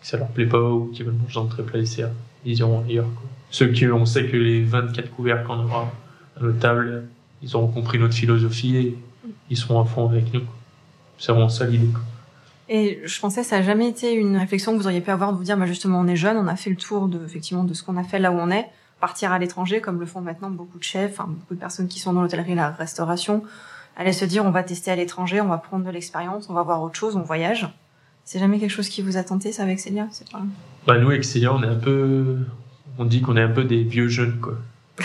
que 0.01 0.07
ça 0.07 0.17
leur 0.17 0.27
plaît 0.27 0.45
pas 0.45 0.61
ou 0.61 0.91
qui 0.93 1.03
veulent 1.03 1.15
manger 1.15 1.35
dans 1.35 1.43
le 1.43 1.49
très 1.49 1.63
plat 1.63 1.79
dessert, 1.79 2.11
ils 2.45 2.57
iront 2.59 2.83
ailleurs, 2.83 3.05
quoi. 3.15 3.29
Ceux 3.51 3.67
qui, 3.67 3.87
on 3.87 4.05
sait 4.05 4.27
que 4.27 4.35
les 4.35 4.63
24 4.63 5.11
couverts 5.11 5.43
qu'on 5.43 5.59
aura 5.59 5.91
à 6.37 6.43
notre 6.43 6.59
table, 6.59 7.07
ils 7.41 7.55
auront 7.55 7.67
compris 7.67 7.97
notre 7.99 8.13
philosophie 8.13 8.75
et 8.75 8.97
ils 9.49 9.57
seront 9.57 9.79
à 9.81 9.85
fond 9.85 10.09
avec 10.09 10.33
nous. 10.33 10.41
C'est 11.17 11.31
vraiment 11.31 11.49
ça 11.49 11.65
l'idée. 11.65 11.87
Et 12.67 12.99
je 13.05 13.19
pensais 13.19 13.43
ça 13.43 13.57
a 13.57 13.61
jamais 13.61 13.87
été 13.87 14.13
une 14.13 14.37
réflexion 14.37 14.73
que 14.73 14.77
vous 14.77 14.87
auriez 14.87 15.01
pu 15.01 15.11
avoir 15.11 15.31
de 15.31 15.37
vous 15.37 15.43
dire, 15.43 15.55
bah 15.57 15.67
justement, 15.67 15.99
on 15.99 16.07
est 16.07 16.15
jeune, 16.15 16.37
on 16.37 16.47
a 16.47 16.55
fait 16.55 16.69
le 16.71 16.75
tour 16.75 17.07
de, 17.07 17.23
effectivement, 17.23 17.63
de 17.63 17.73
ce 17.73 17.83
qu'on 17.83 17.95
a 17.97 18.03
fait 18.03 18.19
là 18.19 18.31
où 18.31 18.35
on 18.35 18.49
est, 18.49 18.65
partir 18.99 19.31
à 19.31 19.39
l'étranger, 19.39 19.81
comme 19.81 19.99
le 19.99 20.05
font 20.05 20.21
maintenant 20.21 20.49
beaucoup 20.49 20.79
de 20.79 20.83
chefs, 20.83 21.17
beaucoup 21.17 21.53
de 21.53 21.59
personnes 21.59 21.87
qui 21.87 21.99
sont 21.99 22.13
dans 22.13 22.21
l'hôtellerie, 22.21 22.55
la 22.55 22.71
restauration, 22.71 23.43
aller 23.95 24.13
se 24.13 24.25
dire, 24.25 24.45
on 24.45 24.51
va 24.51 24.63
tester 24.63 24.91
à 24.91 24.95
l'étranger, 24.95 25.41
on 25.41 25.47
va 25.47 25.57
prendre 25.57 25.85
de 25.85 25.91
l'expérience, 25.91 26.49
on 26.49 26.53
va 26.53 26.63
voir 26.63 26.81
autre 26.81 26.95
chose, 26.95 27.15
on 27.15 27.21
voyage. 27.21 27.67
C'est 28.23 28.39
jamais 28.39 28.59
quelque 28.59 28.71
chose 28.71 28.89
qui 28.89 29.01
vous 29.01 29.17
a 29.17 29.23
tenté, 29.23 29.51
ça, 29.51 29.63
avec 29.63 29.79
Célia? 29.79 30.07
C'est 30.11 30.29
pas... 30.31 30.41
Bah, 30.87 30.97
nous, 30.97 31.09
avec 31.09 31.23
Célia, 31.23 31.53
on 31.53 31.61
est 31.63 31.67
un 31.67 31.75
peu, 31.75 32.37
on 32.97 33.05
dit 33.05 33.21
qu'on 33.21 33.37
est 33.37 33.41
un 33.41 33.51
peu 33.51 33.63
des 33.63 33.83
vieux 33.83 34.07
jeunes, 34.07 34.39
quoi. 34.39 34.57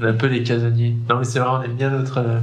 on 0.00 0.04
est 0.04 0.08
un 0.08 0.14
peu 0.14 0.28
des 0.28 0.42
casaniers. 0.42 0.96
Non, 1.08 1.18
mais 1.18 1.24
c'est 1.24 1.38
vrai, 1.38 1.50
on 1.50 1.62
aime 1.62 1.76
bien 1.76 1.90
notre, 1.90 2.18
euh, 2.18 2.40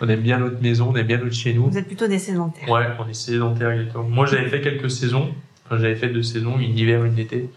on 0.00 0.08
aime 0.08 0.20
bien 0.20 0.38
notre 0.38 0.60
maison, 0.60 0.90
on 0.90 0.96
aime 0.96 1.06
bien 1.06 1.18
notre 1.18 1.34
chez 1.34 1.54
nous. 1.54 1.70
Vous 1.70 1.78
êtes 1.78 1.86
plutôt 1.86 2.08
des 2.08 2.18
sédentaires. 2.18 2.68
Ouais, 2.68 2.86
on 2.98 3.08
est 3.08 3.14
sédentaire 3.14 3.70
exactement. 3.70 4.04
Moi, 4.04 4.26
j'avais 4.26 4.48
fait 4.48 4.60
quelques 4.60 4.90
saisons. 4.90 5.32
Enfin, 5.66 5.78
j'avais 5.80 5.94
fait 5.94 6.08
deux 6.08 6.22
saisons, 6.22 6.58
une 6.58 6.76
hiver, 6.76 7.04
une 7.04 7.18
été. 7.18 7.48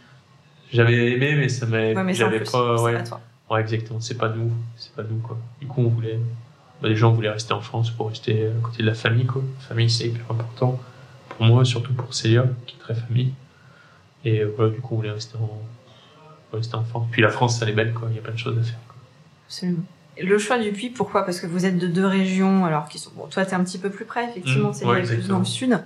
J'avais 0.72 1.14
aimé, 1.14 1.36
mais 1.36 1.50
ça 1.50 1.66
m'a, 1.66 1.78
Ouais, 1.78 2.04
mais 2.04 2.14
j'avais 2.14 2.42
pas, 2.42 2.82
ouais. 2.82 2.94
pas 2.94 3.04
toi. 3.04 3.22
Ouais, 3.50 3.62
exactement. 3.62 4.00
C'est 4.00 4.18
pas 4.18 4.30
nous. 4.30 4.52
C'est 4.76 4.94
pas 4.94 5.04
nous, 5.04 5.18
quoi. 5.18 5.38
Du 5.60 5.68
coup, 5.68 5.82
on 5.82 5.90
voulait, 5.90 6.20
bah, 6.84 6.90
les 6.90 6.98
gens 6.98 7.14
voulaient 7.14 7.30
rester 7.30 7.54
en 7.54 7.62
France 7.62 7.92
pour 7.92 8.10
rester 8.10 8.48
à 8.48 8.62
côté 8.62 8.84
de 8.84 8.88
la 8.88 8.94
famille, 8.94 9.26
quoi. 9.26 9.42
La 9.62 9.68
famille, 9.70 9.90
c'est 9.90 10.08
hyper 10.08 10.26
important. 10.30 10.82
Pour 11.30 11.46
moi, 11.46 11.64
surtout 11.64 11.94
pour 11.94 12.14
Célia, 12.14 12.46
qui 12.68 12.76
est 12.76 12.80
très 12.80 12.94
famille. 12.94 13.32
Et 14.26 14.42
euh, 14.42 14.54
voilà, 14.54 14.72
du 14.72 14.82
coup, 14.82 14.96
on 14.96 14.98
voulait 14.98 15.12
rester 15.12 15.38
en, 15.38 15.62
rester 16.52 16.76
en 16.76 16.84
France. 16.84 17.08
Puis 17.10 17.22
la 17.22 17.30
France, 17.30 17.62
elle 17.62 17.70
est 17.70 17.74
belle, 17.74 17.94
quoi. 17.94 18.10
Il 18.12 18.18
y 18.18 18.20
a 18.20 18.22
plein 18.22 18.34
de 18.34 18.38
choses 18.38 18.58
à 18.60 18.64
faire, 18.64 18.80
quoi. 18.90 18.98
Absolument. 19.48 19.84
Le 20.22 20.38
choix 20.38 20.60
du 20.60 20.74
Puy, 20.74 20.90
pourquoi? 20.90 21.24
Parce 21.24 21.40
que 21.40 21.48
vous 21.48 21.66
êtes 21.66 21.80
de 21.80 21.88
deux 21.88 22.06
régions, 22.06 22.66
alors 22.66 22.90
qui 22.90 23.00
sont. 23.00 23.12
Bon, 23.16 23.28
toi, 23.28 23.46
t'es 23.46 23.56
un 23.56 23.64
petit 23.64 23.78
peu 23.78 23.90
plus 23.90 24.06
près, 24.06 24.30
effectivement, 24.30 24.72
Mmh, 24.72 24.74
c'est 24.74 24.86
ouais, 24.86 25.04
plus 25.04 25.28
dans 25.30 25.40
le 25.40 25.46
sud. 25.46 25.82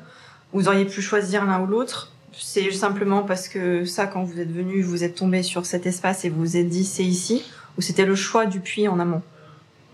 Vous 0.51 0.67
auriez 0.67 0.85
pu 0.85 1.03
choisir 1.03 1.45
l'un 1.45 1.61
ou 1.61 1.67
l'autre. 1.67 2.11
C'est 2.33 2.71
simplement 2.71 3.21
parce 3.21 3.47
que 3.47 3.85
ça, 3.85 4.07
quand 4.07 4.23
vous 4.23 4.39
êtes 4.39 4.51
venu, 4.51 4.81
vous 4.81 5.03
êtes 5.03 5.15
tombé 5.15 5.43
sur 5.43 5.67
cet 5.67 5.85
espace 5.85 6.25
et 6.25 6.29
vous 6.29 6.39
vous 6.39 6.57
êtes 6.57 6.69
dit 6.69 6.83
c'est 6.85 7.05
ici, 7.05 7.43
ou 7.77 7.81
c'était 7.81 8.05
le 8.05 8.15
choix 8.15 8.47
du 8.47 8.59
Puy 8.59 8.87
en 8.87 8.99
amont? 8.99 9.21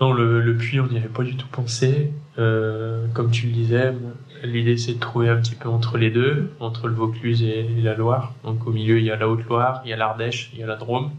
Non, 0.01 0.11
le, 0.11 0.55
puits, 0.57 0.79
on 0.79 0.87
n'y 0.87 0.97
avait 0.97 1.07
pas 1.07 1.23
du 1.23 1.35
tout 1.35 1.47
pensé. 1.47 2.11
Euh, 2.39 3.07
comme 3.13 3.31
tu 3.31 3.47
le 3.47 3.53
disais, 3.53 3.93
l'idée 4.43 4.77
c'est 4.77 4.95
de 4.95 4.99
trouver 4.99 5.29
un 5.29 5.37
petit 5.37 5.55
peu 5.55 5.69
entre 5.69 5.97
les 5.97 6.09
deux, 6.09 6.51
entre 6.59 6.87
le 6.87 6.93
Vaucluse 6.93 7.43
et, 7.43 7.67
la 7.81 7.93
Loire. 7.93 8.33
Donc 8.43 8.65
au 8.67 8.71
milieu, 8.71 8.97
il 8.97 9.05
y 9.05 9.11
a 9.11 9.15
la 9.15 9.29
Haute-Loire, 9.29 9.81
il 9.85 9.89
y 9.89 9.93
a 9.93 9.97
l'Ardèche, 9.97 10.49
il 10.53 10.59
y 10.59 10.63
a 10.63 10.67
la 10.67 10.75
Drôme. 10.75 11.11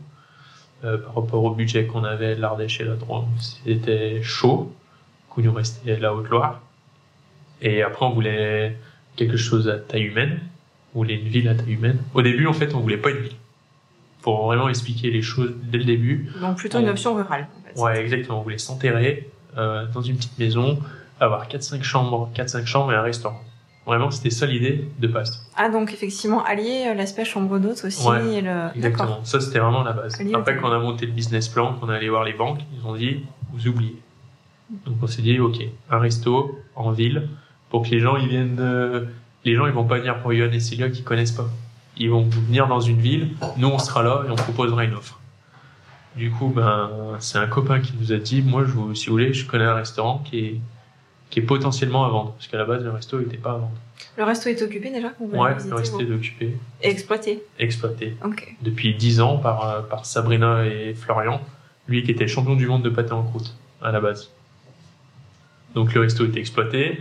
Euh, 0.84 0.98
par 0.98 1.14
rapport 1.14 1.42
au 1.42 1.54
budget 1.54 1.86
qu'on 1.86 2.04
avait, 2.04 2.34
l'Ardèche 2.34 2.80
et 2.80 2.84
la 2.84 2.96
Drôme, 2.96 3.28
c'était 3.38 4.22
chaud. 4.22 4.74
Du 5.20 5.28
coup, 5.30 5.42
nous 5.42 5.52
restait 5.52 5.98
la 5.98 6.14
Haute-Loire. 6.14 6.60
Et 7.62 7.82
après, 7.82 8.04
on 8.04 8.10
voulait 8.10 8.76
quelque 9.16 9.36
chose 9.36 9.68
à 9.68 9.78
taille 9.78 10.02
humaine. 10.02 10.40
On 10.94 10.98
voulait 10.98 11.14
une 11.14 11.28
ville 11.28 11.48
à 11.48 11.54
taille 11.54 11.72
humaine. 11.72 11.98
Au 12.12 12.22
début, 12.22 12.46
en 12.46 12.52
fait, 12.52 12.74
on 12.74 12.80
voulait 12.80 12.98
pas 12.98 13.10
une 13.10 13.18
ville. 13.18 13.36
Pour 14.24 14.46
vraiment 14.46 14.68
expliquer 14.68 15.10
les 15.10 15.22
choses 15.22 15.52
dès 15.70 15.78
le 15.78 15.84
début, 15.84 16.30
Donc 16.40 16.56
plutôt 16.56 16.78
On- 16.78 16.80
une 16.80 16.88
option 16.88 17.14
rurale. 17.14 17.46
En 17.60 17.68
fait. 17.74 17.80
Ouais, 17.80 18.00
exactement. 18.00 18.40
On 18.40 18.42
voulait 18.42 18.58
s'enterrer 18.58 19.28
euh, 19.56 19.84
dans 19.94 20.00
une 20.00 20.16
petite 20.16 20.36
maison, 20.38 20.78
avoir 21.20 21.46
4-5 21.46 21.82
chambres, 21.82 22.30
4-5 22.34 22.64
chambres 22.66 22.90
et 22.92 22.96
un 22.96 23.02
restaurant. 23.02 23.40
Vraiment, 23.86 24.10
c'était 24.10 24.30
ça 24.30 24.46
l'idée 24.46 24.88
de 24.98 25.06
base. 25.06 25.46
Ah, 25.56 25.68
donc 25.68 25.92
effectivement, 25.92 26.42
allier 26.42 26.86
euh, 26.88 26.94
l'aspect 26.94 27.26
chambre 27.26 27.58
d'hôte 27.58 27.84
aussi 27.84 28.04
Ouais, 28.08 28.36
et 28.36 28.40
le. 28.40 28.68
Exactement. 28.74 29.22
Ça, 29.24 29.40
c'était 29.40 29.58
vraiment 29.58 29.82
la 29.84 29.92
base. 29.92 30.18
Allié 30.18 30.34
Après 30.34 30.56
au- 30.56 30.60
qu'on 30.62 30.72
a 30.72 30.78
monté 30.78 31.04
le 31.04 31.12
business 31.12 31.48
plan, 31.50 31.74
qu'on 31.74 31.90
est 31.92 31.96
allé 31.96 32.08
voir 32.08 32.24
les 32.24 32.32
banques, 32.32 32.60
ils 32.80 32.86
ont 32.88 32.96
dit, 32.96 33.24
vous 33.52 33.68
oubliez. 33.68 33.94
Donc 34.86 34.96
on 35.02 35.06
s'est 35.06 35.20
dit, 35.20 35.38
ok, 35.38 35.58
un 35.90 35.98
resto 35.98 36.58
en 36.74 36.92
ville 36.92 37.28
pour 37.68 37.82
que 37.82 37.90
les 37.90 38.00
gens 38.00 38.16
ils 38.16 38.28
viennent. 38.28 38.56
euh, 38.58 39.04
les 39.44 39.54
gens 39.54 39.66
ils 39.66 39.72
vont 39.74 39.84
pas 39.84 39.98
venir 39.98 40.18
pour 40.20 40.32
Yohan 40.32 40.50
et 40.52 40.60
Célia 40.60 40.88
qui 40.88 41.02
connaissent 41.02 41.32
pas. 41.32 41.46
Ils 41.96 42.10
vont 42.10 42.22
venir 42.28 42.66
dans 42.66 42.80
une 42.80 43.00
ville, 43.00 43.30
nous 43.56 43.68
on 43.68 43.78
sera 43.78 44.02
là 44.02 44.24
et 44.26 44.30
on 44.30 44.36
proposera 44.36 44.84
une 44.84 44.94
offre. 44.94 45.20
Du 46.16 46.30
coup, 46.30 46.48
ben 46.48 46.90
c'est 47.18 47.38
un 47.38 47.46
copain 47.46 47.80
qui 47.80 47.92
nous 48.00 48.12
a 48.12 48.16
dit, 48.18 48.42
moi 48.42 48.64
je 48.64 48.94
si 48.94 49.06
vous 49.06 49.12
voulez, 49.12 49.32
je 49.32 49.46
connais 49.46 49.64
un 49.64 49.74
restaurant 49.74 50.18
qui 50.24 50.38
est 50.38 50.60
qui 51.30 51.40
est 51.40 51.42
potentiellement 51.42 52.04
à 52.04 52.08
vendre 52.10 52.32
parce 52.32 52.46
qu'à 52.46 52.58
la 52.58 52.64
base 52.64 52.84
le 52.84 52.90
resto 52.90 53.18
il 53.20 53.26
était 53.26 53.36
pas 53.36 53.50
à 53.52 53.56
vendre. 53.58 53.72
Le 54.16 54.22
resto 54.24 54.48
est 54.48 54.62
occupé 54.62 54.90
déjà 54.90 55.12
l'avez 55.20 55.38
Ouais, 55.38 55.54
le 55.68 55.74
resto 55.74 56.00
est 56.00 56.12
occupé, 56.12 56.56
Et 56.82 56.90
exploité. 56.90 57.42
exploité 57.58 58.16
Ok. 58.24 58.54
depuis 58.62 58.94
10 58.94 59.20
ans 59.20 59.38
par, 59.38 59.86
par 59.88 60.06
Sabrina 60.06 60.64
et 60.66 60.94
Florian, 60.94 61.40
lui 61.88 62.04
qui 62.04 62.12
était 62.12 62.28
champion 62.28 62.54
du 62.54 62.66
monde 62.66 62.82
de 62.82 62.90
pâté 62.90 63.12
en 63.12 63.22
croûte 63.24 63.54
à 63.82 63.90
la 63.90 64.00
base. 64.00 64.30
Donc 65.74 65.92
le 65.94 66.00
resto 66.02 66.24
était 66.24 66.38
exploité, 66.38 67.00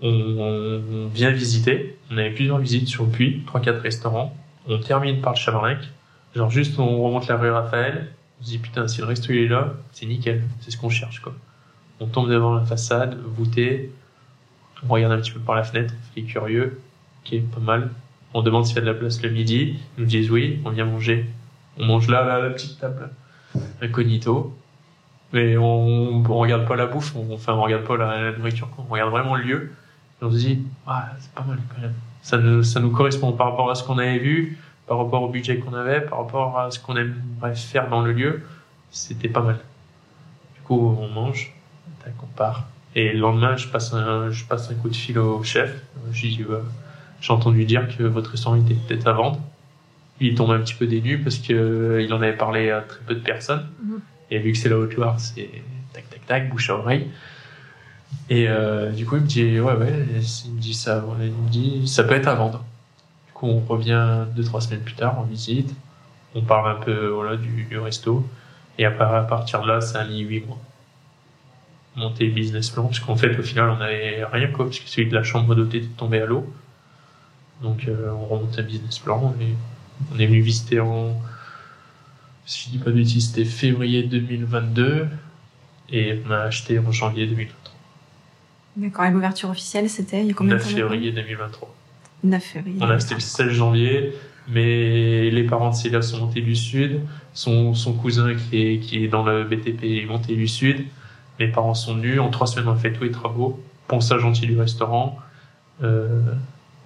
on, 0.00 0.08
on 0.08 1.08
vient 1.08 1.30
visiter, 1.30 1.98
on 2.10 2.18
avait 2.18 2.30
plusieurs 2.30 2.58
visites 2.58 2.88
sur 2.88 3.04
le 3.04 3.10
puits, 3.10 3.44
3-4 3.52 3.80
restaurants, 3.80 4.36
on 4.68 4.78
termine 4.78 5.20
par 5.20 5.32
le 5.32 5.38
Chamarlec, 5.38 5.78
genre 6.34 6.50
juste 6.50 6.78
on 6.78 7.02
remonte 7.02 7.26
la 7.28 7.36
rue 7.36 7.50
Raphaël, 7.50 8.08
on 8.40 8.44
se 8.44 8.50
dit 8.50 8.58
putain 8.58 8.86
si 8.86 9.00
le 9.00 9.06
resto 9.06 9.32
il 9.32 9.38
est 9.38 9.48
là, 9.48 9.74
c'est 9.92 10.06
nickel, 10.06 10.42
c'est 10.60 10.70
ce 10.70 10.76
qu'on 10.76 10.90
cherche 10.90 11.20
quoi. 11.20 11.34
On 12.00 12.06
tombe 12.06 12.30
devant 12.30 12.54
la 12.54 12.64
façade, 12.64 13.18
voûtée, 13.36 13.90
on 14.88 14.92
regarde 14.92 15.12
un 15.12 15.18
petit 15.18 15.32
peu 15.32 15.40
par 15.40 15.56
la 15.56 15.64
fenêtre, 15.64 15.94
il 16.16 16.24
est 16.24 16.26
curieux, 16.26 16.80
qui 17.24 17.36
est 17.36 17.40
pas 17.40 17.60
mal, 17.60 17.90
on 18.34 18.42
demande 18.42 18.66
s'il 18.66 18.76
y 18.76 18.78
a 18.78 18.82
de 18.82 18.86
la 18.86 18.94
place 18.94 19.22
le 19.22 19.30
midi. 19.30 19.76
Ils 19.96 20.02
nous 20.02 20.06
disent 20.06 20.30
oui, 20.30 20.60
on 20.64 20.70
vient 20.70 20.84
manger. 20.84 21.26
On 21.78 21.86
mange 21.86 22.08
là, 22.08 22.24
là, 22.24 22.40
la 22.40 22.50
petite 22.50 22.78
table. 22.78 23.10
Incognito. 23.80 24.54
Mais 25.32 25.56
on, 25.56 26.24
on 26.24 26.38
regarde 26.38 26.66
pas 26.66 26.76
la 26.76 26.86
bouffe, 26.86 27.14
on, 27.14 27.34
enfin, 27.34 27.54
on 27.54 27.62
regarde 27.62 27.84
pas 27.84 27.96
la, 27.96 28.30
la 28.30 28.38
nourriture, 28.38 28.68
on 28.78 28.92
regarde 28.92 29.10
vraiment 29.10 29.36
le 29.36 29.42
lieu. 29.42 29.72
Et 30.20 30.24
on 30.24 30.30
se 30.30 30.36
dit, 30.36 30.64
ah, 30.86 31.10
c'est 31.20 31.32
pas 31.32 31.44
mal 31.44 31.58
quand 31.74 31.80
même. 31.80 31.94
Ça 32.22 32.38
nous, 32.38 32.62
ça 32.62 32.80
nous 32.80 32.90
correspond 32.90 33.32
par 33.32 33.50
rapport 33.50 33.70
à 33.70 33.74
ce 33.74 33.84
qu'on 33.84 33.98
avait 33.98 34.18
vu, 34.18 34.58
par 34.86 34.98
rapport 34.98 35.22
au 35.22 35.28
budget 35.28 35.58
qu'on 35.58 35.74
avait, 35.74 36.00
par 36.00 36.18
rapport 36.18 36.58
à 36.58 36.70
ce 36.70 36.78
qu'on 36.80 36.96
aimerait 36.96 37.54
faire 37.54 37.88
dans 37.88 38.02
le 38.02 38.12
lieu. 38.12 38.42
C'était 38.90 39.28
pas 39.28 39.42
mal. 39.42 39.58
Du 40.56 40.60
coup, 40.62 40.96
on 41.00 41.08
mange, 41.08 41.54
tac, 42.02 42.14
on 42.22 42.26
part. 42.26 42.66
Et 42.94 43.12
le 43.12 43.20
lendemain, 43.20 43.56
je 43.56 43.68
passe 43.68 43.92
un, 43.92 44.30
je 44.30 44.44
passe 44.44 44.70
un 44.70 44.74
coup 44.74 44.88
de 44.88 44.96
fil 44.96 45.18
au 45.18 45.42
chef. 45.44 45.82
Je 46.12 46.22
lui 46.22 46.36
dis, 46.36 46.42
euh, 46.42 46.60
j'ai 47.20 47.32
entendu 47.32 47.64
dire 47.64 47.86
que 47.96 48.02
votre 48.02 48.30
restaurant 48.30 48.56
était 48.56 48.74
peut-être 48.74 49.06
à 49.06 49.12
vendre. 49.12 49.40
Il 50.20 50.34
tombe 50.34 50.50
un 50.50 50.58
petit 50.60 50.74
peu 50.74 50.86
dénu 50.86 51.18
parce 51.18 51.38
que 51.38 51.52
euh, 51.52 52.02
il 52.02 52.12
en 52.12 52.20
avait 52.20 52.36
parlé 52.36 52.70
à 52.70 52.80
très 52.80 53.00
peu 53.06 53.14
de 53.14 53.20
personnes. 53.20 53.68
Mhm. 53.82 54.00
Et 54.30 54.38
vu 54.38 54.52
que 54.52 54.58
c'est 54.58 54.68
la 54.68 54.78
Haute-Loire, 54.78 55.20
c'est 55.20 55.48
tac 55.92 56.10
tac 56.10 56.26
tac, 56.26 56.50
bouche 56.50 56.70
à 56.70 56.76
oreille. 56.76 57.08
Et 58.30 58.48
euh, 58.48 58.92
du 58.92 59.06
coup, 59.06 59.16
il 59.16 59.22
me 59.22 59.26
dit 59.26 59.60
ouais 59.60 59.74
ouais, 59.74 60.06
il 60.46 60.52
me 60.52 60.60
dit 60.60 60.74
ça, 60.74 61.04
il 61.20 61.32
me 61.32 61.48
dit 61.50 61.88
ça 61.88 62.04
peut 62.04 62.14
être 62.14 62.28
à 62.28 62.34
vendre. 62.34 62.64
Du 63.26 63.32
coup, 63.34 63.46
on 63.46 63.60
revient 63.60 64.24
deux 64.36 64.44
trois 64.44 64.60
semaines 64.60 64.80
plus 64.82 64.94
tard, 64.94 65.16
on 65.18 65.24
visite, 65.24 65.74
on 66.34 66.42
parle 66.42 66.70
un 66.76 66.80
peu 66.80 67.08
voilà 67.08 67.36
du, 67.36 67.64
du 67.64 67.78
resto. 67.78 68.26
Et 68.78 68.86
à, 68.86 68.90
part- 68.92 69.14
à 69.14 69.22
partir 69.26 69.62
de 69.62 69.68
là, 69.68 69.80
ça 69.80 70.00
a 70.00 70.04
mis 70.06 70.20
huit 70.20 70.46
mois. 70.46 70.58
Monter 71.96 72.28
business 72.28 72.70
plan, 72.70 72.84
parce 72.84 73.00
qu'en 73.00 73.16
fait, 73.16 73.36
au 73.38 73.42
final, 73.42 73.70
on 73.70 73.80
avait 73.80 74.24
rien 74.24 74.48
quoi, 74.52 74.66
parce 74.66 74.78
celui 74.86 75.08
de 75.08 75.14
la 75.14 75.22
chambre 75.24 75.54
d'hôtel 75.54 75.82
était 75.84 75.94
tombé 75.96 76.20
à 76.20 76.26
l'eau. 76.26 76.46
Donc 77.62 77.86
euh, 77.88 78.10
on 78.12 78.26
remonte 78.26 78.58
un 78.58 78.62
business 78.62 78.98
plan 78.98 79.34
et 79.40 79.54
on 80.14 80.18
est 80.18 80.26
venu 80.26 80.40
visiter 80.40 80.80
en, 80.80 81.16
si 82.46 82.64
je 82.66 82.70
dis 82.70 82.78
pas 82.78 82.90
de 82.90 83.02
c'était 83.04 83.44
février 83.44 84.02
2022 84.02 85.08
et 85.90 86.20
on 86.26 86.30
a 86.30 86.38
acheté 86.38 86.78
en 86.78 86.90
janvier 86.92 87.26
2023. 87.26 87.77
D'accord. 88.78 89.04
Et 89.04 89.10
l'ouverture 89.10 89.50
officielle, 89.50 89.90
c'était 89.90 90.20
il 90.22 90.28
y 90.28 90.30
a 90.30 90.34
combien 90.34 90.54
de 90.54 90.58
9 90.58 90.64
temps 90.66 90.70
maintenant 90.74 90.88
février 90.90 91.12
2023. 91.12 91.74
9 92.24 92.42
février. 92.42 92.78
On 92.80 92.86
a 92.88 92.94
acheté 92.94 93.14
le 93.14 93.20
16 93.20 93.48
janvier, 93.50 94.12
mais 94.48 95.30
les 95.30 95.42
parents 95.44 95.70
de 95.70 95.74
Célia 95.74 96.00
sont 96.00 96.18
montés 96.18 96.40
du 96.40 96.56
sud, 96.56 97.00
son, 97.34 97.74
son 97.74 97.92
cousin 97.92 98.34
qui 98.34 98.56
est, 98.62 98.78
qui 98.78 99.04
est 99.04 99.08
dans 99.08 99.24
le 99.24 99.44
BTP 99.44 99.82
est 99.84 100.06
monté 100.06 100.34
du 100.36 100.48
sud, 100.48 100.84
mes 101.38 101.48
parents 101.48 101.74
sont 101.74 101.94
venus, 101.96 102.20
en 102.20 102.30
trois 102.30 102.46
semaines 102.46 102.68
on 102.68 102.72
a 102.72 102.76
fait 102.76 102.92
tous 102.92 103.04
les 103.04 103.10
travaux, 103.10 103.60
ponçage 103.88 104.24
entier 104.24 104.46
du 104.46 104.58
restaurant, 104.58 105.18
euh, 105.82 106.22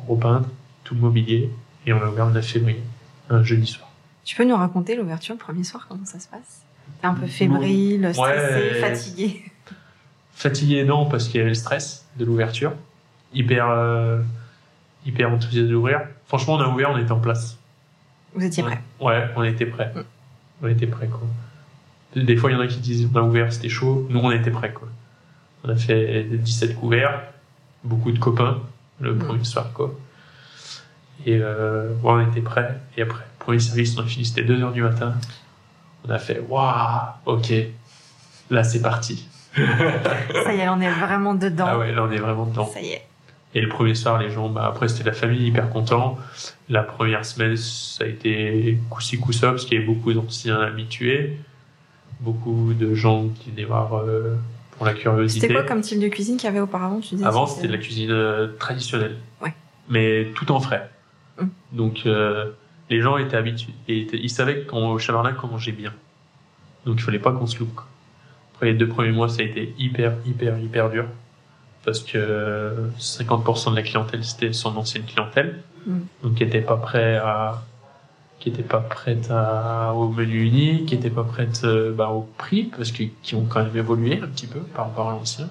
repeindre, 0.07 0.49
tout 0.85 0.95
le 0.95 1.01
mobilier, 1.01 1.51
et 1.87 1.93
on 1.93 2.03
a 2.03 2.09
ouvert 2.09 2.27
le 2.27 2.33
9 2.33 2.45
février, 2.47 2.83
un 3.31 3.43
jeudi 3.43 3.67
soir. 3.67 3.89
Tu 4.25 4.35
peux 4.37 4.45
nous 4.45 4.57
raconter 4.57 4.95
l'ouverture 4.97 5.35
le 5.35 5.39
premier 5.39 5.65
soir, 5.65 5.87
comment 5.89 6.05
ça 6.05 6.21
se 6.21 6.29
passe? 6.29 6.63
T'es 7.01 7.07
un 7.07 7.15
peu 7.15 7.27
fébrile, 7.27 8.11
stressé, 8.13 8.71
Ouais. 8.73 8.81
fatigué. 8.81 9.43
Fatigué 10.35 10.85
non 10.85 11.07
parce 11.07 11.29
qu'il 11.29 11.37
y 11.39 11.41
avait 11.41 11.51
le 11.51 11.55
stress 11.55 12.07
de 12.19 12.25
l'ouverture, 12.25 12.73
hyper 13.35 13.69
euh, 13.69 14.21
hyper 15.07 15.31
enthousiaste 15.31 15.69
d'ouvrir. 15.69 16.01
Franchement 16.27 16.55
on 16.55 16.61
a 16.61 16.69
ouvert, 16.69 16.91
on 16.91 16.99
était 16.99 17.13
en 17.13 17.21
place. 17.21 17.59
Vous 18.35 18.45
étiez 18.45 18.63
prêt 18.63 18.81
Ouais, 19.01 19.29
on 19.37 19.43
était 19.45 19.67
prêts. 19.67 19.93
Mm. 19.95 20.01
On 20.63 20.69
était 20.69 20.87
prêts 20.87 21.09
quoi. 21.09 21.21
Des 22.17 22.37
fois 22.37 22.51
il 22.51 22.55
y 22.55 22.57
en 22.57 22.61
a 22.61 22.67
qui 22.67 22.79
disent 22.79 23.09
on 23.15 23.19
a 23.19 23.23
ouvert, 23.23 23.53
c'était 23.53 23.69
chaud. 23.69 24.07
Nous 24.11 24.19
on 24.21 24.31
était 24.31 24.51
prêts 24.51 24.73
quoi. 24.73 24.89
On 25.65 25.69
a 25.69 25.77
fait 25.77 26.25
17 26.25 26.77
couverts, 26.77 27.23
beaucoup 27.85 28.11
de 28.13 28.19
copains 28.19 28.59
le 29.01 29.15
Mm. 29.15 29.19
premier 29.19 29.45
soir 29.45 29.73
quoi. 29.73 29.95
Et 31.27 31.39
euh, 31.41 31.91
ouais, 32.03 32.11
on 32.13 32.21
était 32.31 32.41
prêts. 32.41 32.81
Et 32.97 33.03
après, 33.03 33.23
premier 33.39 33.61
service, 33.61 33.97
on 33.97 34.03
a 34.03 34.07
fini, 34.07 34.25
c'était 34.25 34.43
2h 34.43 34.73
du 34.73 34.83
matin. 34.83 35.15
On 36.07 36.11
a 36.11 36.19
fait 36.19 36.41
waouh, 36.49 37.01
ok, 37.27 37.53
là 38.51 38.65
c'est 38.65 38.83
parti. 38.83 39.29
Ça 39.55 40.55
y 40.55 40.59
est, 40.61 40.69
on 40.69 40.81
est 40.81 40.91
vraiment 40.91 41.35
dedans. 41.35 41.67
Ah 41.69 41.79
ouais, 41.79 41.93
là 41.93 42.05
on 42.05 42.11
est 42.11 42.17
vraiment 42.19 42.47
dedans. 42.47 42.67
Ça 42.67 42.81
y 42.81 42.89
est. 42.91 43.03
Et 43.55 43.61
le 43.61 43.69
premier 43.69 43.95
soir, 43.95 44.19
les 44.19 44.31
gens, 44.31 44.49
bah, 44.49 44.65
après 44.67 44.89
c'était 44.89 45.05
la 45.05 45.13
famille 45.13 45.47
hyper 45.47 45.69
content. 45.69 46.19
La 46.71 46.83
première 46.83 47.25
semaine, 47.25 47.57
ça 47.57 48.05
a 48.05 48.07
été 48.07 48.79
coup-ci 48.89 49.19
coup-ça 49.19 49.51
parce 49.51 49.65
qu'il 49.67 49.75
y 49.75 49.77
avait 49.77 49.87
beaucoup 49.87 50.13
d'anciens 50.15 50.59
habitués, 50.61 51.37
beaucoup 52.21 52.73
de 52.73 52.95
gens 52.95 53.29
qui 53.29 53.51
venaient 53.51 53.65
voir 53.65 53.97
euh, 53.99 54.37
pour 54.77 54.87
la 54.87 54.95
curiosité. 54.95 55.41
C'était 55.49 55.55
quoi 55.55 55.65
comme 55.65 55.83
type 55.83 56.01
de 56.01 56.09
cuisine 56.09 56.37
qu'il 56.39 56.47
y 56.47 56.49
avait 56.49 56.61
auparavant 56.61 57.01
tu 57.01 57.15
Avant, 57.25 57.47
c'était 57.47 57.69
de 57.69 57.73
la 57.73 57.79
cuisine 57.79 58.11
euh, 58.11 58.49
traditionnelle, 58.59 59.17
Ouais. 59.43 59.53
mais 59.91 60.29
tout 60.35 60.51
en 60.51 60.61
frais. 60.61 60.89
Hum. 61.39 61.51
Donc 61.73 62.03
euh, 62.07 62.53
les 62.89 63.03
gens 63.03 63.19
étaient 63.19 63.37
habitués, 63.37 63.73
étaient- 63.89 64.19
ils 64.19 64.31
savaient 64.31 64.63
qu'au 64.63 64.99
Chamarnac 64.99 65.43
on 65.45 65.49
mangeait 65.49 65.73
bien. 65.73 65.93
Donc 66.87 66.97
il 66.99 67.03
fallait 67.03 67.19
pas 67.19 67.33
qu'on 67.33 67.47
se 67.47 67.59
loupe. 67.59 67.81
Après 68.63 68.71
les 68.71 68.79
deux 68.79 68.87
premiers 68.87 69.11
mois, 69.11 69.29
ça 69.29 69.43
a 69.43 69.45
été 69.45 69.75
hyper, 69.77 70.15
hyper, 70.25 70.57
hyper 70.61 70.89
dur 70.89 71.07
parce 71.85 71.99
que 71.99 72.17
euh, 72.17 72.91
50% 72.97 73.73
de 73.73 73.75
la 73.75 73.83
clientèle 73.83 74.23
c'était 74.23 74.53
son 74.53 74.77
ancienne 74.77 75.03
clientèle, 75.03 75.63
Mm. 75.87 76.01
donc 76.23 76.35
qui 76.35 76.45
était 76.45 76.61
pas 76.61 76.77
prêt 76.77 77.17
à 77.17 77.63
qui 78.39 78.49
était 78.49 78.63
pas 78.63 78.81
prête 78.81 79.31
à, 79.31 79.93
au 79.95 80.09
menu 80.09 80.43
unique, 80.43 80.87
qui 80.87 80.95
était 80.97 81.11
pas 81.11 81.23
prête 81.23 81.61
euh, 81.65 81.93
bah, 81.93 82.11
au 82.11 82.29
prix, 82.39 82.65
parce 82.65 82.91
que 82.91 83.05
qui 83.23 83.37
ont 83.37 83.45
quand 83.49 83.63
même 83.63 83.77
évolué 83.77 84.21
un 84.21 84.27
petit 84.27 84.49
peu 84.49 84.59
par 84.61 84.87
rapport 84.87 85.11
à 85.11 85.13
l'ancien. 85.13 85.49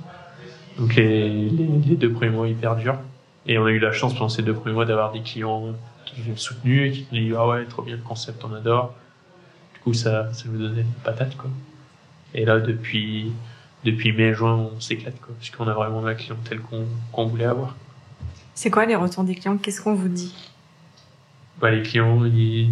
Donc 0.78 0.96
les, 0.96 1.30
les, 1.30 1.68
les 1.88 1.96
deux 1.96 2.12
premiers 2.12 2.32
mois 2.32 2.48
hyper 2.50 2.76
durs. 2.76 2.98
Et 3.48 3.58
on 3.58 3.66
a 3.66 3.72
eu 3.72 3.80
la 3.80 3.94
chance 3.94 4.14
pendant 4.14 4.28
ces 4.30 4.42
deux 4.42 4.54
premiers 4.54 4.76
mois 4.76 4.86
d'avoir 4.86 5.14
des 5.14 5.22
clients 5.22 5.68
qui 6.06 6.22
nous 6.22 6.34
ont 6.34 6.38
soutenus, 6.38 6.94
qui 6.94 7.08
nous 7.12 7.20
ont 7.20 7.24
dit 7.24 7.34
ah 7.38 7.48
ouais 7.48 7.66
trop 7.66 7.82
bien 7.82 7.96
le 7.96 8.02
concept, 8.02 8.44
on 8.44 8.54
adore. 8.54 8.94
Du 9.74 9.80
coup 9.80 9.94
ça, 9.94 10.32
ça 10.34 10.46
nous 10.50 10.60
donnait 10.60 10.82
une 10.82 10.94
patate 11.04 11.38
quoi. 11.38 11.50
Et 12.34 12.46
là 12.46 12.60
depuis 12.60 13.32
depuis 13.84 14.14
mai 14.14 14.34
juin 14.34 14.56
on 14.56 14.80
s'éclate 14.80 15.20
quoi, 15.20 15.34
parce 15.38 15.50
qu'on 15.50 15.68
a 15.68 15.74
vraiment 15.74 16.02
la 16.02 16.16
clientèle 16.16 16.60
qu'on 16.60 16.86
qu'on 17.12 17.26
voulait 17.26 17.46
avoir. 17.46 17.76
C'est 18.54 18.70
quoi 18.70 18.86
les 18.86 18.96
retours 18.96 19.24
des 19.24 19.36
clients? 19.36 19.58
Qu'est-ce 19.58 19.82
qu'on 19.82 19.96
vous 19.96 20.10
dit? 20.10 20.36
Bah, 21.60 21.72
les 21.72 21.84
clients, 21.84 22.26
ils... 22.26 22.70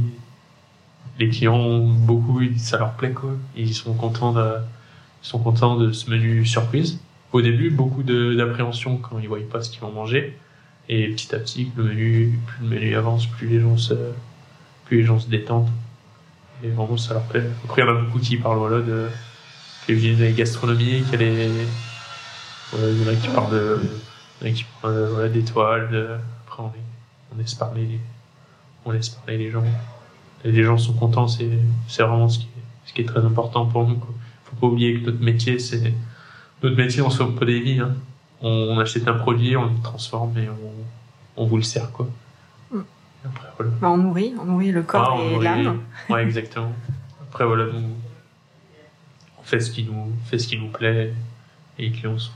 les 1.18 1.30
clients, 1.30 1.80
beaucoup, 1.80 2.42
ça 2.58 2.78
leur 2.78 2.94
plaît 2.94 3.12
quoi. 3.12 3.32
Ils 3.56 3.74
sont 3.74 3.94
contents 3.94 4.34
de, 4.34 4.56
ils 5.24 5.28
sont 5.28 5.40
contents 5.40 5.78
de 5.78 5.92
ce 5.92 6.10
menu 6.10 6.46
surprise. 6.46 7.00
Au 7.32 7.42
début, 7.42 7.70
beaucoup 7.70 8.04
de- 8.04 8.34
d'appréhension 8.36 8.98
quand 8.98 9.20
ils 9.20 9.28
voyaient 9.28 9.46
pas 9.46 9.62
ce 9.62 9.70
qu'ils 9.70 9.82
vont 9.82 9.92
manger. 9.92 10.38
Et 10.90 11.08
petit 11.10 11.34
à 11.36 11.40
petit, 11.40 11.72
le 11.76 11.84
menu, 11.84 12.40
plus 12.48 12.64
le 12.64 12.70
menu 12.70 12.96
avance, 12.96 13.28
plus 13.28 13.48
les 13.48 13.60
gens 13.60 13.78
se, 13.78 13.94
plus 14.86 14.98
les 14.98 15.04
gens 15.06 15.20
se 15.20 15.30
détendent. 15.30 15.70
Et 16.64 16.70
vraiment, 16.70 16.98
ça 16.98 17.14
leur 17.14 17.24
plaît. 17.24 17.46
Après, 17.64 17.84
il 17.84 17.86
y 17.86 17.90
en 17.90 17.96
a 17.96 18.02
beaucoup 18.02 18.20
qui 18.20 18.38
parlent, 18.38 18.58
voilà, 18.58 18.82
de, 18.82 19.08
qui 19.98 20.16
de 20.16 20.32
qui 20.32 21.18
les, 21.18 21.50
voilà, 22.72 22.90
il 22.92 23.02
y 23.04 23.10
en 23.10 23.12
a 23.12 23.16
qui 23.16 23.28
parlent 23.30 23.52
de, 23.52 23.80
il 24.42 24.48
y 24.48 24.50
en 24.50 24.54
a 24.54 24.56
qui 24.56 24.66
parlent, 24.82 24.94
euh, 24.94 25.10
voilà, 25.14 25.30
d'étoiles, 25.30 25.90
de, 25.92 26.08
après, 26.46 26.64
on, 26.64 26.68
les- 26.68 26.80
on 27.36 27.38
laisse 27.40 27.54
parler, 27.56 28.00
on 28.86 28.92
laisse 28.92 29.10
parler 29.10 29.38
les 29.38 29.52
gens. 29.52 29.64
Et 30.46 30.52
les 30.52 30.64
gens 30.64 30.78
sont 30.78 30.94
contents, 30.94 31.28
c'est, 31.28 31.50
c'est 31.88 32.04
vraiment 32.04 32.30
ce 32.30 32.40
qui, 32.40 32.46
est, 32.46 32.88
ce 32.90 32.94
qui 32.94 33.02
est 33.02 33.06
très 33.06 33.24
important 33.26 33.66
pour 33.66 33.88
nous, 33.88 33.96
quoi. 33.96 34.14
Faut 34.46 34.56
pas 34.56 34.68
oublier 34.68 35.00
que 35.00 35.06
notre 35.10 35.22
métier, 35.22 35.60
c'est, 35.60 35.94
notre 36.64 36.76
métier, 36.78 37.02
on 37.02 37.10
sauve 37.10 37.36
pas 37.36 37.46
des 37.46 37.60
vies, 37.60 37.80
hein. 37.80 37.96
On, 38.42 38.48
on 38.50 38.80
achète 38.80 39.06
un 39.08 39.14
produit, 39.16 39.58
on 39.58 39.66
le 39.66 39.82
transforme 39.84 40.38
et 40.38 40.48
on, 40.48 41.42
on 41.44 41.46
vous 41.46 41.58
le 41.58 41.64
sert, 41.64 41.92
quoi. 41.92 42.08
Mm. 42.72 42.80
Après, 43.26 43.48
voilà. 43.58 43.72
Bah, 43.82 43.90
On 43.90 43.98
nourrit, 43.98 44.34
on 44.40 44.46
nourrit 44.46 44.72
le 44.72 44.84
corps 44.84 45.18
Ah, 45.20 45.24
et 45.24 45.34
nourrit- 45.34 45.44
l'âme. 45.44 45.80
Ouais, 46.10 46.24
exactement. 46.24 46.72
Après, 47.22 47.46
voilà, 47.46 47.66
nous, 47.66 47.90
fait 49.50 49.60
ce 49.60 49.72
qui 49.72 49.84
nous 49.84 50.12
fait 50.26 50.38
ce 50.38 50.48
qui 50.48 50.58
nous 50.58 50.70
plaît 50.70 51.14
et 51.78 51.90
les 51.90 51.92
clients 51.92 52.18
sont, 52.18 52.32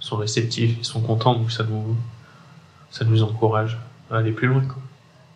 sont 0.00 0.16
réceptifs, 0.16 0.76
ils 0.78 0.84
sont 0.84 1.00
contents, 1.00 1.34
donc 1.34 1.52
ça 1.52 1.64
nous 1.64 1.96
ça 2.90 3.04
nous 3.04 3.22
encourage 3.22 3.78
à 4.10 4.18
aller 4.18 4.32
plus 4.32 4.48
loin. 4.48 4.62
Quoi. 4.62 4.82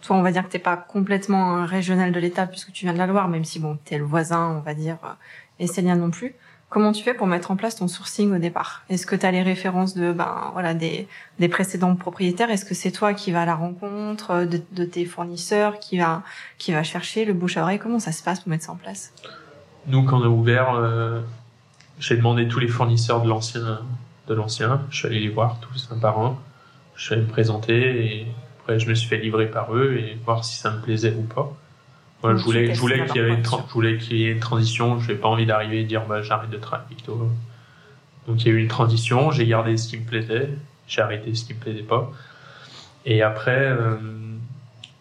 Toi, 0.03 0.16
on 0.16 0.22
va 0.22 0.33
dire 0.33 0.43
que 0.45 0.51
t'es 0.51 0.59
pas 0.59 0.76
complètement 0.76 1.64
régional 1.64 2.11
de 2.11 2.18
l'État 2.18 2.47
puisque 2.47 2.72
tu 2.72 2.85
viens 2.85 2.93
de 2.93 2.99
la 2.99 3.07
Loire, 3.07 3.28
même 3.28 3.45
si 3.45 3.61
bon, 3.61 3.78
t'es 3.85 3.99
le 3.99 4.05
voisin, 4.05 4.57
on 4.57 4.61
va 4.61 4.74
dire, 4.74 4.97
euh, 5.05 5.12
et 5.61 5.66
Céline 5.66 5.95
non 5.95 6.11
plus. 6.11 6.35
Comment 6.70 6.93
tu 6.93 7.05
fais 7.05 7.12
pour 7.12 7.26
mettre 7.26 7.51
en 7.51 7.57
place 7.57 7.76
ton 7.76 7.87
sourcing 7.87 8.35
au 8.35 8.39
départ? 8.39 8.83
Est-ce 8.89 9.07
que 9.07 9.14
tu 9.14 9.26
as 9.26 9.30
les 9.30 9.43
références 9.43 9.95
de 9.95 10.11
ben 10.11 10.51
voilà 10.55 10.72
des, 10.72 11.07
des 11.39 11.49
précédents 11.49 11.95
propriétaires? 11.95 12.51
Est-ce 12.51 12.64
que 12.64 12.74
c'est 12.74 12.91
toi 12.91 13.12
qui 13.12 13.30
vas 13.30 13.43
à 13.43 13.47
la 13.47 13.55
rencontre 13.55 14.30
euh, 14.30 14.47
de, 14.47 14.61
de, 14.72 14.85
tes 14.85 15.05
fournisseurs, 15.05 15.78
qui 15.78 15.99
va 15.99 16.22
qui 16.59 16.72
va 16.72 16.83
chercher 16.83 17.26
le 17.26 17.35
bouche 17.35 17.59
à 17.59 17.62
oreille? 17.62 17.78
Comment 17.78 17.99
ça 18.01 18.11
se 18.11 18.22
passe 18.22 18.41
pour 18.41 18.49
mettre 18.49 18.64
ça 18.64 18.72
en 18.72 18.76
place? 18.76 19.12
Nous, 19.87 20.03
quand 20.05 20.20
on 20.20 20.24
a 20.24 20.28
ouvert, 20.28 20.74
euh, 20.74 21.20
j'ai 21.99 22.16
demandé 22.16 22.49
tous 22.49 22.61
les 22.61 22.68
fournisseurs 22.68 23.22
de 23.22 23.28
l'ancien 23.28 23.80
de 24.28 24.35
l'ancien. 24.35 24.83
Je 24.91 24.99
suis 24.99 25.07
allé 25.09 25.20
les 25.20 25.28
voir 25.28 25.59
tous 25.61 25.89
un 25.93 25.99
par 25.99 26.18
un. 26.20 26.39
Je 26.95 27.05
suis 27.05 27.14
allé 27.14 27.22
me 27.22 27.28
présenter 27.28 28.05
et 28.05 28.26
après 28.61 28.78
je 28.78 28.89
me 28.89 28.95
suis 28.95 29.09
fait 29.09 29.18
livrer 29.18 29.47
par 29.47 29.74
eux 29.74 29.97
et 29.97 30.16
voir 30.24 30.45
si 30.45 30.57
ça 30.57 30.70
me 30.70 30.80
plaisait 30.80 31.14
ou 31.14 31.22
pas. 31.22 31.53
Je 32.24 32.45
voulais, 32.45 32.72
je 32.72 32.80
voulais 32.80 33.05
qu'il 33.07 33.16
y 33.16 33.24
ait 33.24 33.28
une, 33.28 33.45
je 33.45 33.72
voulais 33.72 33.99
qu'il 33.99 34.16
y 34.16 34.26
ait 34.26 34.30
une 34.30 34.39
transition. 34.39 35.01
Je 35.01 35.11
n'ai 35.11 35.18
pas 35.18 35.26
envie 35.26 35.47
d'arriver 35.47 35.80
et 35.80 35.85
dire, 35.85 36.07
bah, 36.07 36.22
j'arrête 36.22 36.51
de 36.51 36.57
travailler. 36.57 36.97
Donc, 38.28 38.45
il 38.45 38.47
y 38.47 38.51
a 38.51 38.55
eu 38.55 38.59
une 38.59 38.68
transition. 38.68 39.33
J'ai 39.33 39.45
gardé 39.45 39.76
ce 39.76 39.89
qui 39.89 39.99
me 39.99 40.05
plaisait. 40.05 40.51
J'ai 40.87 41.01
arrêté 41.01 41.35
ce 41.35 41.45
qui 41.45 41.55
me 41.55 41.59
plaisait 41.59 41.83
pas. 41.83 42.12
Et 43.05 43.22
après, 43.22 43.59
euh, 43.59 43.97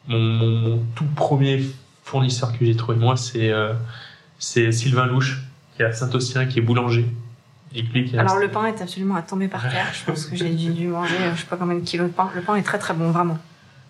mon, 0.07 0.19
mon, 0.19 0.49
mon, 0.49 0.83
tout 0.95 1.05
premier 1.15 1.61
fournisseur 2.03 2.57
que 2.57 2.65
j'ai 2.65 2.75
trouvé, 2.75 2.97
moi, 2.97 3.15
c'est, 3.15 3.51
euh, 3.51 3.73
c'est 4.41 4.73
Sylvain 4.73 5.05
Louche, 5.05 5.41
qui 5.75 5.81
est 5.81 5.85
à 5.85 5.93
Saint-Ossien, 5.93 6.45
qui 6.47 6.59
est 6.59 6.61
boulanger. 6.61 7.05
Et 7.73 7.81
lui, 7.83 8.03
qui 8.03 8.17
Alors, 8.17 8.37
le 8.37 8.49
pain 8.49 8.65
est 8.65 8.81
absolument 8.81 9.15
à 9.15 9.21
tomber 9.21 9.47
par 9.47 9.61
terre. 9.69 9.87
je 9.93 10.03
pense 10.03 10.25
que 10.25 10.35
j'ai 10.35 10.49
dû 10.49 10.87
manger, 10.87 11.15
je 11.33 11.39
sais 11.39 11.47
pas 11.47 11.55
combien 11.55 11.75
de 11.75 11.85
kilos 11.85 12.07
de 12.07 12.13
pain. 12.13 12.29
Le 12.35 12.41
pain 12.41 12.55
est 12.55 12.63
très, 12.63 12.77
très 12.77 12.93
bon, 12.93 13.11
vraiment. 13.11 13.37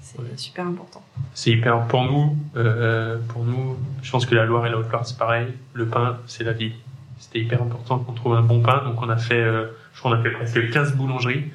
C'est 0.02 0.40
super 0.40 0.68
important. 0.68 1.02
C'est 1.34 1.52
hyper 1.52 1.88
pour 1.88 2.04
nous. 2.04 2.38
Euh, 2.56 3.18
pour 3.30 3.44
nous, 3.44 3.78
je 4.04 4.12
pense 4.12 4.28
que 4.28 4.36
la 4.36 4.46
Loire 4.46 4.68
et 4.68 4.70
la 4.70 4.78
Haute-Loire 4.78 5.06
c'est 5.06 5.18
pareil. 5.18 5.48
Le 5.74 5.88
pain, 5.88 6.18
c'est 6.28 6.44
la 6.44 6.54
vie. 6.54 6.74
C'était 7.20 7.40
hyper 7.40 7.62
important 7.62 8.00
qu'on 8.00 8.14
trouve 8.14 8.34
un 8.34 8.42
bon 8.42 8.62
pain. 8.62 8.84
Donc 8.84 9.02
on 9.02 9.10
a 9.10 9.18
fait, 9.18 9.42
euh, 9.42 9.68
je 9.94 10.00
crois, 10.00 10.12
on 10.12 10.16
a 10.16 10.22
fait 10.22 10.32
presque 10.32 10.72
15 10.72 10.96
boulangeries 10.96 11.52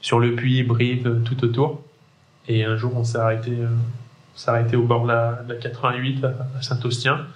sur 0.00 0.20
le 0.20 0.34
puits, 0.34 0.62
Brive, 0.62 1.06
euh, 1.06 1.20
tout 1.24 1.44
autour. 1.44 1.82
Et 2.46 2.64
un 2.64 2.76
jour, 2.76 2.96
on 2.96 3.04
s'est 3.04 3.18
arrêté, 3.18 3.50
euh, 3.50 3.66
on 4.34 4.38
s'est 4.38 4.50
arrêté 4.50 4.76
au 4.76 4.84
bord 4.84 5.02
de 5.02 5.08
la, 5.08 5.42
de 5.46 5.54
la 5.54 5.58
88 5.58 6.24
à, 6.24 6.62
Saint-Ostien, 6.62 7.26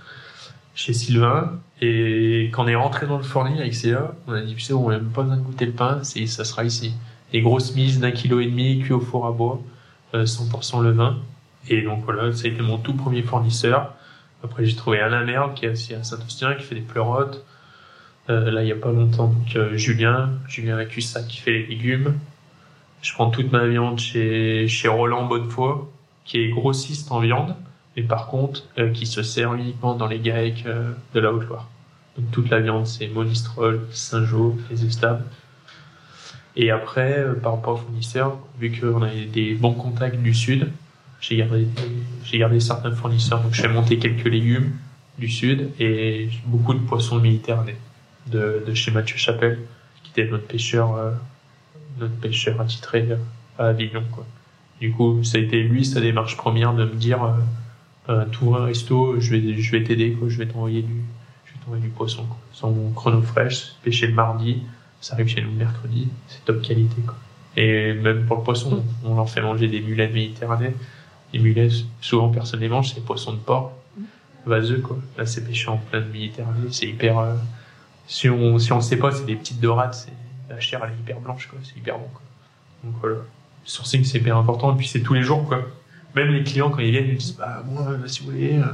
chez 0.74 0.92
Sylvain. 0.92 1.60
Et 1.80 2.50
quand 2.52 2.64
on 2.64 2.68
est 2.68 2.76
rentré 2.76 3.06
dans 3.06 3.16
le 3.16 3.22
fournil 3.22 3.60
avec 3.60 3.74
CA, 3.74 4.14
on 4.26 4.32
a 4.32 4.40
dit, 4.40 4.54
tu 4.54 4.60
sais, 4.60 4.72
on 4.72 4.90
n'a 4.90 4.98
même 4.98 5.10
pas 5.10 5.22
besoin 5.22 5.36
de 5.36 5.42
goûter 5.42 5.66
le 5.66 5.72
pain, 5.72 6.00
c'est, 6.02 6.26
ça 6.26 6.44
sera 6.44 6.64
ici. 6.64 6.94
Des 7.32 7.40
grosses 7.40 7.74
mises 7.74 7.98
d'un 7.98 8.12
kilo 8.12 8.40
et 8.40 8.46
demi, 8.46 8.80
cuit 8.80 8.92
au 8.92 9.00
four 9.00 9.26
à 9.26 9.32
bois. 9.32 9.60
100% 10.14 10.78
euh, 10.78 10.82
le 10.82 10.90
vin. 10.90 11.18
Et 11.68 11.82
donc 11.82 12.04
voilà, 12.04 12.32
ça 12.32 12.46
a 12.46 12.48
été 12.48 12.60
mon 12.62 12.78
tout 12.78 12.94
premier 12.94 13.22
fournisseur. 13.22 13.94
Après, 14.44 14.64
j'ai 14.64 14.76
trouvé 14.76 14.98
Alain 15.00 15.24
Merle, 15.24 15.54
qui 15.54 15.66
est 15.66 15.70
aussi 15.70 15.94
à 15.94 16.02
Saint-Austien, 16.02 16.54
qui 16.54 16.64
fait 16.64 16.74
des 16.74 16.80
pleurotes. 16.80 17.44
Euh, 18.30 18.50
là, 18.50 18.62
il 18.62 18.68
y 18.68 18.72
a 18.72 18.76
pas 18.76 18.90
longtemps, 18.90 19.28
donc, 19.28 19.56
euh, 19.56 19.76
Julien, 19.76 20.30
Julien 20.48 20.76
Récussac, 20.76 21.26
qui 21.26 21.38
fait 21.38 21.52
les 21.52 21.66
légumes. 21.66 22.18
Je 23.00 23.12
prends 23.14 23.30
toute 23.30 23.50
ma 23.50 23.66
viande 23.66 23.98
chez, 23.98 24.68
chez 24.68 24.88
Roland 24.88 25.26
Bonnefoy, 25.26 25.88
qui 26.24 26.38
est 26.38 26.48
grossiste 26.50 27.10
en 27.10 27.20
viande, 27.20 27.54
mais 27.97 28.03
par 28.03 28.28
contre, 28.28 28.64
euh, 28.78 28.90
qui 28.90 29.07
se 29.07 29.22
sert 29.22 29.55
uniquement 29.55 29.95
dans 29.95 30.07
les 30.07 30.18
GAEC 30.18 30.64
de 30.64 31.20
la 31.20 31.32
Haute-Loire. 31.32 31.68
Donc 32.16 32.30
toute 32.30 32.51
la 32.51 32.61
viande, 32.61 32.86
c'est 32.86 33.09
Monistrol, 33.09 33.80
Saint-Jean, 33.90 34.57
les 34.70 34.84
Estables. 34.84 35.24
Et 36.57 36.70
après, 36.70 37.18
euh, 37.18 37.34
par 37.34 37.53
rapport 37.53 37.74
aux 37.74 37.78
fournisseurs, 37.78 38.38
vu 38.59 38.78
qu'on 38.78 39.03
avait 39.03 39.24
des 39.24 39.55
bons 39.55 39.72
contacts 39.72 40.20
du 40.20 40.34
sud, 40.34 40.68
j'ai 41.20 41.36
gardé, 41.36 41.66
gardé 42.32 42.61
certains 42.61 42.93
fournisseurs. 42.93 43.40
Donc, 43.40 43.55
je 43.55 43.62
fais 43.62 43.68
monter 43.68 43.99
quelques 43.99 44.26
légumes 44.26 44.72
du 45.18 45.28
sud 45.28 45.70
et 45.78 46.28
beaucoup 46.47 46.74
de 46.74 46.80
poissons 46.80 47.16
de 47.16 47.22
Méditerranée, 47.22 47.76
de, 48.26 48.62
de 48.66 48.74
chez 48.74 48.90
Mathieu 48.90 49.16
Chapelle, 49.16 49.61
qui 50.03 50.11
était 50.11 50.30
notre 50.30 50.47
pêcheur, 50.47 50.95
euh, 50.97 51.12
notre 51.99 52.14
pêcheur 52.16 52.61
attitré 52.61 53.09
à 53.59 53.66
Avignon, 53.66 54.03
quoi. 54.11 54.26
Du 54.80 54.90
coup, 54.90 55.22
ça 55.22 55.38
a 55.38 55.40
été 55.40 55.62
lui 55.62 55.84
sa 55.84 56.01
démarche 56.01 56.36
première 56.36 56.74
de 56.74 56.84
me 56.84 56.95
dire, 56.95 57.22
euh, 58.09 58.24
tout 58.26 58.55
un 58.55 58.64
resto, 58.64 59.20
je 59.20 59.36
vais, 59.36 59.61
je 59.61 59.72
vais 59.72 59.84
t'aider. 59.84 60.16
Je 60.26 60.38
vais 60.38 60.46
t'envoyer 60.46 60.82
du, 60.82 61.03
je 61.44 61.53
vais 61.53 61.59
t'envoyer 61.64 61.82
du 61.82 61.90
poisson, 61.90 62.24
quoi. 62.24 62.38
Sans 62.53 62.74
chrono 62.94 63.22
fraîche, 63.22 63.72
pêcher 63.82 64.07
le 64.09 64.14
mardi, 64.14 64.62
ça 65.00 65.14
arrive 65.14 65.28
chez 65.28 65.42
nous 65.42 65.50
le 65.50 65.57
mercredi, 65.57 66.09
c'est 66.28 66.44
top 66.44 66.62
qualité. 66.62 67.03
Quoi. 67.05 67.16
Et 67.57 67.92
même 67.92 68.24
pour 68.26 68.38
le 68.38 68.42
poisson, 68.42 68.82
on 69.05 69.16
leur 69.16 69.28
fait 69.28 69.42
manger 69.42 69.68
des 69.68 69.80
mulets 69.80 70.09
de 70.09 70.14
Méditerranée. 70.14 70.74
Les 71.32 71.38
mulets, 71.38 71.68
souvent 72.00 72.28
personne 72.28 72.61
les 72.61 72.68
mange, 72.68 72.90
c'est 72.90 72.96
des 72.96 73.07
poissons 73.07 73.32
de 73.32 73.38
porc, 73.38 73.72
vaseux 74.46 74.78
quoi. 74.78 74.98
Là 75.18 75.26
c'est 75.26 75.44
pêché 75.44 75.68
en 75.68 75.76
pleine 75.76 76.09
Méditerranée, 76.12 76.68
c'est 76.70 76.86
hyper. 76.86 77.18
Euh, 77.18 77.34
si 78.07 78.28
on 78.28 78.59
si 78.59 78.72
on 78.72 78.80
sait 78.80 78.96
pas, 78.96 79.12
c'est 79.12 79.24
des 79.24 79.36
petites 79.36 79.61
dorades, 79.61 79.94
c'est 79.94 80.12
la 80.48 80.61
chair 80.61 80.80
elle 80.84 80.92
est 80.92 81.00
hyper 81.00 81.20
blanche 81.20 81.48
quoi, 81.48 81.59
c'est 81.62 81.76
hyper 81.76 81.98
bon 81.98 82.09
quoi. 82.12 82.22
Donc 82.84 82.94
voilà, 83.00 83.16
le 83.16 83.22
sourcing 83.64 84.05
c'est 84.05 84.18
hyper 84.18 84.36
important 84.36 84.72
et 84.74 84.76
puis 84.76 84.86
c'est 84.86 85.00
tous 85.00 85.14
les 85.14 85.22
jours 85.22 85.46
quoi. 85.46 85.62
Même 86.14 86.28
les 86.28 86.42
clients 86.42 86.70
quand 86.70 86.80
ils 86.80 86.90
viennent 86.90 87.08
ils 87.08 87.16
disent 87.16 87.36
bah 87.36 87.62
moi 87.66 87.96
si 88.06 88.20
vous 88.20 88.30
voulez, 88.30 88.58
euh, 88.58 88.64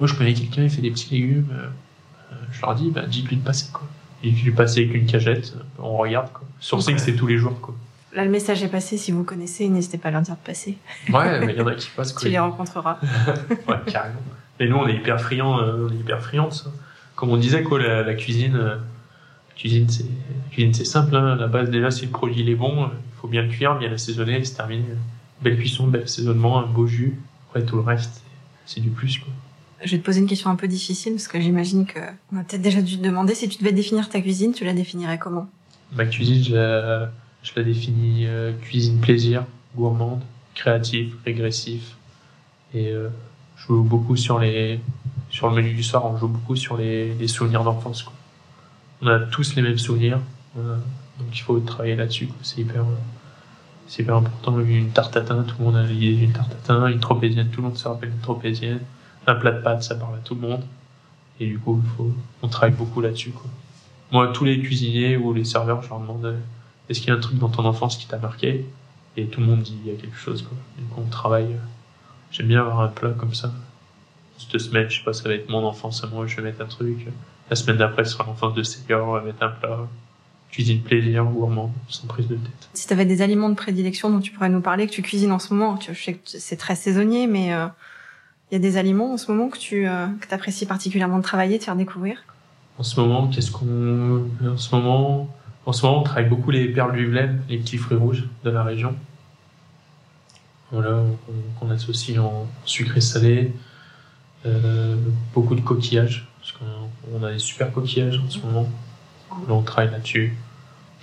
moi 0.00 0.06
je 0.08 0.14
connais 0.14 0.32
quelqu'un 0.32 0.62
il 0.62 0.70
fait 0.70 0.82
des 0.82 0.90
petits 0.90 1.14
légumes, 1.14 1.48
euh, 1.52 2.34
je 2.50 2.60
leur 2.62 2.74
dis 2.74 2.90
bah 2.90 3.06
dites-lui 3.06 3.36
de 3.36 3.44
passer 3.44 3.70
quoi. 3.72 3.86
Et 4.24 4.30
lui 4.30 4.50
passé 4.50 4.80
avec 4.84 4.94
une 4.94 5.06
cagette, 5.06 5.54
on 5.78 5.96
regarde 5.96 6.32
quoi. 6.32 6.42
Sourcing, 6.58 6.96
c'est 6.98 7.14
tous 7.14 7.26
les 7.26 7.36
jours 7.36 7.60
quoi. 7.60 7.74
Là, 8.16 8.24
le 8.24 8.30
message 8.30 8.62
est 8.62 8.68
passé. 8.68 8.96
Si 8.96 9.12
vous 9.12 9.24
connaissez, 9.24 9.68
n'hésitez 9.68 9.98
pas 9.98 10.08
à 10.08 10.12
leur 10.12 10.22
dire 10.22 10.36
de 10.36 10.46
passer. 10.46 10.78
Ouais, 11.12 11.44
mais 11.44 11.52
il 11.52 11.58
y 11.58 11.60
en 11.60 11.66
a 11.66 11.74
qui 11.74 11.90
passent. 11.94 12.14
Quoi. 12.14 12.22
tu 12.22 12.28
les 12.30 12.38
rencontreras. 12.38 12.98
ouais, 13.68 13.76
carrément. 13.86 14.20
Et 14.58 14.68
nous, 14.68 14.76
on 14.76 14.88
est 14.88 14.94
hyper 14.94 15.20
friands, 15.20 15.60
euh, 15.60 15.86
on 15.86 15.92
est 15.92 15.96
hyper 15.96 16.22
friands 16.22 16.48
de 16.48 16.54
ça. 16.54 16.70
Comme 17.14 17.28
on 17.28 17.36
disait, 17.36 17.62
quoi, 17.62 17.78
la, 17.78 18.14
cuisine, 18.14 18.56
euh, 18.56 18.76
cuisine, 19.54 19.88
c'est, 19.90 20.06
cuisine, 20.50 20.72
c'est 20.72 20.86
simple. 20.86 21.14
Hein. 21.14 21.36
La 21.36 21.46
base, 21.46 21.68
déjà, 21.68 21.90
si 21.90 22.06
le 22.06 22.10
produit 22.10 22.40
il 22.40 22.48
est 22.48 22.54
bon, 22.54 22.84
euh, 22.84 22.86
il 22.86 23.20
faut 23.20 23.28
bien 23.28 23.42
le 23.42 23.48
cuire, 23.48 23.78
bien 23.78 23.90
l'assaisonner, 23.90 24.42
c'est 24.44 24.54
terminé. 24.54 24.84
Belle 25.42 25.56
cuisson, 25.58 25.86
bel 25.86 26.02
assaisonnement, 26.02 26.58
un 26.58 26.66
beau 26.66 26.86
jus. 26.86 27.18
Après, 27.48 27.64
tout 27.64 27.76
le 27.76 27.82
reste, 27.82 28.22
c'est 28.64 28.80
du 28.80 28.90
plus, 28.90 29.18
quoi. 29.18 29.32
Je 29.84 29.90
vais 29.90 29.98
te 29.98 30.04
poser 30.04 30.20
une 30.20 30.26
question 30.26 30.48
un 30.48 30.56
peu 30.56 30.68
difficile 30.68 31.12
parce 31.12 31.28
que 31.28 31.38
j'imagine 31.38 31.84
que 31.84 32.00
on 32.32 32.38
a 32.38 32.44
peut-être 32.44 32.62
déjà 32.62 32.80
dû 32.80 32.96
te 32.96 33.02
demander 33.02 33.34
si 33.34 33.46
tu 33.48 33.58
devais 33.58 33.72
définir 33.72 34.08
ta 34.08 34.20
cuisine, 34.22 34.52
tu 34.52 34.64
la 34.64 34.72
définirais 34.72 35.18
comment? 35.18 35.48
Ma 35.92 36.06
cuisine, 36.06 36.42
je 36.42 36.54
la, 36.54 37.12
je 37.42 37.52
la 37.56 37.62
définis 37.62 38.26
euh, 38.26 38.52
cuisine 38.62 38.98
plaisir, 39.00 39.44
gourmande, 39.76 40.22
créative, 40.54 41.16
régressif. 41.26 41.96
Et 42.72 42.88
euh, 42.88 43.10
je 43.56 43.66
joue 43.66 43.82
beaucoup 43.82 44.16
sur 44.16 44.38
les 44.38 44.80
sur 45.28 45.50
le 45.50 45.56
menu 45.56 45.74
du 45.74 45.82
soir, 45.82 46.06
on 46.06 46.16
joue 46.16 46.28
beaucoup 46.28 46.56
sur 46.56 46.76
les, 46.78 47.14
les 47.14 47.28
souvenirs 47.28 47.62
d'enfance. 47.62 48.06
On 49.02 49.08
a 49.08 49.18
tous 49.18 49.54
les 49.56 49.62
mêmes 49.62 49.78
souvenirs, 49.78 50.20
euh, 50.56 50.76
donc 51.18 51.28
il 51.32 51.42
faut 51.42 51.58
travailler 51.60 51.96
là-dessus. 51.96 52.28
C'est 52.42 52.62
hyper 52.62 52.84
c'est 53.86 54.02
hyper 54.02 54.16
important. 54.16 54.58
Une 54.60 54.90
tarte 54.90 55.14
tatin, 55.14 55.42
tout 55.42 55.56
le 55.58 55.64
monde 55.64 55.76
a 55.76 55.82
l'idée 55.84 56.14
d'une 56.14 56.32
tarte 56.32 56.50
tatin. 56.50 56.86
Une 56.88 57.00
tropézienne, 57.00 57.48
tout 57.50 57.60
le 57.60 57.68
monde 57.68 57.76
se 57.76 57.86
rappelle 57.86 58.10
d'une 58.10 58.20
tropézienne 58.20 58.80
un 59.26 59.34
plat 59.34 59.52
de 59.52 59.60
pâtes, 59.60 59.82
ça 59.82 59.94
parle 59.94 60.14
à 60.14 60.18
tout 60.18 60.34
le 60.34 60.40
monde. 60.40 60.62
Et 61.40 61.46
du 61.46 61.58
coup, 61.58 61.82
faut, 61.96 62.12
on 62.42 62.48
travaille 62.48 62.74
beaucoup 62.74 63.00
là-dessus. 63.00 63.30
Quoi. 63.30 63.50
Moi, 64.12 64.28
tous 64.28 64.44
les 64.44 64.60
cuisiniers 64.60 65.16
ou 65.16 65.32
les 65.34 65.44
serveurs, 65.44 65.82
je 65.82 65.88
leur 65.88 66.00
demande 66.00 66.24
euh, 66.24 66.38
est-ce 66.88 67.00
qu'il 67.00 67.08
y 67.08 67.12
a 67.12 67.16
un 67.16 67.20
truc 67.20 67.38
dans 67.38 67.48
ton 67.48 67.64
enfance 67.64 67.96
qui 67.96 68.06
t'a 68.06 68.18
marqué? 68.18 68.64
Et 69.16 69.26
tout 69.26 69.40
le 69.40 69.46
monde 69.46 69.62
dit 69.62 69.76
il 69.84 69.92
y 69.92 69.94
a 69.94 69.98
quelque 69.98 70.16
chose. 70.16 70.42
Quoi. 70.42 70.56
Du 70.78 70.84
coup, 70.84 71.02
on 71.04 71.10
travaille. 71.10 71.52
Euh, 71.52 71.58
j'aime 72.30 72.46
bien 72.46 72.60
avoir 72.60 72.80
un 72.80 72.88
plat 72.88 73.10
comme 73.10 73.34
ça. 73.34 73.52
Cette 74.38 74.60
semaine, 74.60 74.88
je 74.88 74.98
sais 74.98 75.04
pas, 75.04 75.12
ça 75.12 75.28
va 75.28 75.34
être 75.34 75.48
mon 75.48 75.64
enfance 75.64 76.04
à 76.04 76.06
moi, 76.06 76.26
je 76.26 76.36
vais 76.36 76.42
mettre 76.42 76.60
un 76.60 76.66
truc. 76.66 77.06
La 77.48 77.56
semaine 77.56 77.78
d'après, 77.78 78.04
ce 78.04 78.12
sera 78.12 78.24
l'enfance 78.24 78.54
de 78.54 78.62
Seigneur, 78.62 79.06
on 79.06 79.12
va 79.12 79.22
mettre 79.22 79.42
un 79.42 79.48
plat. 79.48 79.78
Cuisine 80.56 80.80
plaisir, 80.80 81.22
gourmand, 81.26 81.70
sans 81.86 82.06
prise 82.06 82.28
de 82.28 82.36
tête. 82.36 82.68
Si 82.72 82.86
tu 82.86 82.92
avais 82.94 83.04
des 83.04 83.20
aliments 83.20 83.50
de 83.50 83.54
prédilection 83.54 84.08
dont 84.08 84.20
tu 84.20 84.32
pourrais 84.32 84.48
nous 84.48 84.62
parler, 84.62 84.86
que 84.86 84.92
tu 84.92 85.02
cuisines 85.02 85.30
en 85.32 85.38
ce 85.38 85.52
moment, 85.52 85.78
je 85.78 85.92
sais 85.92 86.14
que 86.14 86.20
c'est 86.24 86.56
très 86.56 86.76
saisonnier, 86.76 87.26
mais 87.26 87.52
euh, 87.52 87.66
il 88.50 88.54
y 88.54 88.56
a 88.56 88.58
des 88.58 88.78
aliments 88.78 89.12
en 89.12 89.18
ce 89.18 89.30
moment 89.30 89.50
que 89.50 89.58
tu 89.58 89.86
euh, 89.86 90.06
que 90.18 90.34
apprécies 90.34 90.64
particulièrement 90.64 91.18
de 91.18 91.22
travailler, 91.22 91.58
de 91.58 91.62
faire 91.62 91.76
découvrir? 91.76 92.24
En 92.78 92.82
ce 92.82 92.98
moment, 92.98 93.28
qu'est-ce 93.28 93.50
qu'on 93.50 94.24
en 94.46 94.56
ce 94.56 94.74
moment 94.74 95.28
en 95.66 95.72
ce 95.72 95.84
moment, 95.84 95.98
on 95.98 96.02
travaille 96.04 96.28
beaucoup 96.28 96.52
les 96.52 96.68
perles 96.68 96.96
du 96.96 97.10
Velem, 97.10 97.42
les 97.48 97.58
petits 97.58 97.76
fruits 97.76 97.98
rouges 97.98 98.24
de 98.44 98.50
la 98.50 98.62
région. 98.62 98.94
Voilà, 100.70 101.02
qu'on 101.58 101.70
associe 101.70 102.18
en 102.18 102.46
sucré 102.64 103.00
salé, 103.00 103.52
euh, 104.46 104.96
beaucoup 105.34 105.56
de 105.56 105.60
coquillages, 105.60 106.28
parce 106.38 106.52
qu'on 106.52 107.24
a 107.24 107.32
des 107.32 107.40
super 107.40 107.72
coquillages 107.72 108.22
en 108.24 108.30
ce 108.30 108.38
moment. 108.38 108.68
Là, 109.48 109.54
on 109.54 109.62
travaille 109.62 109.90
là-dessus. 109.90 110.36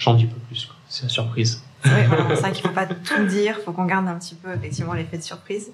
J'en 0.03 0.15
dis 0.15 0.25
pas 0.25 0.35
plus, 0.47 0.69
c'est 0.89 1.03
la 1.03 1.09
surprise. 1.09 1.61
Oui, 1.85 1.91
c'est 2.29 2.35
vrai 2.41 2.51
qu'il 2.51 2.61
faut 2.67 2.73
pas 2.73 2.85
tout 2.85 3.25
dire, 3.25 3.57
faut 3.63 3.71
qu'on 3.71 3.85
garde 3.85 4.07
un 4.07 4.19
petit 4.19 4.35
peu 4.35 4.51
effectivement 4.53 4.93
l'effet 4.93 5.17
de 5.17 5.23
surprise. 5.23 5.71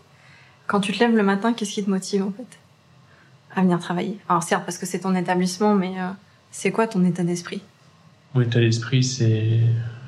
Quand 0.68 0.80
tu 0.80 0.92
te 0.94 1.00
lèves 1.00 1.16
le 1.16 1.24
matin, 1.24 1.54
qu'est-ce 1.54 1.72
qui 1.72 1.84
te 1.84 1.90
motive 1.90 2.24
en 2.24 2.32
fait 2.32 2.60
à 3.56 3.62
venir 3.62 3.80
travailler? 3.80 4.20
Alors 4.30 4.44
certes 4.44 4.66
parce 4.66 4.78
que 4.78 4.86
c'est 4.86 5.00
ton 5.00 5.16
établissement, 5.16 5.74
mais 5.74 6.00
euh, 6.00 6.10
C'est 6.52 6.72
quoi 6.72 6.86
ton 6.88 7.04
état 7.06 7.24
d'esprit? 7.24 7.62
Mon 8.36 8.42
état 8.42 8.60
d'esprit, 8.60 9.04
c'est. 9.04 9.62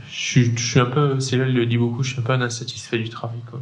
Je 0.07 0.15
suis, 0.15 0.57
je 0.57 0.63
suis 0.63 0.79
un 0.79 0.85
peu. 0.85 1.19
C'est 1.19 1.37
là, 1.37 1.47
il 1.47 1.55
le 1.55 1.65
dit 1.65 1.77
beaucoup, 1.77 2.03
je 2.03 2.11
suis 2.11 2.19
un 2.19 2.23
peu 2.23 2.33
un 2.33 2.41
insatisfait 2.41 2.99
du 2.99 3.09
travail, 3.09 3.39
quoi. 3.49 3.59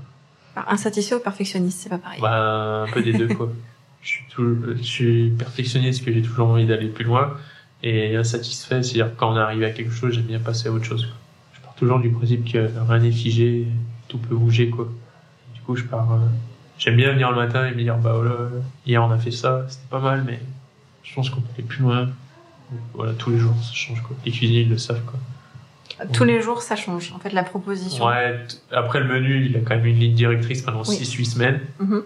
Alors, 0.57 0.72
Insatisfait 0.74 1.16
ou 1.16 1.20
perfectionniste, 1.20 1.80
c'est 1.84 1.89
pas 1.89 1.99
pareil. 1.99 2.20
Bah, 2.20 2.84
un 2.88 2.91
peu 2.91 3.01
des 3.01 3.14
deux, 3.14 3.28
quoi. 3.30 3.49
Je 4.01 4.07
suis, 4.07 4.24
tout, 4.30 4.57
je 4.78 4.82
suis 4.82 5.30
perfectionniste, 5.32 6.05
que 6.05 6.14
j'ai 6.14 6.22
toujours 6.22 6.47
envie 6.47 6.66
d'aller 6.66 6.88
plus 6.88 7.03
loin. 7.03 7.34
Et 7.84 8.16
insatisfait, 8.16 8.84
c'est-à-dire 8.84 9.16
quand 9.16 9.32
on 9.34 9.38
arrive 9.38 9.64
à 9.64 9.70
quelque 9.70 9.92
chose, 9.94 10.14
j'aime 10.14 10.24
bien 10.26 10.40
passer 10.40 10.68
à 10.68 10.72
autre 10.72 10.84
chose, 10.86 11.06
quoi. 11.06 11.16
Je 11.54 11.62
pars 11.62 11.76
toujours 11.76 12.00
du 12.00 12.10
principe 12.10 12.52
que 12.52 12.70
rien 12.88 13.00
n'est 13.00 13.12
figé, 13.12 13.68
tout 14.10 14.18
peut 14.18 14.36
bouger, 14.36 14.70
quoi. 14.70 14.90
Du 15.56 15.62
coup, 15.62 15.76
je 15.76 15.84
pars. 15.86 16.12
euh, 16.14 16.18
J'aime 16.78 16.96
bien 16.96 17.12
venir 17.12 17.30
le 17.32 17.36
matin 17.38 17.68
et 17.68 17.72
me 17.72 17.82
dire, 17.82 17.98
bah 17.98 18.14
voilà, 18.16 18.36
hier 18.86 19.04
on 19.04 19.12
a 19.12 19.18
fait 19.18 19.32
ça, 19.32 19.66
c'était 19.68 19.88
pas 19.90 20.00
mal, 20.00 20.24
mais 20.26 20.40
je 21.04 21.14
pense 21.14 21.30
qu'on 21.30 21.42
peut 21.42 21.48
aller 21.58 21.64
plus 21.68 21.82
loin. 21.84 22.10
Voilà, 22.94 23.14
tous 23.14 23.32
les 23.32 23.38
jours, 23.38 23.54
ça 23.62 23.74
change, 23.74 24.02
quoi. 24.04 24.16
Les 24.26 24.32
cuisiniers, 24.32 24.62
ils 24.62 24.70
le 24.70 24.78
savent, 24.78 25.02
quoi. 25.06 25.20
Tous 26.14 26.24
les 26.24 26.42
jours, 26.42 26.62
ça 26.62 26.76
change. 26.78 27.12
En 27.14 27.20
fait, 27.20 27.34
la 27.34 27.44
proposition. 27.44 28.06
Ouais, 28.06 28.46
après 28.72 29.00
le 29.02 29.08
menu, 29.08 29.46
il 29.46 29.58
a 29.58 29.60
quand 29.60 29.76
même 29.76 29.86
une 29.86 29.98
ligne 30.00 30.16
directrice 30.16 30.62
pendant 30.62 30.84
Oui. 30.88 30.96
6-8 30.96 31.26
semaines. 31.26 31.60
Mhm. 31.80 32.04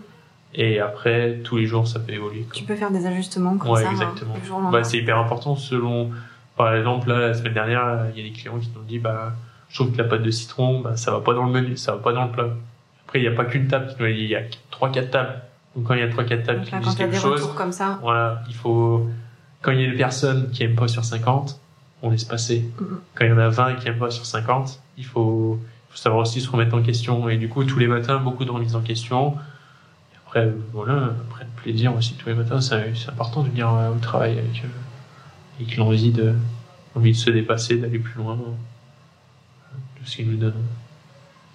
Et 0.56 0.80
après, 0.80 1.40
tous 1.44 1.58
les 1.58 1.66
jours, 1.66 1.88
ça 1.88 2.00
peut 2.00 2.14
évoluer. 2.14 2.42
quoi. 2.44 2.54
Tu 2.54 2.64
peux 2.64 2.76
faire 2.76 2.92
des 2.92 3.06
ajustements 3.08 3.58
comme 3.58 3.72
Ouais, 3.72 3.82
ça. 3.82 3.90
hein, 3.90 3.92
exactement. 3.92 4.36
lendemain. 4.50 4.72
Bah, 4.72 4.84
c'est 4.84 4.98
hyper 4.98 5.18
important 5.18 5.56
selon. 5.56 6.12
Par 6.56 6.76
exemple, 6.76 7.10
là, 7.10 7.20
la 7.20 7.34
semaine 7.34 7.54
dernière, 7.54 8.06
il 8.16 8.22
y 8.22 8.26
a 8.26 8.30
des 8.30 8.36
clients 8.36 8.60
qui 8.60 8.70
nous 8.76 8.82
ont 8.82 8.86
dit 8.88 9.00
bah, 9.00 9.34
je 9.70 9.76
trouve 9.76 9.92
que 9.92 9.98
la 9.98 10.04
pâte 10.04 10.22
de 10.22 10.30
citron, 10.30 10.82
bah, 10.82 10.96
ça 10.96 11.12
va 11.12 11.20
pas 11.22 11.34
dans 11.34 11.46
le 11.46 11.52
menu, 11.52 11.76
ça 11.78 11.94
va 11.94 11.98
pas 11.98 12.14
dans 12.14 12.26
le 12.26 12.32
plat. 12.32 12.50
Après, 13.06 13.20
il 13.20 13.24
n'y 13.24 13.28
a 13.28 13.32
pas 13.36 13.46
qu'une 13.46 13.68
table 13.68 13.88
qui 13.88 13.96
nous 14.00 14.06
a 14.06 14.12
dit 14.12 14.20
il 14.20 14.30
y 14.30 14.36
a 14.36 14.42
3-4 14.72 15.10
tables. 15.10 15.42
Donc, 15.76 15.86
quand 15.88 15.96
il 15.96 16.02
y 16.02 16.04
a 16.04 16.08
3-4 16.08 16.44
tables 16.44 16.60
Donc 16.60 16.66
qui 16.66 16.72
là, 16.72 16.78
quand 16.78 16.90
disent 16.90 16.96
quelque 16.96 17.12
des 17.14 17.18
chose, 17.18 17.42
retours 17.42 17.56
comme 17.56 17.72
ça, 17.72 17.98
voilà, 18.04 18.44
il 18.48 18.54
faut. 18.54 19.08
Quand 19.64 19.72
il 19.72 19.82
y 19.82 19.88
a 19.88 19.92
des 19.92 19.98
personnes 19.98 20.52
qui 20.52 20.64
aiment 20.64 20.76
pas 20.76 20.88
sur 20.88 21.04
50, 21.04 21.60
on 22.04 22.12
laisse 22.12 22.26
passer. 22.26 22.70
Mhm. 22.80 23.00
Quand 23.16 23.26
il 23.26 23.32
y 23.32 23.34
en 23.34 23.38
a 23.40 23.50
20 23.50 23.76
qui 23.76 23.88
aiment 23.88 23.98
pas 23.98 24.12
sur 24.12 24.26
50, 24.26 24.80
il 25.00 25.06
faut, 25.06 25.60
faut 25.90 25.98
savoir 25.98 26.22
aussi 26.22 26.42
se 26.42 26.52
remettre 26.52 26.76
en 26.76 26.82
question. 26.84 27.28
Et 27.30 27.38
du 27.38 27.50
coup, 27.50 27.64
tous 27.64 27.80
les 27.80 27.88
matins, 27.88 28.18
beaucoup 28.18 28.46
de 28.46 28.52
remise 28.52 28.76
en 28.76 28.82
question. 28.82 29.36
Après, 30.36 30.52
voilà, 30.72 31.14
après 31.30 31.44
le 31.44 31.62
plaisir 31.62 31.96
aussi 31.96 32.16
tous 32.16 32.28
les 32.28 32.34
matins, 32.34 32.60
c'est 32.60 33.08
important 33.08 33.44
de 33.44 33.50
venir 33.50 33.72
euh, 33.72 33.92
au 33.92 34.00
travail 34.00 34.32
avec, 34.40 34.64
euh, 34.64 35.60
avec 35.60 35.78
l'envie 35.78 36.12
de, 36.12 36.34
envie 36.96 37.12
de 37.12 37.18
se 37.18 37.30
dépasser, 37.30 37.78
d'aller 37.78 38.00
plus 38.00 38.16
loin. 38.16 38.34
euh, 38.34 39.76
de 40.02 40.10
ce 40.10 40.16
qui 40.16 40.26
nous 40.26 40.38
donne, 40.38 40.56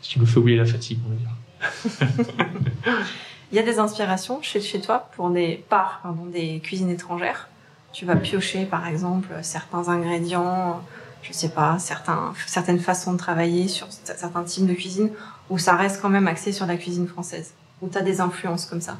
ce 0.00 0.10
qui 0.10 0.20
nous 0.20 0.26
fait 0.26 0.38
oublier 0.38 0.58
la 0.58 0.64
fatigue, 0.64 1.00
on 1.04 1.10
va 1.10 1.16
dire. 1.16 2.94
il 3.50 3.56
y 3.56 3.58
a 3.58 3.64
des 3.64 3.80
inspirations 3.80 4.40
chez, 4.42 4.60
chez 4.60 4.80
toi 4.80 5.10
pour 5.16 5.30
des 5.30 5.64
par 5.68 5.98
pardon, 6.04 6.26
des 6.26 6.60
cuisines 6.60 6.90
étrangères? 6.90 7.48
Tu 7.92 8.04
vas 8.04 8.14
piocher, 8.14 8.64
par 8.64 8.86
exemple, 8.86 9.30
certains 9.42 9.88
ingrédients, 9.88 10.84
je 11.24 11.32
sais 11.32 11.48
pas, 11.48 11.80
certains, 11.80 12.32
certaines 12.46 12.78
façons 12.78 13.14
de 13.14 13.18
travailler 13.18 13.66
sur 13.66 13.88
certains 13.90 14.44
types 14.44 14.68
de 14.68 14.74
cuisine, 14.74 15.10
où 15.50 15.58
ça 15.58 15.74
reste 15.74 16.00
quand 16.00 16.10
même 16.10 16.28
axé 16.28 16.52
sur 16.52 16.66
la 16.66 16.76
cuisine 16.76 17.08
française? 17.08 17.54
Où 17.80 17.88
tu 17.88 17.98
as 17.98 18.02
des 18.02 18.20
influences 18.20 18.66
comme 18.66 18.80
ça. 18.80 18.96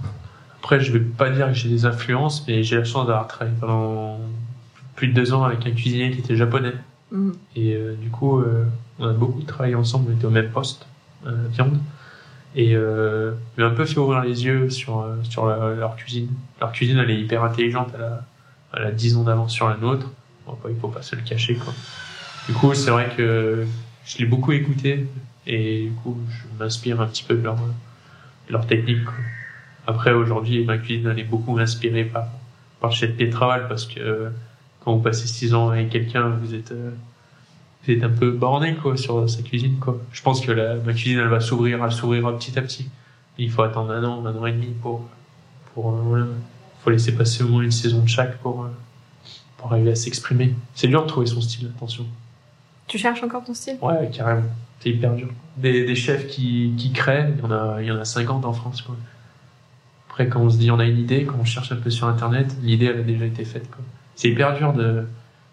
Après, 0.61 0.81
je 0.81 0.93
vais 0.93 1.01
pas 1.01 1.31
dire 1.31 1.47
que 1.49 1.55
j'ai 1.55 1.69
des 1.69 1.85
influences, 1.87 2.45
mais 2.47 2.63
j'ai 2.63 2.77
la 2.77 2.85
chance 2.85 3.07
d'avoir 3.07 3.27
travaillé 3.29 3.57
pendant 3.61 4.19
plus 4.97 5.09
de 5.09 5.13
deux 5.15 5.33
ans 5.33 5.45
avec 5.45 5.67
un 5.67 5.71
cuisinier 5.71 6.11
qui 6.11 6.19
était 6.19 6.37
japonais. 6.37 6.75
Mhm. 7.13 7.35
Et 7.57 7.75
euh, 7.75 7.95
du 7.95 8.11
coup, 8.11 8.41
euh, 8.41 8.65
on 8.99 9.07
a 9.09 9.13
beaucoup 9.13 9.43
travaillé 9.43 9.75
ensemble, 9.75 10.11
on 10.13 10.17
était 10.17 10.27
au 10.27 10.31
même 10.31 10.51
poste, 10.51 10.87
euh, 11.27 11.47
viande. 11.53 11.79
Et 12.57 12.75
euh, 12.75 13.33
m'a 13.57 13.67
un 13.67 13.71
peu 13.71 13.85
fait 13.85 13.99
ouvrir 13.99 14.23
les 14.23 14.45
yeux 14.45 14.71
sur, 14.71 15.01
euh, 15.01 15.17
sur 15.23 15.47
la- 15.47 15.75
leur 15.75 15.97
cuisine. 15.97 16.29
Leur 16.61 16.73
cuisine, 16.73 16.99
elle 16.99 17.11
est 17.11 17.21
hyper 17.21 17.45
intelligente, 17.45 17.89
elle 17.95 18.03
a, 18.03 18.25
elle 18.77 18.83
a 18.85 18.91
10 18.91 19.17
ans 19.17 19.23
d'avance 19.23 19.53
sur 19.53 19.69
la 19.69 19.77
nôtre. 19.77 20.11
Bon, 20.47 20.57
il 20.69 20.77
faut 20.81 20.89
pas 20.89 21.03
se 21.03 21.15
le 21.15 21.23
cacher, 21.23 21.55
quoi. 21.57 21.73
Du 22.49 22.55
coup, 22.55 22.73
c'est 22.75 22.91
vrai 22.91 23.11
que 23.17 23.65
je 24.07 24.19
l'ai 24.19 24.25
beaucoup 24.25 24.53
écouté, 24.53 25.07
et 25.47 25.85
du 25.85 25.93
coup, 26.03 26.17
je 26.31 26.59
m'inspire 26.63 27.01
un 27.01 27.07
petit 27.07 27.23
peu 27.23 27.35
de 27.35 27.43
leur, 27.43 27.57
leur 28.51 28.67
technique, 28.67 29.05
quoi. 29.05 29.15
Après, 29.87 30.13
aujourd'hui, 30.13 30.65
ma 30.65 30.77
cuisine, 30.77 31.09
elle 31.11 31.19
est 31.19 31.25
beaucoup 31.25 31.59
inspirée 31.59 32.05
par, 32.05 32.27
par 32.81 32.93
Chef 32.93 33.17
Pétraval, 33.17 33.69
parce 33.69 33.87
que 33.87 34.01
euh, 34.01 34.31
quand 34.85 34.95
vous 34.95 35.01
passez 35.01 35.27
6 35.27 35.55
ans 35.55 35.71
avec 35.71 35.89
quelqu'un, 35.89 36.29
vous 36.29 36.55
êtes, 36.55 36.73
euh, 36.73 36.91
vous 37.83 37.93
êtes 37.93 38.03
un 38.05 38.11
peu 38.11 38.31
borné, 38.31 38.75
quoi, 38.75 38.99
sur 38.99 39.29
sa 39.29 39.43
cuisine, 39.43 39.79
quoi. 39.79 39.99
Je 40.13 40.21
pense 40.21 40.43
que 40.43 40.53
la, 40.53 40.75
ma 40.75 40.93
cuisine, 40.93 41.19
elle 41.19 41.29
va 41.29 41.41
s'ouvrir, 41.41 41.83
elle 41.83 41.93
s'ouvrira 41.93 42.37
petit 42.37 42.59
à 42.59 42.63
petit. 42.63 42.89
Il 43.39 43.51
faut 43.51 43.63
attendre 43.63 43.93
un 43.93 44.05
an, 44.05 44.27
un 44.27 44.37
an 44.37 44.47
et 44.47 44.53
demi 44.53 44.75
pour, 44.83 45.09
pour, 45.75 45.95
euh. 45.95 46.27
Faut 46.83 46.91
laisser 46.91 47.15
passer 47.15 47.43
au 47.43 47.49
moins 47.49 47.63
une 47.63 47.73
saison 47.73 48.03
de 48.03 48.09
chaque 48.09 48.39
pour, 48.39 48.65
euh, 48.65 48.69
pour 49.57 49.73
arriver 49.73 49.93
à 49.93 49.95
s'exprimer. 49.95 50.55
C'est 50.75 50.89
dur 50.89 51.03
de 51.03 51.09
trouver 51.09 51.27
son 51.27 51.41
style, 51.41 51.71
attention. 51.75 52.05
Tu 52.87 52.99
cherches 52.99 53.23
encore 53.23 53.45
ton 53.45 53.55
style? 53.55 53.79
Ouais, 53.81 54.11
carrément. 54.13 54.45
C'est 54.81 54.91
hyper 54.91 55.15
dur. 55.15 55.29
Des, 55.57 55.85
des 55.85 55.95
chefs 55.95 56.29
qui, 56.29 56.75
qui 56.77 56.93
créent, 56.93 57.33
il 57.37 57.41
y 57.41 57.47
en 57.47 57.51
a, 57.51 57.83
il 57.83 57.87
y 57.87 57.91
en 57.91 57.99
a 57.99 58.05
50 58.05 58.45
en 58.45 58.53
France, 58.53 58.83
quoi. 58.83 58.97
Après, 60.09 60.29
quand 60.29 60.41
on 60.41 60.51
se 60.51 60.59
dit 60.59 60.71
on 60.71 60.79
a 60.79 60.85
une 60.85 60.99
idée, 60.99 61.25
quand 61.25 61.37
on 61.41 61.45
cherche 61.45 61.71
un 61.73 61.77
peu 61.77 61.91
sur 61.91 62.07
Internet, 62.07 62.57
l'idée, 62.63 62.87
elle 62.87 62.99
a 62.99 63.03
déjà 63.03 63.25
été 63.25 63.45
faite. 63.45 63.69
C'est 64.17 64.29
hyper 64.29 64.57
dur 64.57 64.73
de, 64.73 65.05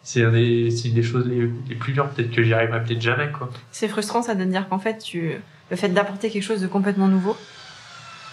c'est 0.01 0.29
des, 0.31 0.69
des 0.69 1.03
choses 1.03 1.27
les, 1.27 1.49
les 1.69 1.75
plus 1.75 1.93
dures. 1.93 2.09
Peut-être 2.09 2.31
que 2.31 2.43
j'y 2.43 2.53
arriverai 2.53 2.83
peut-être 2.83 3.01
jamais. 3.01 3.29
C'est 3.71 3.87
frustrant, 3.87 4.21
ça, 4.21 4.35
de 4.35 4.43
dire 4.43 4.67
qu'en 4.69 4.79
fait, 4.79 4.99
tu, 4.99 5.33
le 5.69 5.75
fait 5.75 5.89
d'apporter 5.89 6.29
quelque 6.29 6.43
chose 6.43 6.61
de 6.61 6.67
complètement 6.67 7.07
nouveau, 7.07 7.35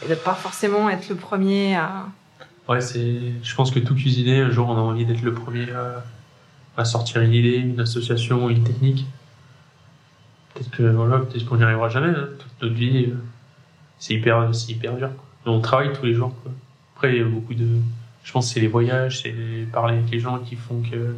et 0.05 0.09
de 0.09 0.15
pas 0.15 0.35
forcément 0.35 0.89
être 0.91 1.09
le 1.09 1.17
premier 1.17 1.77
à. 1.77 2.07
Ouais, 2.69 2.81
c'est, 2.81 3.19
je 3.43 3.55
pense 3.55 3.71
que 3.71 3.79
tout 3.79 3.95
cuisinier, 3.95 4.41
un 4.41 4.51
jour, 4.51 4.69
on 4.69 4.77
a 4.77 4.81
envie 4.81 5.05
d'être 5.05 5.23
le 5.23 5.35
premier 5.35 5.71
à, 5.71 6.05
à 6.77 6.85
sortir 6.85 7.23
une 7.23 7.33
idée, 7.33 7.57
une 7.57 7.81
association, 7.81 8.49
une 8.49 8.63
technique. 8.65 9.07
Peut-être 10.55 10.71
que, 10.71 10.83
voilà, 10.83 11.19
peut-être 11.19 11.47
qu'on 11.47 11.57
n'y 11.57 11.63
arrivera 11.63 11.89
jamais, 11.89 12.17
hein. 12.17 12.29
Notre 12.61 12.75
vie, 12.75 13.07
euh, 13.07 13.17
c'est 13.99 14.15
hyper, 14.15 14.55
c'est 14.55 14.73
hyper 14.73 14.97
dur, 14.97 15.09
quoi. 15.15 15.25
Mais 15.45 15.53
on 15.53 15.61
travaille 15.61 15.93
tous 15.93 16.05
les 16.05 16.15
jours, 16.15 16.35
quoi. 16.43 16.53
Après, 16.95 17.15
il 17.15 17.19
y 17.19 17.23
a 17.23 17.25
beaucoup 17.25 17.55
de, 17.55 17.67
je 18.23 18.33
pense 18.33 18.49
que 18.49 18.55
c'est 18.55 18.61
les 18.61 18.69
voyages, 18.69 19.23
c'est 19.23 19.35
parler 19.73 19.99
avec 19.99 20.11
les 20.11 20.21
gens 20.21 20.39
qui 20.39 20.57
font 20.57 20.83
que, 20.83 21.17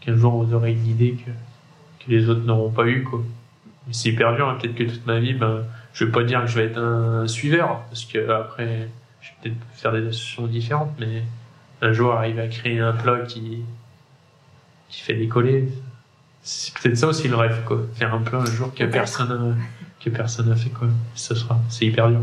qu'un 0.00 0.16
jour 0.16 0.44
vous 0.44 0.54
aurez 0.54 0.72
une 0.72 0.86
idée 0.86 1.12
que, 1.12 1.30
que 2.04 2.10
les 2.10 2.28
autres 2.28 2.44
n'auront 2.44 2.70
pas 2.70 2.86
eu, 2.86 3.04
quoi. 3.04 3.22
Mais 3.86 3.92
c'est 3.92 4.10
hyper 4.10 4.36
dur, 4.36 4.48
hein. 4.48 4.58
Peut-être 4.60 4.74
que 4.74 4.84
toute 4.84 5.06
ma 5.06 5.18
vie, 5.18 5.34
ben, 5.34 5.64
je 5.92 6.04
vais 6.04 6.12
pas 6.12 6.24
dire 6.24 6.42
que 6.42 6.46
je 6.48 6.56
vais 6.56 6.66
être 6.66 6.78
un 6.78 7.26
suiveur, 7.26 7.80
parce 7.88 8.04
que 8.04 8.30
après, 8.30 8.88
je 9.20 9.28
vais 9.28 9.34
peut-être 9.42 9.56
faire 9.72 9.92
des 9.92 10.06
associations 10.06 10.46
différentes, 10.46 10.92
mais 10.98 11.22
un 11.80 11.92
jour 11.92 12.12
arriver 12.12 12.42
à 12.42 12.48
créer 12.48 12.80
un 12.80 12.92
plat 12.92 13.20
qui, 13.20 13.62
qui 14.88 15.00
fait 15.00 15.14
décoller, 15.14 15.68
c'est 16.44 16.72
peut-être 16.74 16.96
ça 16.96 17.08
aussi 17.08 17.26
le 17.26 17.36
rêve, 17.36 17.62
quoi. 17.64 17.80
Faire 17.94 18.14
un 18.14 18.20
plat 18.20 18.38
un 18.38 18.44
jour 18.44 18.72
que 18.72 18.78
Peut-être. 18.78 18.92
personne 18.92 19.32
a, 19.32 20.04
que 20.04 20.10
personne 20.10 20.52
a 20.52 20.56
fait, 20.56 20.70
quoi. 20.70 20.88
Ce 21.14 21.34
sera, 21.34 21.58
c'est 21.68 21.86
hyper 21.86 22.10
dur. 22.10 22.20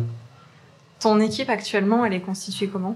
Ton 1.00 1.20
équipe 1.20 1.50
actuellement, 1.50 2.06
elle 2.06 2.14
est 2.14 2.22
constituée 2.22 2.68
comment? 2.68 2.96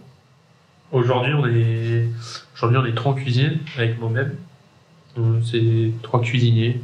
Aujourd'hui, 0.92 1.34
on 1.34 1.48
est, 1.48 2.08
aujourd'hui, 2.56 2.78
on 2.78 2.86
est 2.86 2.94
trois 2.96 3.16
cuisines 3.16 3.58
avec 3.78 4.00
moi-même. 4.00 4.36
Euh, 5.18 5.40
C'est 5.44 5.92
trois 6.04 6.22
cuisiniers. 6.22 6.80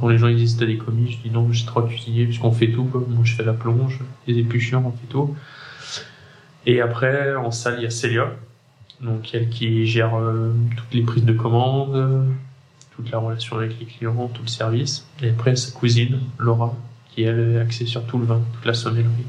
Quand 0.00 0.08
les 0.08 0.18
gens 0.18 0.28
ils 0.28 0.36
disent 0.36 0.56
t'as 0.56 0.66
des 0.66 0.76
commis, 0.78 1.10
je 1.12 1.18
dis 1.18 1.30
non, 1.30 1.50
j'ai 1.52 1.64
trois 1.66 1.86
cuisiniers 1.86 2.24
puisqu'on 2.26 2.52
fait 2.52 2.68
tout. 2.70 2.84
Quoi. 2.84 3.02
Moi, 3.08 3.20
je 3.24 3.34
fais 3.34 3.44
la 3.44 3.52
plonge, 3.54 4.00
les 4.26 4.38
épluchures, 4.38 4.82
on 4.84 4.90
fait 4.92 5.06
tout. 5.08 5.34
Et 6.66 6.80
après, 6.80 7.34
en 7.34 7.50
salle, 7.50 7.76
il 7.78 7.82
y 7.82 7.86
a 7.86 7.90
Célia, 7.90 8.32
donc 9.00 9.34
elle 9.34 9.48
qui 9.48 9.86
gère 9.86 10.14
euh, 10.18 10.52
toutes 10.76 10.94
les 10.94 11.02
prises 11.02 11.24
de 11.24 11.32
commandes, 11.32 11.96
euh, 11.96 12.24
toute 12.96 13.10
la 13.10 13.18
relation 13.18 13.56
avec 13.56 13.78
les 13.78 13.86
clients, 13.86 14.28
tout 14.28 14.42
le 14.42 14.48
service. 14.48 15.06
Et 15.22 15.30
après, 15.30 15.56
sa 15.56 15.72
cousine, 15.72 16.20
Laura, 16.38 16.74
qui 17.10 17.22
elle 17.22 17.54
est 17.54 17.60
axée 17.60 17.86
sur 17.86 18.04
tout 18.04 18.18
le 18.18 18.24
vin, 18.24 18.40
toute 18.54 18.64
la 18.64 18.74
sommellerie. 18.74 19.26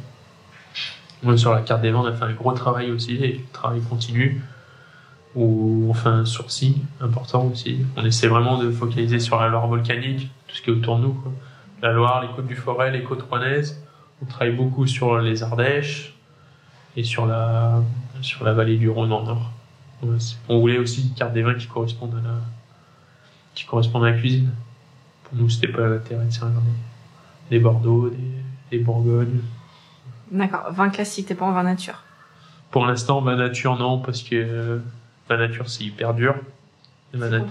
Moi, 1.22 1.38
sur 1.38 1.54
la 1.54 1.62
carte 1.62 1.82
des 1.82 1.92
vins, 1.92 2.02
on 2.02 2.06
a 2.06 2.14
fait 2.14 2.26
un 2.26 2.34
gros 2.34 2.52
travail 2.54 2.92
aussi, 2.92 3.16
et 3.16 3.46
travail 3.54 3.82
continue, 3.82 4.42
où 5.36 5.88
on 5.90 5.94
fait 5.94 6.10
un 6.10 6.26
sourcil 6.26 6.76
important 7.00 7.46
aussi. 7.46 7.86
On 7.96 8.06
essaie 8.06 8.28
vraiment 8.28 8.58
de 8.58 8.70
focaliser 8.72 9.20
sur 9.20 9.40
la 9.40 9.48
Loire 9.48 9.68
volcanique, 9.68 10.30
tout 10.48 10.56
ce 10.56 10.62
qui 10.62 10.70
est 10.70 10.74
autour 10.74 10.98
de 10.98 11.04
nous. 11.04 11.24
La 11.82 11.92
Loire, 11.92 12.22
les 12.22 12.30
côtes 12.36 12.48
du 12.48 12.56
Forêt, 12.56 12.92
les 12.92 13.04
côtes 13.04 13.24
rouennaises. 13.24 13.82
On 14.22 14.26
travaille 14.26 14.56
beaucoup 14.56 14.86
sur 14.86 15.18
les 15.20 15.44
Ardèches 15.44 16.14
et 16.96 17.04
sur 17.04 17.26
la, 17.26 17.82
sur 18.22 18.44
la 18.46 18.54
vallée 18.54 18.78
du 18.78 18.90
Rhône 18.90 19.12
en 19.12 19.24
nord. 19.24 19.52
On 20.50 20.60
voulait 20.60 20.78
aussi 20.78 21.08
une 21.08 21.14
carte 21.14 21.34
des 21.34 21.42
vins 21.42 21.56
qui 21.56 21.68
correspondent 21.68 22.16
à 22.16 22.28
la, 22.28 22.36
qui 23.56 23.66
correspondent 23.66 24.06
à 24.06 24.12
la 24.12 24.18
cuisine. 24.18 24.52
Pour 25.24 25.38
nous, 25.38 25.50
c'était 25.50 25.68
pas 25.68 25.88
l'intérêt 25.88 26.26
de 26.26 26.32
servir 26.32 26.60
des, 26.62 27.58
des 27.58 27.60
Bordeaux, 27.60 28.10
des, 28.10 28.78
des 28.78 28.84
Bourgognes. 28.84 29.42
D'accord, 30.32 30.72
vin 30.72 30.90
classique, 30.90 31.28
t'es 31.28 31.36
pas 31.36 31.46
en 31.46 31.52
vin 31.52 31.64
nature. 31.64 32.02
Pour 32.72 32.86
l'instant, 32.86 33.22
ma 33.22 33.36
nature, 33.36 33.78
non, 33.78 34.00
parce 34.00 34.24
que 34.24 34.36
euh, 34.36 34.80
ma 35.30 35.38
nature, 35.38 35.70
c'est 35.70 35.84
hyper 35.84 36.14
dur. 36.14 36.36
Ma, 37.14 37.30
nat- 37.30 37.46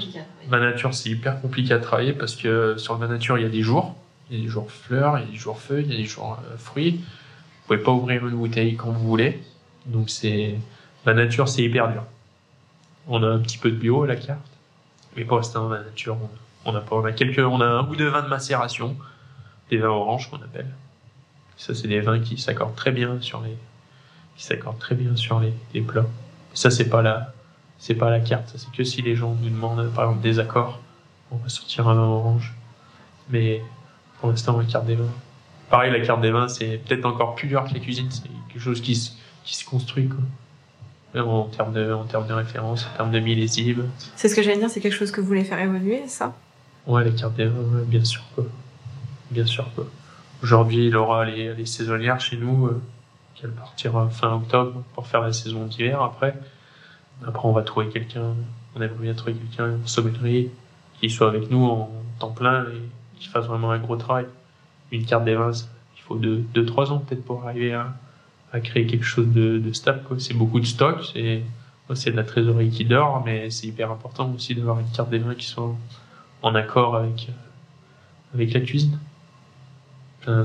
ma 0.50 0.58
nature, 0.58 0.92
c'est 0.92 1.10
hyper 1.10 1.40
compliqué 1.40 1.72
à 1.72 1.78
travailler 1.78 2.12
parce 2.12 2.34
que 2.34 2.76
sur 2.76 2.98
ma 2.98 3.06
nature, 3.06 3.38
il 3.38 3.42
y 3.42 3.46
a 3.46 3.48
des 3.48 3.62
jours. 3.62 3.94
Il 4.30 4.38
y 4.38 4.40
a 4.40 4.44
des 4.44 4.48
jours 4.50 4.70
fleurs, 4.70 5.18
il 5.18 5.24
y 5.26 5.28
a 5.28 5.30
des 5.30 5.36
jours 5.36 5.60
feuilles, 5.60 5.84
il 5.86 5.92
y 5.92 5.94
a 5.94 5.98
des 5.98 6.04
jours 6.06 6.38
euh, 6.50 6.56
fruits. 6.56 7.00
Vous 7.04 7.66
pouvez 7.68 7.78
pas 7.78 7.92
ouvrir 7.92 8.26
une 8.26 8.34
bouteille 8.34 8.74
quand 8.74 8.90
vous 8.90 9.06
voulez. 9.06 9.40
Donc 9.86 10.10
c'est, 10.10 10.56
ma 11.06 11.14
nature, 11.14 11.48
c'est 11.48 11.62
hyper 11.62 11.92
dur. 11.92 12.04
On 13.06 13.22
a 13.22 13.26
un 13.28 13.38
petit 13.38 13.58
peu 13.58 13.70
de 13.70 13.76
bio 13.76 14.02
à 14.02 14.06
la 14.08 14.16
carte. 14.16 14.40
Mais 15.16 15.24
pour 15.24 15.36
l'instant, 15.36 15.68
la 15.68 15.82
nature, 15.82 16.16
on, 16.64 16.74
a 16.74 16.80
pas, 16.80 16.96
on 16.96 17.04
a 17.04 17.12
quelques, 17.12 17.38
on 17.38 17.60
a 17.60 17.66
un 17.66 17.88
ou 17.88 17.96
deux 17.96 18.08
vins 18.08 18.22
de 18.22 18.28
macération, 18.28 18.96
des 19.70 19.78
vins 19.78 19.88
oranges 19.88 20.30
qu'on 20.30 20.38
appelle. 20.38 20.70
Ça, 21.56 21.74
c'est 21.74 21.88
des 21.88 22.00
vins 22.00 22.20
qui 22.20 22.38
s'accordent 22.38 22.74
très 22.74 22.92
bien 22.92 23.20
sur 23.20 23.40
les, 23.40 23.56
qui 24.36 24.44
s'accordent 24.44 24.78
très 24.78 24.94
bien 24.94 25.14
sur 25.16 25.40
les, 25.40 25.80
plats. 25.80 26.06
Ça, 26.54 26.70
c'est 26.70 26.88
pas 26.88 27.02
la, 27.02 27.32
c'est 27.78 27.94
pas 27.94 28.10
la 28.10 28.20
carte. 28.20 28.48
Ça, 28.48 28.58
c'est 28.58 28.72
que 28.72 28.84
si 28.84 29.02
les 29.02 29.16
gens 29.16 29.36
nous 29.40 29.50
demandent, 29.50 29.90
par 29.94 30.04
exemple, 30.04 30.22
des 30.22 30.38
accords, 30.38 30.80
on 31.30 31.36
va 31.36 31.48
sortir 31.48 31.88
un 31.88 31.94
vin 31.94 32.02
orange. 32.02 32.54
Mais 33.30 33.62
pour 34.20 34.30
l'instant, 34.30 34.58
la 34.58 34.64
carte 34.64 34.86
des 34.86 34.96
vins. 34.96 35.04
Pareil, 35.70 35.92
la 35.92 36.04
carte 36.04 36.20
des 36.20 36.30
vins, 36.30 36.48
c'est 36.48 36.78
peut-être 36.78 37.04
encore 37.04 37.34
plus 37.34 37.48
dur 37.48 37.64
que 37.64 37.74
la 37.74 37.80
cuisine. 37.80 38.10
C'est 38.10 38.28
quelque 38.48 38.62
chose 38.62 38.80
qui 38.80 38.94
se, 38.94 39.12
qui 39.44 39.54
se 39.54 39.64
construit. 39.64 40.08
Même 41.14 41.28
En 41.28 41.44
termes 41.44 41.72
de, 41.72 41.92
en 41.92 42.04
termes 42.04 42.26
de 42.26 42.32
référence, 42.32 42.86
en 42.86 42.96
termes 42.96 43.10
de 43.12 43.20
millésime. 43.20 43.88
C'est 44.16 44.28
ce 44.28 44.34
que 44.34 44.42
j'allais 44.42 44.58
dire, 44.58 44.70
c'est 44.70 44.80
quelque 44.80 44.94
chose 44.94 45.10
que 45.10 45.20
vous 45.20 45.26
voulez 45.26 45.44
faire 45.44 45.58
évoluer, 45.60 46.06
ça? 46.08 46.34
Ouais, 46.86 47.04
les 47.04 47.12
cartes 47.12 47.34
des 47.34 47.44
vins, 47.46 47.60
ouais, 47.60 47.84
bien 47.86 48.02
sûr, 48.04 48.22
quoi. 48.34 48.44
Bien 49.30 49.44
sûr, 49.46 49.66
quoi. 49.74 49.86
Aujourd'hui, 50.42 50.86
il 50.88 50.96
aura 50.96 51.24
les, 51.26 51.54
les 51.54 51.66
saisonnières 51.66 52.20
chez 52.20 52.36
nous, 52.36 52.66
euh, 52.66 52.80
qui 53.34 53.44
vont 53.46 53.52
partir 53.52 53.96
euh, 53.96 54.08
fin 54.08 54.32
octobre 54.34 54.82
pour 54.94 55.06
faire 55.06 55.20
la 55.20 55.32
saison 55.32 55.66
d'hiver 55.66 56.00
après. 56.02 56.34
Après, 57.26 57.46
on 57.46 57.52
va 57.52 57.62
trouver 57.62 57.88
quelqu'un, 57.88 58.34
on 58.74 58.80
aimerait 58.80 58.96
bien 59.02 59.14
trouver 59.14 59.34
quelqu'un 59.34 59.76
en 59.82 59.86
sommellerie 59.86 60.50
qui 61.00 61.10
soit 61.10 61.28
avec 61.28 61.50
nous 61.50 61.64
en 61.64 61.90
temps 62.18 62.30
plein 62.30 62.64
et 62.64 63.20
qui 63.20 63.28
fasse 63.28 63.46
vraiment 63.46 63.70
un 63.70 63.78
gros 63.78 63.96
travail. 63.96 64.26
Une 64.90 65.04
carte 65.04 65.24
des 65.24 65.34
vins, 65.34 65.52
ça- 65.52 65.66
il 65.96 66.02
faut 66.02 66.16
deux, 66.16 66.38
deux, 66.54 66.66
trois 66.66 66.90
ans 66.90 66.98
peut-être 66.98 67.24
pour 67.24 67.46
arriver 67.46 67.74
à, 67.74 67.94
à 68.52 68.60
créer 68.60 68.86
quelque 68.86 69.04
chose 69.04 69.28
de, 69.28 69.58
de 69.58 69.72
stable, 69.72 70.02
quoi. 70.06 70.18
C'est 70.20 70.34
beaucoup 70.34 70.60
de 70.60 70.66
stock, 70.66 70.98
c'est, 71.14 71.42
de 72.10 72.16
la 72.16 72.24
trésorerie 72.24 72.70
qui 72.70 72.84
dort, 72.84 73.22
mais 73.24 73.50
c'est 73.50 73.66
hyper 73.66 73.90
important 73.90 74.30
aussi 74.34 74.54
d'avoir 74.54 74.78
une 74.78 74.88
carte 74.94 75.10
des 75.10 75.18
vins 75.18 75.34
qui 75.34 75.46
soit 75.46 75.74
en 76.42 76.54
accord 76.54 76.96
avec, 76.96 77.28
euh, 77.28 78.34
avec 78.34 78.52
la 78.54 78.60
cuisine. 78.60 78.98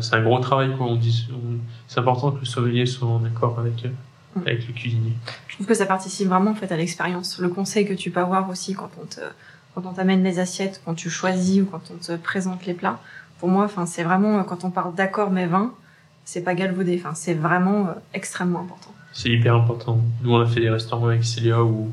C'est 0.02 0.16
un 0.16 0.24
gros 0.24 0.40
travail, 0.40 0.76
quoi. 0.76 0.88
On 0.88 0.96
dit, 0.96 1.28
on- 1.32 1.60
c'est 1.88 2.00
important 2.00 2.32
que 2.32 2.40
le 2.40 2.46
sommelier 2.46 2.86
soit 2.88 3.08
en 3.08 3.24
accord 3.24 3.60
avec, 3.60 3.86
euh, 3.86 3.90
Mm. 4.36 4.42
avec 4.42 4.68
le 4.68 4.74
cuisinier. 4.74 5.14
Je 5.48 5.54
trouve 5.56 5.68
que 5.68 5.74
ça 5.76 5.86
participe 5.86 6.28
vraiment 6.28 6.52
en 6.52 6.56
fait 6.56 6.72
à 6.72 6.78
l'expérience. 6.78 7.38
Le 7.40 7.50
conseil 7.50 7.86
que 7.88 7.94
tu 7.94 8.10
peux 8.10 8.20
avoir 8.20 8.50
aussi 8.50 8.74
quand 8.74 8.90
on 9.02 9.06
te, 9.06 9.22
quand 9.76 9.86
on 9.86 9.94
t'amène 9.94 10.24
les 10.24 10.40
assiettes, 10.40 10.82
quand 10.84 10.96
tu 10.96 11.10
choisis 11.12 11.62
ou 11.62 11.66
quand 11.66 11.82
on 11.94 11.98
te 11.98 12.16
présente 12.18 12.66
les 12.66 12.74
plats. 12.74 13.00
Pour 13.40 13.50
moi, 13.50 13.66
enfin, 13.66 13.86
c'est 13.86 14.04
vraiment 14.04 14.40
euh, 14.40 14.44
quand 14.44 14.64
on 14.64 14.72
parle 14.72 14.96
d'accord 14.96 15.30
mais 15.32 15.46
vin, 15.46 15.72
c'est 16.28 16.44
pas 16.44 16.56
galvaudé. 16.56 17.00
Enfin, 17.00 17.16
c'est 17.16 17.34
vraiment 17.34 17.88
euh, 17.88 17.92
extrêmement 18.14 18.60
important. 18.60 18.94
C'est 19.14 19.30
hyper 19.30 19.56
important. 19.56 20.02
Nous, 20.22 20.36
on 20.36 20.42
a 20.42 20.46
fait 20.46 20.60
des 20.60 20.70
restaurants 20.70 21.08
avec 21.08 21.24
Célia 21.24 21.64
où, 21.64 21.90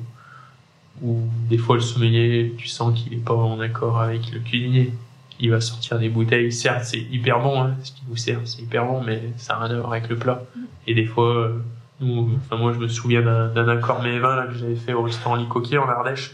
où 1.03 1.20
des 1.49 1.57
fois 1.57 1.76
le 1.76 1.82
sommelier, 1.82 2.53
tu 2.59 2.66
sens 2.66 2.99
qu'il 2.99 3.14
est 3.14 3.24
pas 3.24 3.35
en 3.35 3.61
accord 3.61 4.01
avec 4.01 4.32
le 4.32 4.41
cuisinier. 4.41 4.93
Il 5.39 5.53
va 5.53 5.61
sortir 5.61 6.01
des 6.01 6.09
bouteilles. 6.09 6.51
Certes, 6.51 6.85
c'est 6.85 6.99
hyper 6.99 7.41
bon, 7.41 7.62
hein, 7.62 7.76
ce 7.85 7.93
qu'il 7.93 8.09
vous 8.09 8.16
sert, 8.16 8.41
c'est 8.45 8.62
hyper 8.62 8.85
bon, 8.87 9.05
mais 9.05 9.22
ça 9.37 9.55
n'a 9.55 9.66
rien 9.66 9.76
à 9.76 9.78
voir 9.78 9.93
avec 9.93 10.09
le 10.09 10.16
plat. 10.16 10.43
Et 10.89 10.95
des 10.95 11.07
fois, 11.07 11.32
euh, 11.32 11.62
nous, 12.01 12.37
enfin, 12.37 12.57
moi, 12.57 12.72
je 12.72 12.78
me 12.80 12.89
souviens 12.89 13.22
d'un 13.22 13.68
accord 13.68 14.03
mais 14.03 14.18
vin, 14.18 14.35
là, 14.35 14.47
que 14.49 14.55
j'avais 14.55 14.74
fait 14.74 14.95
au 14.95 15.03
restaurant 15.03 15.37
Licoquier 15.37 15.78
en 15.78 15.89
Ardèche. 15.89 16.32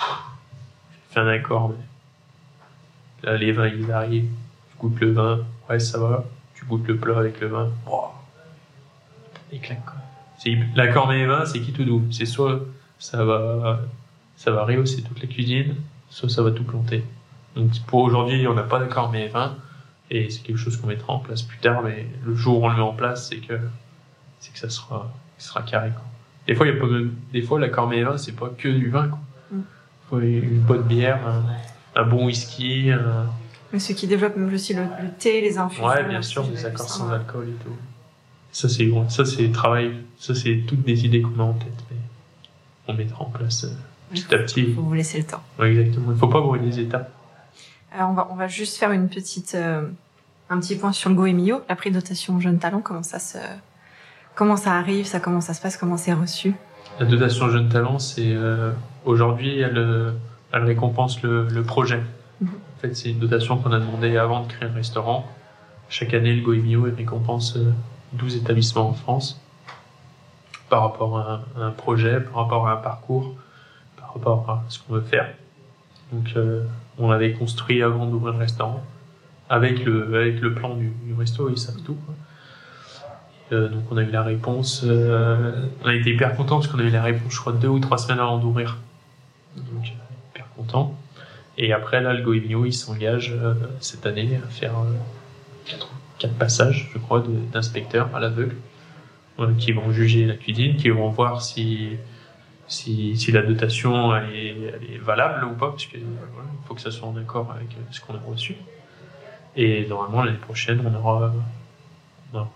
J'ai 0.00 1.14
fait 1.14 1.20
un 1.20 1.28
accord, 1.28 1.68
mais 1.68 3.30
là, 3.30 3.36
les 3.36 3.52
vins, 3.52 3.68
ils 3.68 3.92
arrivent. 3.92 4.30
Tu 4.72 4.76
goûtes 4.80 5.00
le 5.00 5.12
vin, 5.12 5.38
ouais, 5.70 5.78
ça 5.78 6.00
va. 6.00 6.24
Tu 6.62 6.68
goûtes 6.68 6.86
le 6.86 6.96
plat 6.96 7.18
avec 7.18 7.40
le 7.40 7.48
vin. 7.48 7.70
Wow. 7.86 8.12
Et 9.50 9.58
claque, 9.58 9.84
quoi. 9.84 9.96
C'est 10.38 10.56
l'accord 10.76 11.08
mais 11.08 11.26
vin, 11.26 11.44
c'est 11.44 11.60
qui 11.60 11.72
tout 11.72 11.84
doux. 11.84 12.04
C'est 12.12 12.24
soit 12.24 12.60
ça 12.98 13.24
va, 13.24 13.80
ça 14.36 14.52
va 14.52 14.64
rehausser 14.64 15.02
toute 15.02 15.20
la 15.20 15.26
cuisine, 15.26 15.74
soit 16.08 16.28
ça 16.28 16.42
va 16.42 16.52
tout 16.52 16.62
planter. 16.62 17.04
Donc 17.56 17.70
pour 17.86 18.00
aujourd'hui, 18.00 18.46
on 18.46 18.54
n'a 18.54 18.62
pas 18.62 18.78
d'accord 18.78 19.10
mais 19.10 19.26
vin, 19.26 19.56
et 20.10 20.30
c'est 20.30 20.42
quelque 20.42 20.56
chose 20.56 20.76
qu'on 20.76 20.86
mettra 20.86 21.12
en 21.12 21.18
place 21.18 21.42
plus 21.42 21.58
tard. 21.58 21.82
Mais 21.82 22.06
le 22.24 22.34
jour 22.34 22.60
où 22.60 22.64
on 22.64 22.68
le 22.68 22.76
met 22.76 22.82
en 22.82 22.92
place, 22.92 23.28
c'est 23.28 23.38
que 23.38 23.58
c'est 24.38 24.52
que 24.52 24.58
ça 24.58 24.70
sera, 24.70 25.12
ça 25.38 25.48
sera 25.48 25.62
carré. 25.62 25.90
Quoi. 25.90 26.04
Des 26.46 26.54
fois, 26.54 26.66
il 26.66 26.74
y 26.74 26.76
a 26.76 26.80
pas 26.80 26.86
même, 26.86 27.14
des 27.32 27.42
fois 27.42 27.58
l'accord 27.60 27.88
mais 27.88 28.02
vin, 28.02 28.16
c'est 28.18 28.36
pas 28.36 28.50
que 28.56 28.68
du 28.68 28.88
vin. 28.88 29.08
Quoi. 29.08 29.18
Mm. 29.50 29.60
Faut 30.08 30.20
une 30.20 30.60
bonne 30.60 30.82
bière, 30.82 31.20
un, 31.26 32.00
un 32.00 32.04
bon 32.04 32.26
whisky, 32.26 32.90
un, 32.90 33.26
Mais 33.72 33.78
ceux 33.78 33.94
qui 33.94 34.06
développent 34.06 34.36
même 34.36 34.52
aussi 34.52 34.74
le, 34.74 34.82
le 34.82 35.10
thé, 35.18 35.40
les 35.40 35.58
infusions. 35.58 35.86
Ouais, 35.86 36.04
bien 36.04 36.22
sûr, 36.22 36.44
des 36.44 36.64
accords 36.64 36.88
sans 36.88 37.10
alcool 37.10 37.48
et 37.48 37.64
tout. 37.64 37.74
Ça, 38.52 38.68
c'est 38.68 38.84
bon. 38.84 39.08
Ça, 39.08 39.24
c'est 39.24 39.50
travail. 39.50 39.92
Ça, 40.18 40.34
c'est 40.34 40.64
toutes 40.66 40.82
des 40.82 41.04
idées 41.06 41.22
qu'on 41.22 41.40
a 41.40 41.44
en 41.44 41.54
tête. 41.54 41.72
Mais 41.90 41.96
on 42.86 42.94
mettra 42.94 43.24
en 43.24 43.30
place 43.30 43.64
euh, 43.64 43.68
petit 44.10 44.34
à 44.34 44.38
petit. 44.38 44.74
Faut 44.74 44.82
vous 44.82 44.94
laisser 44.94 45.18
le 45.18 45.24
temps. 45.24 45.42
Ouais, 45.58 45.70
exactement. 45.70 46.12
Il 46.12 46.18
faut 46.18 46.28
pas 46.28 46.40
brûler 46.40 46.66
les 46.66 46.80
étapes. 46.80 47.10
Alors 47.94 48.10
on 48.10 48.14
va, 48.14 48.28
on 48.30 48.34
va 48.36 48.48
juste 48.48 48.78
faire 48.78 48.90
une 48.92 49.08
petite, 49.10 49.54
euh, 49.54 49.86
un 50.48 50.60
petit 50.60 50.76
point 50.76 50.92
sur 50.92 51.10
le 51.10 51.16
Goemio, 51.16 51.60
la 51.68 51.76
prix 51.76 51.90
de 51.90 51.96
dotation 51.96 52.40
jeune 52.40 52.58
talent, 52.58 52.80
comment 52.80 53.02
ça 53.02 53.18
se, 53.18 53.36
comment 54.34 54.56
ça 54.56 54.72
arrive, 54.72 55.04
ça 55.04 55.20
comment 55.20 55.42
ça 55.42 55.52
se 55.52 55.60
passe, 55.60 55.76
comment 55.76 55.98
c'est 55.98 56.14
reçu. 56.14 56.54
La 57.00 57.04
dotation 57.04 57.50
jeune 57.50 57.68
talent, 57.68 57.98
c'est 57.98 58.32
euh, 58.32 58.72
aujourd'hui, 59.04 59.58
elle, 59.60 59.76
euh, 59.76 60.12
elle 60.54 60.64
récompense 60.64 61.22
le, 61.22 61.48
le 61.48 61.62
projet. 61.62 62.00
Fait, 62.82 62.94
c'est 62.94 63.10
une 63.10 63.18
dotation 63.18 63.56
qu'on 63.56 63.72
a 63.72 63.78
demandé 63.78 64.18
avant 64.18 64.42
de 64.42 64.48
créer 64.48 64.68
un 64.68 64.72
restaurant. 64.72 65.26
Chaque 65.88 66.12
année, 66.12 66.34
le 66.34 66.42
Goemio 66.42 66.86
récompense 66.94 67.56
euh, 67.56 67.72
12 68.12 68.36
établissements 68.36 68.90
en 68.90 68.92
France 68.92 69.40
par 70.68 70.82
rapport 70.82 71.18
à 71.18 71.42
un, 71.56 71.70
projet, 71.70 72.20
par 72.20 72.42
rapport 72.42 72.68
à 72.68 72.72
un 72.72 72.76
parcours, 72.76 73.34
par 73.96 74.12
rapport 74.12 74.50
à 74.50 74.64
ce 74.68 74.78
qu'on 74.80 74.94
veut 74.94 75.02
faire. 75.02 75.32
Donc, 76.12 76.32
euh, 76.36 76.64
on 76.98 77.10
avait 77.10 77.32
construit 77.32 77.82
avant 77.82 78.06
d'ouvrir 78.06 78.34
le 78.34 78.40
restaurant 78.40 78.82
avec 79.52 79.84
le, 79.84 80.16
avec 80.16 80.40
le 80.40 80.54
plan 80.54 80.74
du, 80.74 80.92
resto, 81.18 81.50
ils 81.50 81.58
savent 81.58 81.82
tout. 81.82 81.98
Euh, 83.52 83.68
donc 83.68 83.82
on 83.90 83.98
a 83.98 84.02
eu 84.02 84.10
la 84.10 84.22
réponse. 84.22 84.82
euh, 84.82 85.66
on 85.84 85.88
a 85.88 85.94
été 85.94 86.10
hyper 86.10 86.34
contents 86.36 86.56
parce 86.56 86.68
qu'on 86.68 86.78
a 86.78 86.84
eu 86.84 86.90
la 86.90 87.02
réponse, 87.02 87.34
je 87.34 87.38
crois, 87.38 87.52
deux 87.52 87.68
ou 87.68 87.78
trois 87.78 87.98
semaines 87.98 88.18
avant 88.18 88.38
d'ouvrir. 88.38 88.78
Donc 89.56 89.84
euh, 89.84 90.30
hyper 90.30 90.46
content. 90.56 90.96
Et 91.58 91.72
après 91.72 92.00
là, 92.00 92.14
le 92.14 92.22
Goemio, 92.22 92.70
s'engage 92.70 93.32
euh, 93.32 93.54
cette 93.80 94.06
année 94.06 94.40
à 94.42 94.48
faire 94.48 94.78
euh, 94.78 95.76
quatre, 96.18 96.34
passages, 96.34 96.90
je 96.92 96.98
crois, 96.98 97.22
d'inspecteurs 97.52 98.14
à 98.14 98.20
l'aveugle, 98.20 98.56
euh, 99.38 99.52
qui 99.58 99.72
vont 99.72 99.92
juger 99.92 100.26
la 100.26 100.34
cuisine, 100.34 100.76
qui 100.76 100.88
vont 100.90 101.10
voir 101.10 101.42
si 101.42 101.98
si, 102.72 103.32
la 103.32 103.42
dotation 103.42 104.14
est, 104.16 104.98
valable 105.00 105.44
ou 105.44 105.54
pas, 105.54 105.70
parce 105.70 105.86
que 105.86 105.98
voilà, 105.98 106.48
il 106.52 106.66
faut 106.66 106.74
que 106.74 106.80
ça 106.80 106.90
soit 106.90 107.08
en 107.08 107.16
accord 107.16 107.50
avec 107.52 107.72
euh, 107.72 107.80
ce 107.90 108.00
qu'on 108.00 108.14
a 108.14 108.20
reçu. 108.26 108.56
Et 109.56 109.86
normalement 109.86 110.22
l'année 110.22 110.38
prochaine, 110.38 110.80
on 110.86 110.94
aura, 110.94 111.32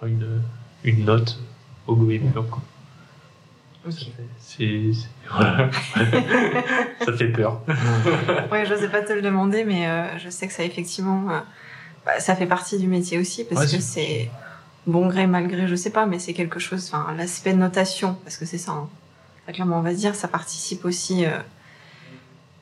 une, 0.03 0.42
une 0.84 1.05
note 1.05 1.38
au 1.86 1.94
Goemio. 1.94 2.30
Ça 3.91 3.99
fait- 3.99 4.12
C'est, 4.39 4.93
c'est- 4.93 5.09
voilà. 5.30 5.70
ça 7.05 7.12
fait 7.16 7.28
peur. 7.28 7.61
Ouais, 8.53 8.64
je 8.66 8.74
sais 8.74 8.89
pas 8.89 9.03
te 9.03 9.12
le 9.12 9.22
demander, 9.22 9.64
mais 9.64 9.87
euh, 9.89 10.18
je 10.18 10.28
sais 10.30 10.47
que 10.47 10.53
ça 10.53 10.62
effectivement, 10.64 11.30
euh, 11.30 11.41
bah, 12.05 12.18
ça 12.20 12.34
fait 12.37 12.47
partie 12.47 12.78
du 12.78 12.87
métier 12.87 13.18
aussi 13.18 13.45
parce 13.45 13.61
Ouais, 13.72 13.76
que 13.78 13.82
c'est- 13.82 14.30
bon 14.87 15.07
gré 15.09 15.26
mal 15.26 15.49
gré, 15.49 15.66
je 15.68 15.74
sais 15.74 15.91
pas, 15.91 16.07
mais 16.07 16.18
c'est 16.18 16.32
quelque 16.32 16.59
chose. 16.61 16.89
Enfin, 16.93 17.12
l'aspect 17.16 17.53
notation, 17.55 18.14
parce 18.24 18.37
que 18.37 18.45
c'est 18.47 18.59
ça. 18.59 18.72
Hein. 18.72 18.89
Clairement, 19.53 19.78
on 19.78 19.82
va 19.82 19.93
se 19.93 19.99
dire, 19.99 20.14
ça 20.14 20.28
participe 20.28 20.84
aussi 20.84 21.24
euh, 21.24 21.30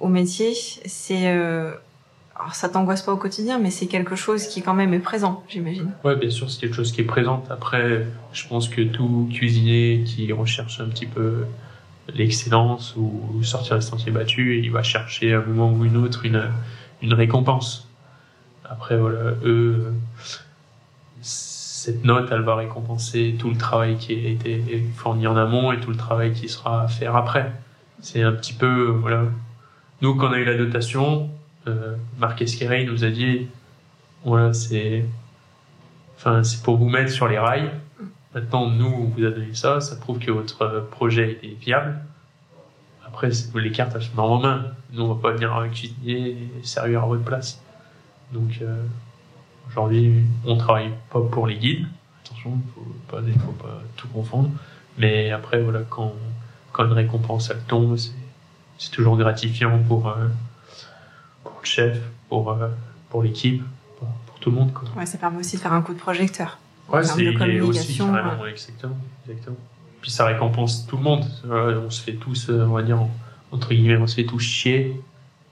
au 0.01 0.09
métier. 0.09 0.55
C'est, 0.87 1.29
euh, 1.29 1.73
alors 2.37 2.55
ça 2.55 2.69
t'angoisse 2.69 3.03
pas 3.03 3.13
au 3.13 3.17
quotidien, 3.17 3.59
mais 3.59 3.71
c'est 3.71 3.87
quelque 3.87 4.17
chose 4.17 4.49
qui 4.49 4.61
quand 4.61 4.75
même 4.75 4.93
est 4.93 4.99
présent, 4.99 5.45
j'imagine. 5.49 5.93
Ouais, 6.03 6.17
bien 6.17 6.31
sûr, 6.31 6.51
c'est 6.51 6.61
quelque 6.61 6.75
chose 6.75 6.91
qui 6.91 7.01
est 7.01 7.05
présent. 7.05 7.45
Après, 7.49 8.07
je 8.33 8.49
pense 8.49 8.69
que 8.69 8.83
tout 8.83 9.29
cuisinier 9.33 10.03
qui 10.05 10.33
recherche 10.33 10.81
un 10.81 10.87
petit 10.87 11.07
peu 11.07 11.45
l'excellence 12.13 12.95
ou 12.97 13.43
sortir 13.43 13.77
des 13.77 13.83
sentiers 13.83 14.11
battus, 14.11 14.61
il 14.65 14.73
va 14.73 14.83
chercher 14.83 15.33
à 15.33 15.39
un 15.39 15.43
moment 15.43 15.73
ou 15.73 15.85
une 15.85 15.97
autre 15.97 16.25
une, 16.25 16.51
une 17.03 17.15
récompense. 17.15 17.89
Après, 18.69 18.97
voilà, 18.97 19.35
eux, 19.45 19.93
cette 21.21 22.05
note, 22.05 22.31
elle 22.33 22.41
va 22.41 22.57
récompenser 22.57 23.37
tout 23.39 23.51
le 23.51 23.57
travail 23.57 23.97
qui 23.97 24.13
a 24.13 24.29
été 24.29 24.85
fourni 24.97 25.27
en 25.27 25.37
amont 25.37 25.71
et 25.71 25.79
tout 25.79 25.91
le 25.91 25.97
travail 25.97 26.33
qui 26.33 26.49
sera 26.49 26.83
à 26.83 26.89
faire 26.89 27.15
après. 27.15 27.53
C'est 28.01 28.23
un 28.23 28.33
petit 28.33 28.55
peu, 28.55 28.87
voilà. 28.87 29.23
Nous, 30.01 30.15
quand 30.17 30.29
on 30.29 30.33
a 30.33 30.39
eu 30.39 30.45
la 30.45 30.57
dotation, 30.57 31.31
euh, 31.67 31.97
Marc 32.19 32.43
nous 32.87 33.05
a 33.05 33.11
dit, 33.11 33.47
voilà, 34.25 34.53
c'est, 34.53 35.05
enfin, 36.17 36.43
pour 36.63 36.77
vous 36.77 36.89
mettre 36.89 37.11
sur 37.11 37.29
les 37.29 37.39
rails. 37.39 37.71
Maintenant, 38.35 38.69
nous, 38.69 38.87
on 38.87 39.05
vous 39.05 39.25
a 39.25 39.31
donné 39.31 39.55
ça, 39.55 39.81
ça 39.81 39.97
prouve 39.97 40.19
que 40.19 40.31
votre 40.31 40.63
euh, 40.63 40.81
projet 40.91 41.39
est 41.43 41.59
viable. 41.61 42.01
Après, 43.07 43.31
les 43.55 43.71
cartes, 43.71 43.93
elles 43.95 44.03
sont 44.03 44.17
dans 44.17 44.29
vos 44.29 44.43
mains. 44.43 44.65
Nous, 44.93 45.05
on 45.05 45.15
va 45.15 45.23
pas 45.23 45.33
venir 45.33 45.55
cuisiner 45.73 46.31
et 46.31 46.49
servir 46.63 47.05
à 47.05 47.07
votre 47.07 47.23
place. 47.23 47.63
Donc, 48.33 48.59
euh, 48.61 48.83
aujourd'hui, 49.69 50.25
on 50.45 50.57
travaille 50.57 50.91
pas 51.11 51.21
pour 51.21 51.47
les 51.47 51.57
guides. 51.57 51.87
Attention, 52.25 52.59
il 53.13 53.29
il 53.29 53.39
faut 53.39 53.53
pas 53.53 53.83
tout 53.97 54.09
confondre. 54.09 54.51
Mais 54.99 55.31
après, 55.31 55.63
voilà, 55.63 55.81
quand, 55.89 56.13
une 56.79 56.93
récompense, 56.93 57.51
elle 57.51 57.63
tombe, 57.69 57.97
c'est, 57.97 58.13
c'est 58.79 58.91
toujours 58.91 59.17
gratifiant 59.17 59.79
pour, 59.87 60.09
euh, 60.09 60.27
pour 61.45 61.61
le 61.61 61.67
chef, 61.67 62.01
pour, 62.29 62.51
euh, 62.51 62.69
pour 63.11 63.23
l'équipe, 63.23 63.63
pour, 63.99 64.09
pour 64.27 64.39
tout 64.41 64.51
le 64.51 64.57
monde. 64.57 64.73
Quoi. 64.73 64.89
Ouais, 64.97 65.07
ça 65.07 65.19
permet 65.19 65.39
aussi 65.39 65.57
de 65.57 65.63
faire 65.63 65.73
un 65.73 65.83
coup 65.83 65.95
de 65.95 65.99
projecteur. 65.99 66.59
Ouais, 66.89 67.05
c'est 67.05 67.29
aussi 67.29 67.89
carrément, 67.89 68.43
ouais, 68.43 68.51
exactement, 68.51 68.97
exactement. 69.29 69.57
Puis 70.01 70.11
ça 70.11 70.27
récompense 70.27 70.87
tout 70.87 70.97
le 70.97 71.03
monde. 71.03 71.25
Euh, 71.47 71.87
on 71.87 71.91
se 71.91 72.03
fait 72.03 72.15
tous, 72.15 72.51
euh, 72.51 72.67
on 72.67 72.73
va 72.73 72.83
dire, 72.83 72.99
entre 73.53 73.69
guillemets, 73.69 73.97
on 73.97 74.07
se 74.07 74.17
fait 74.17 74.27
tous 74.27 74.41
chier. 74.41 75.01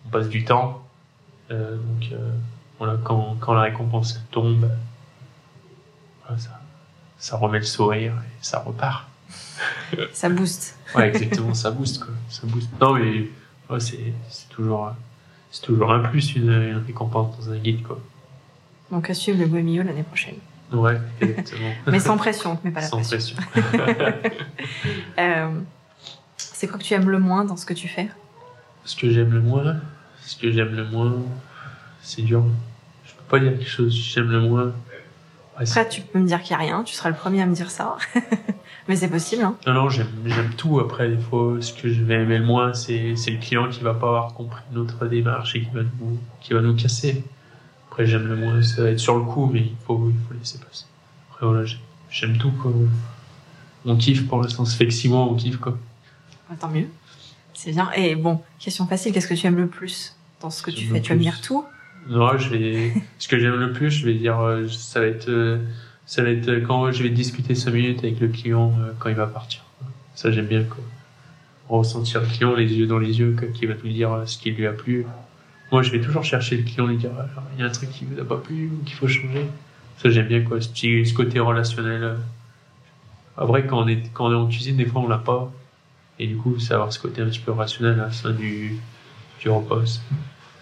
On 0.07 0.11
passe 0.11 0.29
du 0.29 0.45
temps. 0.45 0.85
Euh, 1.51 1.77
donc 1.77 2.11
voilà, 2.79 2.99
quand, 3.05 3.37
quand 3.41 3.55
la 3.55 3.63
récompense 3.63 4.21
tombe, 4.31 4.69
voilà, 6.23 6.39
ça, 6.39 6.61
ça 7.19 7.37
remet 7.37 7.59
le 7.59 7.65
sourire 7.65 8.13
et 8.13 8.39
ça 8.41 8.59
repart. 8.59 9.07
Ça 10.13 10.29
booste. 10.29 10.77
Ouais, 10.95 11.09
exactement, 11.09 11.55
ça 11.55 11.71
booste 11.71 12.05
quoi. 12.05 12.13
Ça 12.29 12.47
booste. 12.47 12.69
Non 12.81 12.95
mais 12.95 13.29
ouais, 13.71 13.81
c'est 13.81 14.13
c'est 14.29 14.49
toujours, 14.49 14.93
c'est 15.53 15.63
toujours 15.63 15.93
un 15.93 16.01
plus 16.01 16.35
une, 16.35 16.51
une 16.51 16.83
récompense 16.85 17.39
dans 17.39 17.53
un 17.53 17.59
guide 17.59 17.83
quoi. 17.85 18.01
Donc 18.91 19.09
à 19.09 19.15
suivre 19.15 19.39
le 19.39 19.47
milieu 19.47 19.83
l'année 19.85 20.03
prochaine. 20.03 20.35
Ouais, 20.73 20.99
exactement. 21.21 21.71
Mais 21.87 22.01
sans 22.01 22.17
pression, 22.17 22.59
mais 22.65 22.71
pas 22.71 22.81
la 22.81 22.87
Sans 22.87 22.97
pression. 23.03 23.37
pression. 23.37 23.73
Euh, 25.19 25.51
c'est 26.39 26.67
quoi 26.67 26.79
que 26.79 26.85
tu 26.85 26.95
aimes 26.95 27.11
le 27.11 27.19
moins 27.19 27.45
dans 27.45 27.57
ce 27.59 27.67
que 27.67 27.75
tu 27.75 27.87
fais? 27.89 28.09
Ce 28.87 28.97
que 28.97 29.11
j'aime 29.11 29.33
le 29.33 29.41
moins, 29.43 29.77
ce 30.25 30.37
que 30.37 30.51
j'aime 30.51 30.75
le 30.75 30.85
moins, 30.89 31.17
c'est 32.03 32.23
dur. 32.23 32.43
Je 33.05 33.13
peux 33.13 33.23
pas 33.29 33.39
dire 33.39 33.51
quelque 33.53 33.69
chose 33.69 33.95
que 33.95 34.01
j'aime 34.03 34.31
le 34.31 34.41
moins. 34.41 34.65
Ouais, 35.59 35.69
Après, 35.69 35.89
tu 35.89 36.01
peux 36.01 36.19
me 36.19 36.27
dire 36.27 36.41
qu'il 36.43 36.57
n'y 36.57 36.63
a 36.63 36.67
rien, 36.67 36.83
tu 36.83 36.95
seras 36.95 37.11
le 37.11 37.15
premier 37.17 37.43
à 37.43 37.47
me 37.47 37.55
dire 37.55 37.71
ça. 37.71 37.99
mais 38.89 38.97
c'est 38.97 39.09
possible, 39.09 39.43
hein. 39.43 39.57
non, 39.67 39.75
non, 39.75 39.89
j'aime, 39.89 40.09
tout. 40.57 40.81
Après, 40.81 41.09
des 41.09 41.19
fois, 41.19 41.57
ce 41.61 41.73
que 41.73 41.89
je 41.89 42.03
vais 42.03 42.23
aimer 42.23 42.39
le 42.39 42.45
moins, 42.45 42.75
c'est, 42.75 43.15
le 43.15 43.41
client 43.41 43.69
qui 43.69 43.81
va 43.81 43.95
pas 43.95 44.09
avoir 44.09 44.35
compris 44.35 44.63
notre 44.73 45.07
démarche 45.07 45.55
et 45.55 45.61
qui 45.61 45.71
va 45.73 45.83
nous, 45.83 46.19
qui 46.41 46.53
va 46.53 46.61
nous 46.61 46.75
casser. 46.75 47.23
Après, 47.89 48.07
j'aime 48.07 48.27
le 48.27 48.37
moins, 48.37 48.63
ça 48.63 48.83
va 48.83 48.91
être 48.91 48.99
sur 48.99 49.17
le 49.17 49.25
coup, 49.25 49.49
mais 49.53 49.61
il 49.61 49.77
faut, 49.87 50.11
il 50.11 50.27
faut 50.27 50.35
laisser 50.35 50.59
passer. 50.59 50.87
Après, 51.31 51.47
voilà, 51.47 51.65
j'aime, 52.11 52.39
tout, 52.39 52.51
quoi. 52.51 52.73
On 53.85 53.97
kiffe 53.97 54.27
pour 54.29 54.43
l'instant, 54.43 54.65
ça 54.65 54.77
fait 54.77 54.87
que 54.87 54.93
six 54.93 55.09
mois, 55.09 55.21
on 55.21 55.35
kiffe, 55.35 55.59
quoi. 55.59 55.79
Bah, 56.49 56.57
tant 56.59 56.69
mieux. 56.69 56.89
C'est 57.55 57.73
bien. 57.73 57.91
Et 57.97 58.17
bon, 58.17 58.41
question 58.59 58.87
facile, 58.87 59.13
qu'est-ce 59.13 59.29
que 59.29 59.35
tu 59.35 59.47
aimes 59.47 59.57
le 59.57 59.69
plus 59.69 60.17
dans 60.41 60.51
ce 60.51 60.63
que 60.63 60.71
tu 60.71 60.87
fais? 60.87 61.01
Tu 61.01 61.11
vas 61.11 61.15
me 61.15 61.21
plus? 61.21 61.31
dire 61.31 61.41
tout? 61.41 61.65
Non, 62.09 62.37
je 62.37 62.49
vais. 62.49 62.93
Ce 63.19 63.29
que 63.29 63.39
j'aime 63.39 63.55
le 63.55 63.73
plus, 63.73 63.91
je 63.91 64.07
vais 64.07 64.15
dire, 64.15 64.41
euh, 64.41 64.67
ça 64.69 65.01
va 65.01 65.07
être, 65.07 65.29
euh, 65.29 65.59
ça 66.07 66.23
va 66.23 66.31
être 66.31 66.49
euh, 66.49 66.61
quand 66.61 66.91
je 66.93 67.03
vais 67.03 67.11
discuter 67.11 67.55
cinq 67.55 67.73
minutes 67.73 68.01
avec 68.01 68.21
le 68.21 68.29
client 68.29 68.73
euh, 68.81 68.93
quand 68.99 69.09
il 69.09 69.15
va 69.17 69.27
partir. 69.27 69.63
Ça, 70.15 70.31
j'aime 70.31 70.47
bien 70.47 70.63
quoi. 70.65 70.83
Ressentir 71.69 72.21
le 72.21 72.27
client 72.27 72.55
les 72.55 72.73
yeux 72.75 72.87
dans 72.87 72.99
les 72.99 73.19
yeux, 73.19 73.35
qui 73.55 73.67
va 73.67 73.75
nous 73.83 73.93
dire 73.93 74.13
euh, 74.13 74.27
ce 74.27 74.37
qui 74.39 74.51
lui 74.51 74.67
a 74.67 74.73
plu. 74.73 75.07
Moi, 75.71 75.83
je 75.83 75.91
vais 75.91 76.01
toujours 76.01 76.23
chercher 76.25 76.57
le 76.59 76.65
client, 76.65 76.87
lui 76.87 76.99
dire, 76.99 77.11
il 77.55 77.61
y 77.61 77.63
a 77.63 77.67
un 77.67 77.71
truc 77.71 77.91
qui 77.91 78.05
vous 78.05 78.21
a 78.21 78.25
pas 78.25 78.37
plu 78.37 78.71
ou 78.71 78.85
qu'il 78.85 78.95
faut 78.95 79.09
changer. 79.09 79.47
Ça, 79.97 80.11
j'aime 80.11 80.27
bien 80.27 80.43
quoi, 80.43 80.61
ce 80.61 81.15
côté 81.15 81.39
relationnel. 81.41 82.17
Après, 83.37 83.67
quand 83.67 83.83
on 83.83 83.89
est, 83.89 84.03
quand 84.13 84.27
on 84.27 84.33
est 84.33 84.35
en 84.37 84.49
cuisine, 84.49 84.77
des 84.77 84.85
fois, 84.85 85.01
on 85.01 85.09
l'a 85.09 85.19
pas. 85.19 85.51
Et 86.19 86.27
du 86.27 86.37
coup, 86.37 86.59
c'est 86.59 86.75
avoir 86.75 86.93
ce 86.93 86.99
côté 86.99 87.23
un 87.23 87.27
petit 87.27 87.39
peu 87.39 87.53
rationnel 87.53 87.99
à 88.01 88.05
la 88.05 88.11
fin 88.11 88.31
du, 88.33 88.77
du 89.41 89.49
repas. 89.49 89.87
ça- 89.87 90.01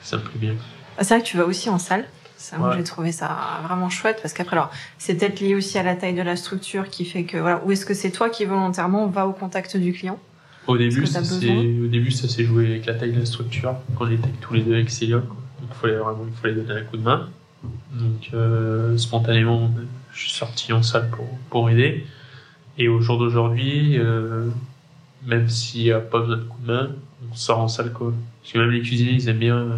Ça 0.03 0.17
me 0.17 0.23
plaît 0.23 0.39
bien. 0.39 0.55
Ah, 0.97 1.03
C'est 1.05 1.15
vrai 1.15 1.23
que 1.25 1.29
tu 1.29 1.37
vas 1.37 1.45
aussi 1.45 1.69
en 1.69 1.79
salle? 1.79 2.07
Ça, 2.41 2.57
moi, 2.57 2.71
Ouais. 2.71 2.77
j'ai 2.79 2.85
trouvé 2.85 3.13
ça 3.13 3.61
vraiment 3.65 3.91
chouette 3.91 4.19
parce 4.23 4.33
qu'après, 4.33 4.57
alors, 4.57 4.71
c'est 4.97 5.15
peut-être 5.15 5.41
lié 5.41 5.55
aussi 5.55 5.77
à 5.77 5.83
la 5.83 5.95
taille 5.95 6.15
de 6.15 6.23
la 6.23 6.37
structure 6.37 6.89
qui 6.89 7.05
fait 7.05 7.25
que, 7.25 7.37
voilà, 7.37 7.61
ou 7.67 7.73
est-ce 7.73 7.85
que 7.85 7.93
c'est 7.93 8.11
toi 8.11 8.31
qui 8.31 8.47
volontairement 8.47 9.07
va 9.09 9.27
au 9.27 9.33
contact 9.33 9.77
du 9.77 9.93
client? 9.93 10.19
Au 10.67 10.79
début, 10.79 11.05
ça 11.05 11.21
au 11.21 11.87
début, 11.87 12.11
ça 12.11 12.29
s'est 12.29 12.45
joué 12.45 12.67
avec 12.67 12.87
la 12.87 12.95
taille 12.95 13.13
de 13.13 13.19
la 13.21 13.27
structure, 13.27 13.75
quand 13.95 14.07
on 14.07 14.11
était 14.11 14.31
tous 14.41 14.55
les 14.55 14.63
deux 14.63 14.73
avec 14.73 14.89
Célia. 14.89 15.21
il 15.63 15.69
fallait 15.75 15.97
vraiment, 15.97 16.25
il 16.27 16.35
fallait 16.41 16.55
donner 16.55 16.81
un 16.81 16.85
coup 16.85 16.97
de 16.97 17.03
main. 17.03 17.29
Donc, 17.93 18.31
euh, 18.33 18.97
spontanément, 18.97 19.71
je 20.15 20.21
suis 20.21 20.31
sorti 20.31 20.73
en 20.73 20.83
salle 20.83 21.11
pour, 21.11 21.27
pour 21.51 21.69
aider. 21.69 22.07
Et 22.79 22.89
au 22.89 23.03
jour 23.03 23.19
d'aujourd'hui, 23.19 23.99
euh, 23.99 24.47
même 25.27 25.47
s'il 25.51 25.83
n'y 25.83 25.93
a 25.93 26.01
pas 26.01 26.21
besoin 26.21 26.39
de 26.39 26.45
coup 26.45 26.59
de 26.63 26.73
main, 26.73 26.89
on 27.31 27.35
sort 27.35 27.59
en 27.59 27.69
salle, 27.69 27.93
quoi. 27.93 28.15
Parce 28.41 28.55
que 28.55 28.59
même 28.59 28.71
les 28.71 28.81
cuisiniers, 28.81 29.13
ils 29.13 29.29
aiment 29.29 29.37
bien, 29.39 29.57
euh, 29.57 29.77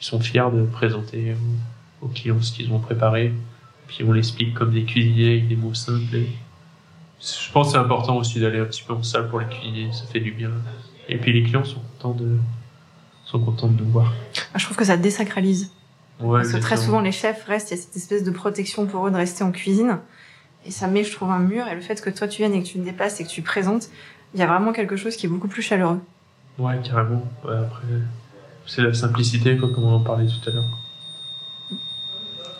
ils 0.00 0.04
sont 0.04 0.18
fiers 0.18 0.50
de 0.52 0.64
présenter 0.64 1.36
aux 2.04 2.08
clients 2.08 2.40
ce 2.40 2.52
qu'ils 2.52 2.70
ont 2.72 2.78
préparé. 2.78 3.32
Puis 3.86 4.04
on 4.04 4.12
l'explique 4.12 4.54
comme 4.54 4.72
des 4.72 4.84
cuisiniers 4.84 5.30
avec 5.30 5.48
des 5.48 5.56
mots 5.56 5.74
simples. 5.74 6.14
Et 6.14 6.28
je 7.20 7.52
pense 7.52 7.68
que 7.68 7.72
c'est 7.72 7.78
important 7.78 8.16
aussi 8.16 8.40
d'aller 8.40 8.58
un 8.58 8.64
petit 8.64 8.82
peu 8.82 8.92
en 8.92 9.02
salle 9.02 9.28
pour 9.28 9.40
les 9.40 9.46
cuisiniers, 9.46 9.90
ça 9.92 10.04
fait 10.06 10.20
du 10.20 10.32
bien. 10.32 10.50
Et 11.08 11.18
puis 11.18 11.32
les 11.32 11.42
clients 11.42 11.64
sont 11.64 11.80
contents 11.80 12.14
de, 12.14 12.36
sont 13.24 13.40
contents 13.40 13.68
de 13.68 13.82
nous 13.82 13.90
voir. 13.90 14.12
Ah, 14.52 14.58
Je 14.58 14.64
trouve 14.64 14.76
que 14.76 14.84
ça 14.84 14.96
désacralise. 14.96 15.70
Ouais, 16.20 16.40
Parce 16.40 16.52
que 16.52 16.58
très 16.58 16.76
souvent, 16.76 17.00
les 17.00 17.12
chefs 17.12 17.44
restent, 17.44 17.70
il 17.70 17.76
y 17.76 17.80
a 17.80 17.82
cette 17.82 17.96
espèce 17.96 18.22
de 18.22 18.30
protection 18.30 18.86
pour 18.86 19.06
eux 19.06 19.10
de 19.10 19.16
rester 19.16 19.42
en 19.42 19.50
cuisine. 19.50 19.98
Et 20.64 20.70
ça 20.70 20.86
met, 20.86 21.04
je 21.04 21.12
trouve, 21.12 21.30
un 21.30 21.40
mur. 21.40 21.66
Et 21.66 21.74
le 21.74 21.80
fait 21.80 22.00
que 22.00 22.08
toi, 22.08 22.28
tu 22.28 22.38
viennes 22.38 22.54
et 22.54 22.62
que 22.62 22.66
tu 22.66 22.78
te 22.78 22.84
déplaces 22.84 23.20
et 23.20 23.24
que 23.24 23.28
tu 23.28 23.42
présentes, 23.42 23.88
il 24.32 24.40
y 24.40 24.42
a 24.42 24.46
vraiment 24.46 24.72
quelque 24.72 24.96
chose 24.96 25.16
qui 25.16 25.26
est 25.26 25.28
beaucoup 25.28 25.48
plus 25.48 25.62
chaleureux. 25.62 26.00
Ouais, 26.58 26.78
carrément. 26.82 27.22
Ouais, 27.44 27.56
après, 27.56 27.82
c'est 28.66 28.82
la 28.82 28.94
simplicité, 28.94 29.56
quoi, 29.56 29.72
comme 29.74 29.84
on 29.84 29.96
en 29.96 30.00
parlait 30.00 30.26
tout 30.26 30.48
à 30.48 30.52
l'heure. 30.52 30.64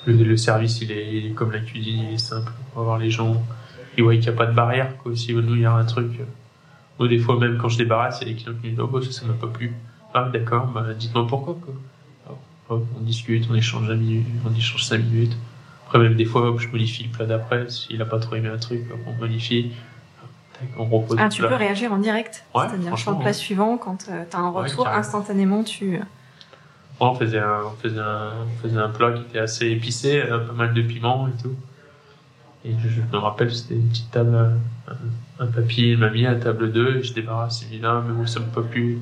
Le, 0.07 0.13
le 0.15 0.37
service, 0.37 0.81
il 0.83 0.93
est, 0.93 1.17
il 1.17 1.27
est 1.27 1.35
comme 1.35 1.53
la 1.53 1.61
cuisine, 1.61 2.05
il 2.09 2.15
est 2.15 2.19
simple. 2.19 2.53
On 2.75 2.81
va 2.81 2.85
voir 2.85 2.99
les 2.99 3.11
gens, 3.11 3.43
ils 3.97 4.05
voient 4.05 4.13
qu'il 4.15 4.23
n'y 4.23 4.29
a 4.29 4.33
pas 4.33 4.47
de 4.47 4.53
barrière, 4.55 4.97
quoi. 4.99 5.15
Si 5.17 5.33
nous, 5.35 5.55
il 5.55 5.63
y 5.63 5.67
a 5.67 5.73
un 5.73 5.85
truc. 5.85 6.13
euh, 6.21 6.25
Moi, 6.99 7.09
des 7.09 7.19
fois, 7.19 7.39
même 7.39 7.59
quand 7.59 7.69
je 7.69 7.79
débarrasse, 7.79 8.19
il 8.23 8.29
y 8.29 8.31
a 8.31 8.35
des 8.35 8.41
clients 8.41 8.55
qui 8.61 8.67
me 8.67 8.71
disent, 8.73 8.81
oh, 8.81 8.87
bah, 8.87 9.01
ça, 9.03 9.11
ça 9.13 9.27
m'a 9.27 9.33
pas 9.35 9.47
plu. 9.47 9.73
Ah, 10.13 10.29
d'accord, 10.33 10.67
bah, 10.67 10.85
dites-moi 10.97 11.27
pourquoi, 11.27 11.57
quoi. 11.65 11.75
Alors, 12.27 12.39
hop, 12.69 12.87
on 12.99 13.01
discute, 13.01 13.47
on 13.51 13.55
échange 13.55 13.89
5 13.89 13.95
minutes, 13.95 14.27
on 14.49 14.55
échange 14.55 14.85
5 14.85 14.99
minutes. 14.99 15.37
Après, 15.87 15.99
même 15.99 16.15
des 16.15 16.25
fois, 16.25 16.49
hop, 16.51 16.61
je 16.61 16.69
modifie 16.69 17.05
le 17.05 17.11
plat 17.11 17.27
d'après. 17.27 17.69
S'il 17.71 18.01
a 18.03 18.05
pas 18.05 18.19
trop 18.19 18.37
aimé 18.37 18.49
un 18.49 18.59
truc, 18.59 18.83
hop, 18.93 18.99
on 19.07 19.13
modifie. 19.21 19.73
On 20.79 20.85
repose 20.85 21.17
Ah, 21.21 21.29
tu 21.29 21.43
peux 21.43 21.55
réagir 21.55 21.93
en 21.93 21.99
direct. 21.99 22.45
Ouais, 22.55 22.67
C'est-à-dire 22.69 22.97
sur 22.97 23.11
le 23.11 23.17
plat 23.19 23.27
ouais. 23.27 23.33
suivant, 23.33 23.77
quand 23.77 24.05
tu 24.05 24.11
as 24.11 24.39
un 24.39 24.51
retour, 24.51 24.87
instantanément, 24.87 25.65
tu... 25.65 25.99
On 27.01 27.15
faisait 27.15 27.39
un, 27.39 27.63
on 27.67 27.77
faisait 27.77 28.01
un, 28.01 28.33
on 28.47 28.63
faisait 28.63 28.79
un 28.79 28.89
plat 28.89 29.13
qui 29.13 29.23
était 29.23 29.41
assez 29.41 29.67
épicé, 29.67 30.23
euh, 30.23 30.39
pas 30.39 30.53
mal 30.53 30.75
de 30.75 30.83
piment 30.83 31.29
et 31.29 31.43
tout. 31.43 31.57
Et 32.65 32.73
je, 32.79 33.01
me 33.01 33.19
rappelle, 33.19 33.55
c'était 33.55 33.75
une 33.75 33.89
petite 33.89 34.11
table, 34.11 34.35
un, 34.89 34.95
un 35.39 35.47
papy, 35.47 35.91
il 35.91 35.99
m'a 35.99 36.11
mis 36.11 36.27
à 36.27 36.35
table 36.35 36.73
2, 36.73 36.97
et 36.97 37.03
je 37.03 37.13
débarrasse, 37.13 37.63
il 37.63 37.67
me 37.67 37.73
dit 37.73 37.79
là, 37.81 38.03
mais 38.07 38.15
moi 38.15 38.27
ça 38.27 38.41
me 38.41 38.47
peut 38.47 38.63
plus, 38.63 38.99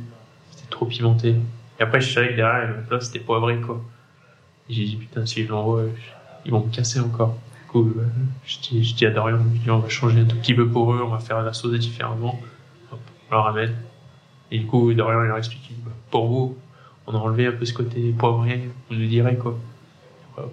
c'était 0.50 0.68
trop 0.68 0.86
pimenté. 0.86 1.36
Et 1.78 1.82
après, 1.82 2.00
je 2.00 2.12
savais 2.12 2.30
que 2.30 2.36
derrière, 2.36 2.76
le 2.76 2.82
plat 2.82 3.00
c'était 3.00 3.20
poivré, 3.20 3.60
quoi. 3.60 3.80
Et 4.68 4.74
j'ai 4.74 4.84
dit, 4.84 4.96
putain, 4.96 5.26
si 5.26 5.44
je 5.44 5.48
l'envoie, 5.48 5.84
ils 6.44 6.50
vont 6.50 6.64
me 6.64 6.72
casser 6.72 7.00
encore. 7.00 7.34
Du 7.34 7.70
coup, 7.70 7.94
euh, 7.98 8.04
je 8.44 8.58
dis, 8.58 8.84
je 8.84 8.94
dis 8.94 9.06
à 9.06 9.10
Dorian, 9.10 9.38
on 9.68 9.78
va 9.78 9.88
changer 9.88 10.20
un 10.20 10.24
tout 10.24 10.36
petit 10.36 10.54
peu 10.54 10.68
pour 10.68 10.92
eux, 10.92 11.02
on 11.04 11.08
va 11.08 11.18
faire 11.18 11.42
la 11.42 11.52
sauce 11.52 11.78
différemment. 11.78 12.40
Hop, 12.90 13.00
on 13.30 13.34
la 13.34 13.42
ramène. 13.42 13.74
Et 14.50 14.58
du 14.58 14.66
coup, 14.66 14.92
Dorian, 14.92 15.22
il 15.22 15.28
leur 15.28 15.38
explique, 15.38 15.72
bah, 15.84 15.92
pour 16.10 16.26
vous, 16.26 16.58
on 17.06 17.14
a 17.14 17.18
enlevé 17.18 17.46
un 17.46 17.52
peu 17.52 17.64
ce 17.64 17.72
côté 17.74 18.14
poivré, 18.16 18.70
vous 18.88 18.96
nous 18.96 19.06
direz 19.06 19.36
quoi. 19.36 19.58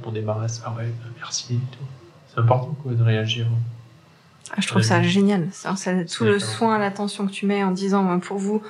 On 0.06 0.12
débarrasse, 0.12 0.62
ah 0.66 0.74
ouais, 0.78 0.88
bah, 0.88 1.10
merci 1.18 1.56
et 1.56 1.58
tout. 1.58 1.84
C'est 2.28 2.40
important 2.40 2.76
quoi 2.84 2.94
de 2.94 3.02
réagir. 3.04 3.48
Ah, 4.52 4.56
je 4.60 4.68
trouve 4.68 4.82
ça 4.82 5.02
génial. 5.02 5.48
Ça, 5.52 5.76
ça- 5.76 6.04
tout 6.06 6.26
le 6.26 6.40
soin, 6.40 6.78
l'attention 6.80 7.28
que 7.28 7.32
tu 7.32 7.46
mets 7.46 7.64
en 7.64 7.72
disant 7.72 8.04
bah, 8.04 8.20
pour 8.22 8.38
vous, 8.38 8.62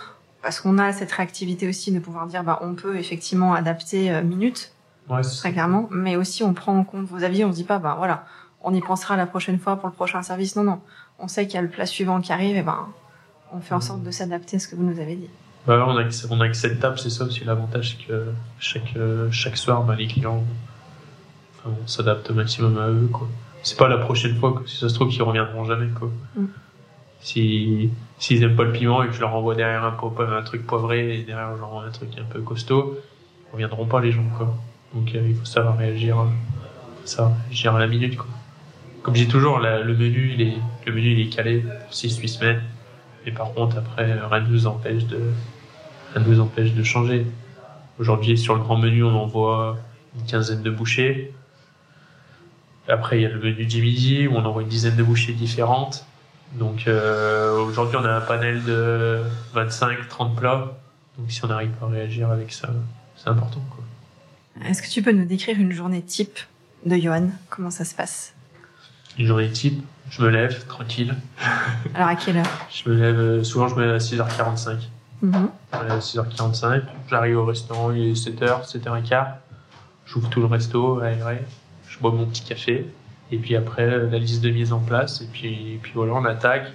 parce 0.42 0.60
qu'on 0.62 0.78
a 0.78 0.94
cette 0.94 1.12
réactivité 1.12 1.68
aussi 1.68 1.92
de 1.92 2.00
pouvoir 2.00 2.28
dire 2.28 2.44
bah 2.44 2.60
on 2.62 2.74
peut 2.74 2.98
effectivement 2.98 3.54
adapter 3.54 4.12
euh, 4.12 4.22
Ouais, 5.10 5.24
c'est 5.24 5.38
très 5.40 5.52
clairement, 5.52 5.88
mais 5.92 6.16
aussi 6.16 6.44
on 6.44 6.54
prend 6.54 6.78
en 6.78 6.84
compte 6.84 7.06
vos 7.08 7.24
avis. 7.24 7.44
On 7.44 7.52
se 7.52 7.58
dit 7.58 7.64
pas 7.64 7.80
bah 7.80 7.96
voilà, 7.98 8.26
on 8.62 8.74
y 8.74 8.82
pensera 8.82 9.18
la 9.18 9.26
prochaine 9.26 9.58
fois 9.60 9.76
pour 9.78 9.90
le 9.90 9.94
prochain 9.96 10.22
service. 10.22 10.56
Non 10.56 10.64
non, 10.64 10.80
on 11.18 11.28
sait 11.28 11.46
qu'il 11.48 11.56
y 11.56 11.58
a 11.58 11.62
le 11.62 11.70
plat 11.70 11.86
suivant 11.86 12.22
qui 12.22 12.32
arrive 12.32 12.56
et 12.56 12.62
ben 12.62 12.88
on 13.52 13.60
fait 13.60 13.74
en 13.74 13.82
sorte 13.82 14.04
de 14.04 14.12
s'adapter 14.12 14.58
à 14.58 14.60
ce 14.60 14.68
que 14.68 14.76
vous 14.76 14.84
nous 14.84 15.00
avez 15.00 15.16
dit. 15.16 15.30
Bah 15.68 15.86
on 15.88 15.98
a, 15.98 16.04
que- 16.06 16.28
on 16.30 16.40
a 16.42 16.48
que 16.50 16.56
c'est 16.56 17.10
ça 17.10 17.26
aussi 17.26 17.44
l'avantage, 17.44 17.92
c'est 18.00 18.08
que 18.08 18.26
chaque, 18.60 18.96
euh, 18.96 19.30
chaque 19.32 19.58
soir, 19.58 19.84
bah, 19.84 19.96
les 19.96 20.08
clients, 20.08 20.44
enfin, 21.60 21.76
on 21.84 21.88
s'adapte 21.88 22.32
au 22.32 22.34
maximum 22.34 22.78
à 22.78 22.88
eux, 22.90 23.10
quoi. 23.12 23.28
C'est 23.62 23.78
pas 23.78 23.90
la 23.90 23.98
prochaine 23.98 24.36
fois, 24.38 24.54
que 24.54 24.70
si 24.70 24.78
ça 24.78 24.88
se 24.90 24.96
trouve, 24.96 25.10
qu'ils 25.10 25.22
reviendront 25.22 25.66
jamais, 25.66 25.90
quoi. 25.90 26.10
Mm. 26.36 26.46
Si, 27.22 27.90
s'ils 28.18 28.42
aiment 28.44 28.56
pas 28.56 28.64
le 28.64 28.72
piment 28.72 29.04
et 29.04 29.08
que 29.08 29.14
je 29.14 29.20
leur 29.20 29.36
envoie 29.36 29.54
derrière 29.56 29.84
un, 29.84 29.98
un 30.38 30.42
truc 30.44 30.66
poivré 30.66 31.20
et 31.20 31.24
derrière, 31.24 31.54
je 31.56 31.60
leur 31.60 31.68
envoie 31.74 31.86
un 31.86 31.92
truc 31.92 32.10
un 32.18 32.24
peu 32.24 32.42
costaud, 32.42 32.98
ils 33.50 33.54
reviendront 33.54 33.86
pas, 33.86 34.00
les 34.00 34.12
gens, 34.14 34.24
quoi. 34.38 34.56
Donc, 34.94 35.14
euh, 35.14 35.22
il 35.28 35.36
faut 35.36 35.46
savoir 35.46 35.78
réagir, 35.78 36.18
euh, 36.20 36.26
ça, 37.04 37.34
réagir 37.48 37.76
à 37.76 37.80
la 37.80 37.88
minute, 37.88 38.16
quoi. 38.16 38.28
Comme 39.04 39.16
je 39.16 39.24
dis 39.24 39.28
toujours, 39.30 39.60
la- 39.60 39.82
le 39.82 39.94
menu, 39.96 40.32
il 40.34 40.42
est, 40.42 40.58
le 40.86 40.94
menu, 40.94 41.12
il 41.12 41.20
est 41.28 41.30
calé 41.30 41.60
pour 41.60 41.94
6-8 41.94 42.28
semaines. 42.30 42.62
Mais 43.30 43.36
par 43.36 43.54
contre, 43.54 43.78
après, 43.78 44.10
euh, 44.10 44.28
rien 44.28 44.42
ne 44.42 44.48
nous 44.48 44.66
empêche 44.66 45.06
de, 45.06 45.20
rien 46.16 46.26
nous 46.26 46.40
empêche 46.40 46.74
de 46.74 46.82
changer. 46.82 47.28
Aujourd'hui, 48.00 48.36
sur 48.40 48.56
le 48.56 48.62
grand 48.62 48.78
menu, 48.78 49.04
on 49.04 49.16
envoie 49.16 49.78
une 50.18 50.26
quinzaine 50.26 50.64
de 50.64 50.72
bouchées. 50.72 51.32
Après, 52.88 53.20
il 53.20 53.22
y 53.22 53.26
a 53.28 53.30
le 53.30 53.40
menu 53.40 53.66
du 53.66 53.84
midi 53.84 54.28
où 54.28 54.34
on 54.36 54.44
envoie 54.46 54.64
une 54.64 54.68
dizaine 54.68 54.96
de 54.96 55.04
bouchées 55.04 55.34
différentes. 55.34 56.08
Donc, 56.54 56.88
euh, 56.88 57.60
aujourd'hui, 57.60 57.98
on 57.98 58.04
a 58.04 58.14
un 58.14 58.22
panel 58.22 58.64
de 58.64 59.22
25-30 59.54 60.34
plats. 60.34 60.80
Donc 61.20 61.32
si 61.32 61.46
on 61.46 61.52
arrive 61.52 61.72
à 61.84 61.86
réagir 61.86 62.32
avec 62.32 62.52
ça, 62.52 62.70
c'est 63.16 63.28
important. 63.28 63.62
Est-ce 64.66 64.82
que 64.82 64.88
tu 64.88 65.04
peux 65.04 65.12
nous 65.12 65.26
décrire 65.26 65.60
une 65.60 65.74
journée 65.74 66.02
type 66.02 66.40
de 66.86 66.96
Johan? 66.96 67.30
Comment 67.50 67.70
ça 67.70 67.86
se 67.86 67.94
passe? 67.94 68.34
Une 69.20 69.28
journée 69.28 69.52
type, 69.52 69.84
je 70.10 70.22
me 70.22 70.30
lève 70.30 70.66
tranquille. 70.68 71.16
Alors 71.94 72.10
à 72.10 72.16
quelle 72.16 72.38
heure 72.38 72.68
Je 72.72 72.90
me 72.90 72.96
lève, 72.96 73.20
euh, 73.20 73.44
souvent 73.44 73.68
je 73.68 73.76
me 73.76 73.86
lève 73.86 73.96
à 73.96 74.00
6h45. 74.00 74.90
Mhm. 75.22 75.50
Je 75.74 75.78
me 75.78 75.84
lève 75.84 75.92
à 75.92 76.00
6h45, 76.00 76.82
j'arrive 77.10 77.38
au 77.38 77.46
restaurant, 77.46 77.92
il 77.92 78.10
est 78.10 78.14
7h, 78.14 78.66
7h15. 78.70 79.36
J'ouvre 80.06 80.30
tout 80.30 80.40
le 80.40 80.48
resto, 80.48 81.00
aéré, 81.02 81.40
je 81.88 82.00
bois 82.00 82.12
mon 82.12 82.26
petit 82.26 82.44
café. 82.44 82.88
Et 83.32 83.38
puis 83.38 83.56
après, 83.56 83.84
euh, 83.84 84.10
la 84.10 84.18
liste 84.18 84.42
de 84.42 84.50
mise 84.50 84.74
en 84.74 84.80
place. 84.80 85.22
Et 85.22 85.28
puis, 85.28 85.74
et 85.74 85.80
puis 85.82 85.92
voilà, 85.94 86.14
on 86.14 86.26
attaque. 86.26 86.72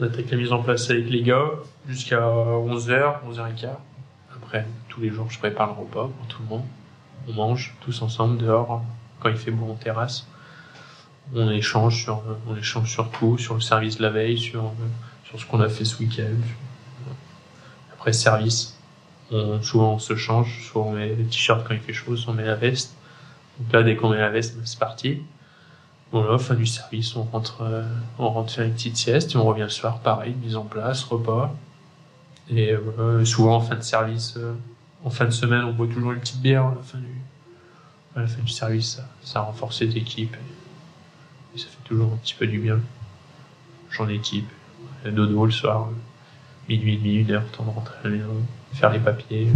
On 0.00 0.04
attaque 0.04 0.30
la 0.30 0.36
mise 0.36 0.52
en 0.52 0.62
place 0.62 0.88
avec 0.90 1.10
les 1.10 1.22
gars 1.22 1.44
jusqu'à 1.86 2.20
11h, 2.20 3.16
11h15. 3.28 3.68
Après, 4.34 4.66
tous 4.88 5.00
les 5.00 5.10
jours, 5.10 5.30
je 5.30 5.38
prépare 5.38 5.66
le 5.66 5.72
repas 5.74 6.08
pour 6.08 6.26
tout 6.28 6.40
le 6.42 6.48
monde. 6.48 6.64
On 7.28 7.32
mange 7.34 7.74
tous 7.80 8.00
ensemble 8.00 8.38
dehors 8.38 8.82
quand 9.20 9.28
il 9.28 9.36
fait 9.36 9.50
beau 9.50 9.70
en 9.70 9.74
terrasse. 9.74 10.26
On 11.34 11.50
échange 11.50 12.02
sur, 12.02 12.22
on 12.48 12.56
échange 12.56 12.90
sur 12.90 13.10
tout, 13.10 13.38
sur 13.38 13.54
le 13.54 13.60
service 13.60 13.98
de 13.98 14.02
la 14.02 14.10
veille, 14.10 14.38
sur, 14.38 14.72
sur 15.24 15.38
ce 15.38 15.46
qu'on 15.46 15.60
a 15.60 15.68
fait 15.68 15.84
ce 15.84 15.98
week-end. 15.98 16.40
Après, 17.92 18.12
service. 18.12 18.78
On, 19.30 19.60
souvent, 19.62 19.94
on 19.94 19.98
se 19.98 20.16
change. 20.16 20.68
Soit 20.70 20.82
on 20.82 20.92
met 20.92 21.08
le 21.08 21.24
t-shirt 21.24 21.66
quand 21.66 21.74
il 21.74 21.80
fait 21.80 21.92
chaud, 21.92 22.14
on 22.26 22.32
met 22.32 22.44
la 22.44 22.54
veste. 22.54 22.94
Donc 23.58 23.72
là, 23.72 23.82
dès 23.82 23.96
qu'on 23.96 24.10
met 24.10 24.18
la 24.18 24.30
veste, 24.30 24.56
c'est 24.64 24.78
parti. 24.78 25.22
Voilà, 26.10 26.38
fin 26.38 26.54
du 26.54 26.64
service, 26.64 27.14
on 27.16 27.24
rentre, 27.24 27.60
euh, 27.62 27.82
on 28.18 28.30
rentre 28.30 28.52
faire 28.52 28.64
une 28.64 28.72
petite 28.72 28.96
sieste 28.96 29.34
et 29.34 29.36
on 29.36 29.44
revient 29.44 29.62
le 29.62 29.68
soir, 29.68 29.98
pareil, 29.98 30.34
mise 30.42 30.56
en 30.56 30.64
place, 30.64 31.04
repas. 31.04 31.54
Et 32.48 32.72
euh, 32.72 33.26
souvent 33.26 33.56
en 33.56 33.60
fin 33.60 33.76
de 33.76 33.82
service, 33.82 34.34
euh, 34.38 34.54
en 35.04 35.10
fin 35.10 35.26
de 35.26 35.30
semaine, 35.30 35.64
on 35.64 35.72
boit 35.74 35.86
toujours 35.86 36.12
une 36.12 36.20
petite 36.20 36.40
bière 36.40 36.64
à 36.64 36.74
la 36.74 36.82
fin 36.82 36.96
du, 36.96 37.20
à 38.16 38.20
la 38.20 38.26
fin 38.26 38.40
du 38.40 38.50
service. 38.50 38.96
Ça, 38.96 39.08
ça 39.22 39.40
renforce 39.40 39.82
l'équipe 39.82 40.34
et, 40.34 40.57
et 41.54 41.58
ça 41.58 41.66
fait 41.66 41.84
toujours 41.88 42.12
un 42.12 42.16
petit 42.16 42.34
peu 42.34 42.46
du 42.46 42.58
bien. 42.58 42.80
J'en 43.90 44.08
équipe, 44.08 44.48
le 45.04 45.12
dodo 45.12 45.44
le 45.46 45.50
soir, 45.52 45.88
minuit, 46.68 46.96
demi, 46.98 47.16
une 47.16 47.30
heure, 47.30 47.44
temps 47.50 47.64
de 47.64 47.70
rentrer 47.70 47.94
à 48.00 48.04
la 48.08 48.10
maison, 48.10 48.34
faire 48.74 48.90
les 48.90 48.98
papiers, 48.98 49.48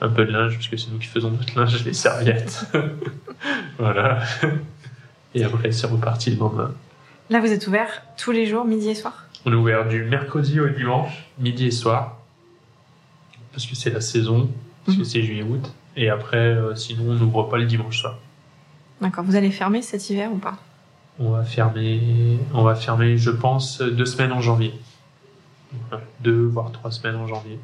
un 0.00 0.08
peu 0.08 0.24
de 0.26 0.32
linge, 0.32 0.54
parce 0.54 0.68
que 0.68 0.76
c'est 0.76 0.90
nous 0.90 0.98
qui 0.98 1.06
faisons 1.06 1.30
notre 1.30 1.58
linge, 1.58 1.82
les 1.84 1.94
serviettes. 1.94 2.66
voilà. 3.78 4.22
Et 5.34 5.42
après, 5.44 5.72
c'est 5.72 5.86
reparti 5.86 6.30
le 6.30 6.36
lendemain. 6.36 6.72
Là, 7.30 7.40
vous 7.40 7.50
êtes 7.50 7.66
ouvert 7.66 8.02
tous 8.18 8.32
les 8.32 8.46
jours, 8.46 8.64
midi 8.64 8.90
et 8.90 8.94
soir? 8.94 9.24
On 9.46 9.52
est 9.52 9.56
ouvert 9.56 9.88
du 9.88 10.04
mercredi 10.04 10.60
au 10.60 10.68
dimanche, 10.68 11.24
midi 11.38 11.66
et 11.66 11.70
soir. 11.70 12.18
Parce 13.52 13.66
que 13.66 13.74
c'est 13.74 13.90
la 13.90 14.00
saison, 14.00 14.50
parce 14.84 14.96
que 14.98 15.02
Mhm. 15.02 15.08
c'est 15.08 15.22
juillet-août. 15.22 15.72
Et 15.96 16.10
après, 16.10 16.36
euh, 16.36 16.74
sinon, 16.74 17.12
on 17.12 17.14
n'ouvre 17.14 17.44
pas 17.44 17.56
le 17.56 17.66
dimanche 17.66 18.00
soir. 18.00 18.18
D'accord. 19.00 19.24
Vous 19.24 19.36
allez 19.36 19.50
fermer 19.50 19.80
cet 19.80 20.10
hiver 20.10 20.30
ou 20.32 20.36
pas? 20.38 20.58
On 21.18 21.30
va 21.30 21.44
fermer, 21.44 22.38
on 22.52 22.62
va 22.62 22.74
fermer, 22.74 23.16
je 23.16 23.30
pense, 23.30 23.80
deux 23.80 24.06
semaines 24.06 24.32
en 24.32 24.40
janvier. 24.40 24.74
Deux, 26.20 26.46
voire 26.46 26.72
trois 26.72 26.90
semaines 26.90 27.16
en 27.16 27.26
janvier. 27.26 27.58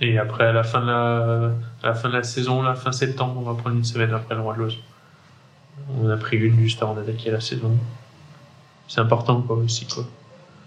Et 0.00 0.18
après, 0.18 0.46
à 0.46 0.52
la 0.52 0.62
fin 0.62 0.80
de 0.80 0.86
la, 0.86 1.50
à 1.82 1.86
la 1.88 1.94
fin 1.94 2.08
de 2.08 2.14
la 2.14 2.22
saison, 2.22 2.62
la 2.62 2.74
fin 2.74 2.92
septembre, 2.92 3.34
on 3.38 3.42
va 3.42 3.54
prendre 3.54 3.76
une 3.76 3.84
semaine 3.84 4.12
après 4.14 4.34
le 4.34 4.40
Roi 4.40 4.54
de 4.54 4.60
l'Ose. 4.60 4.78
On 6.00 6.08
a 6.08 6.16
pris 6.16 6.36
une 6.36 6.58
juste 6.58 6.82
avant 6.82 6.94
d'attaquer 6.94 7.30
la 7.30 7.40
saison. 7.40 7.76
C'est 8.86 9.00
important, 9.00 9.42
quoi, 9.42 9.56
aussi, 9.56 9.86
quoi. 9.86 10.04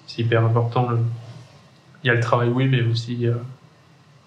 C'est 0.05 0.21
hyper 0.21 0.43
important. 0.45 0.89
le- 0.89 0.99
Il 2.03 2.07
y 2.07 2.09
a 2.09 2.13
le 2.13 2.19
travail, 2.19 2.49
oui, 2.49 2.67
mais 2.67 2.81
aussi, 2.83 3.25
euh, 3.27 3.35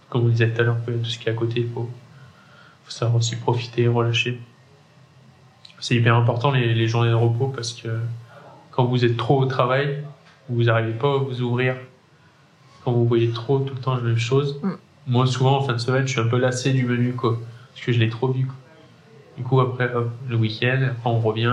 comme 0.09 0.25
on 0.25 0.29
disait 0.29 0.51
tout 0.51 0.61
à 0.61 0.65
l'heure, 0.65 0.77
tout 0.87 1.05
ce 1.05 1.19
qui 1.19 1.29
est 1.29 1.33
à 1.33 1.35
côté, 1.35 1.61
il 1.61 1.71
faut, 1.71 1.91
faut 2.85 2.91
savoir 2.91 3.17
aussi 3.17 3.37
profiter, 3.37 3.87
relâcher. 3.89 4.41
C'est 5.85 5.97
hyper 5.97 6.17
important 6.17 6.51
les, 6.51 6.73
les 6.73 6.89
journées 6.89 7.11
de 7.11 7.15
repos 7.15 7.49
parce 7.55 7.75
que 7.75 7.89
quand 8.71 8.87
vous 8.87 9.05
êtes 9.05 9.19
trop 9.19 9.43
au 9.43 9.45
travail, 9.45 10.03
vous 10.49 10.63
n'arrivez 10.65 10.95
pas 10.95 11.13
à 11.13 11.19
vous 11.19 11.43
ouvrir. 11.43 11.77
Quand 12.83 12.93
vous 12.93 13.05
voyez 13.07 13.29
trop 13.33 13.59
tout 13.59 13.75
le 13.75 13.81
temps 13.83 13.95
la 13.95 14.01
même 14.01 14.17
chose, 14.17 14.59
Mm. 14.63 14.71
moi 15.09 15.27
souvent 15.27 15.59
en 15.59 15.63
fin 15.63 15.75
de 15.75 15.79
semaine, 15.79 16.07
je 16.07 16.13
suis 16.13 16.21
un 16.23 16.27
peu 16.29 16.39
lassé 16.39 16.73
du 16.73 16.87
menu 16.87 17.13
quoi, 17.13 17.39
parce 17.75 17.85
que 17.85 17.93
je 17.93 17.99
l'ai 17.99 18.09
trop 18.09 18.29
vu. 18.29 18.47
Quoi. 18.47 18.55
Du 19.37 19.43
coup 19.43 19.61
après 19.61 19.93
hop, 19.93 20.11
le 20.27 20.37
week-end, 20.37 20.81
après 20.91 21.11
on 21.11 21.21
revient, 21.21 21.53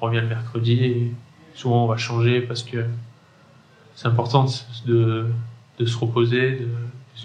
on 0.00 0.06
revient 0.06 0.20
le 0.22 0.28
mercredi 0.28 0.72
et 0.84 1.12
souvent 1.54 1.84
on 1.84 1.88
va 1.88 1.98
changer 1.98 2.40
parce 2.40 2.62
que 2.62 2.86
c'est 3.94 4.08
important 4.08 4.46
de, 4.86 5.26
de 5.78 5.84
se 5.84 5.98
reposer, 5.98 6.52
de, 6.52 6.68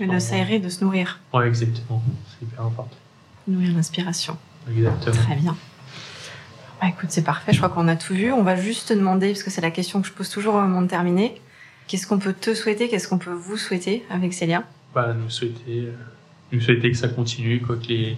Mais 0.02 0.14
de 0.14 0.20
s'aérer, 0.20 0.60
de 0.60 0.68
se 0.68 0.84
nourrir. 0.84 1.20
Ouais 1.34 1.48
exactement, 1.48 2.04
c'est 2.28 2.46
hyper 2.46 2.66
important. 2.66 2.98
Nourrir 3.48 3.74
l'inspiration. 3.74 4.36
Exactement. 4.70 5.16
Très 5.24 5.36
bien. 5.38 5.56
Bah, 6.84 6.90
écoute, 6.90 7.12
c'est 7.12 7.24
parfait. 7.24 7.54
Je 7.54 7.60
crois 7.60 7.70
qu'on 7.70 7.88
a 7.88 7.96
tout 7.96 8.14
vu. 8.14 8.34
On 8.34 8.44
va 8.44 8.58
juste 8.58 8.90
te 8.90 8.94
demander, 8.94 9.30
parce 9.30 9.44
que 9.44 9.50
c'est 9.50 9.62
la 9.62 9.72
question 9.72 10.02
que 10.02 10.08
je 10.10 10.12
pose 10.12 10.30
toujours 10.30 10.56
au 10.56 10.62
moment 10.62 10.82
de 10.82 10.88
terminer. 10.88 11.40
Qu'est-ce 11.88 12.06
qu'on 12.06 12.20
peut 12.20 12.34
te 12.34 12.54
souhaiter 12.54 12.90
Qu'est-ce 12.90 13.08
qu'on 13.08 13.18
peut 13.18 13.32
vous 13.32 13.56
souhaiter 13.56 14.04
avec 14.10 14.34
Célia? 14.34 14.66
Bah, 14.94 15.14
nous 15.14 15.30
souhaiter, 15.30 15.64
euh, 15.70 15.94
nous 16.52 16.60
souhaiter 16.60 16.92
que 16.92 16.98
ça 16.98 17.08
continue, 17.08 17.62
quoi, 17.62 17.78
que 17.78 17.88
les, 17.88 18.18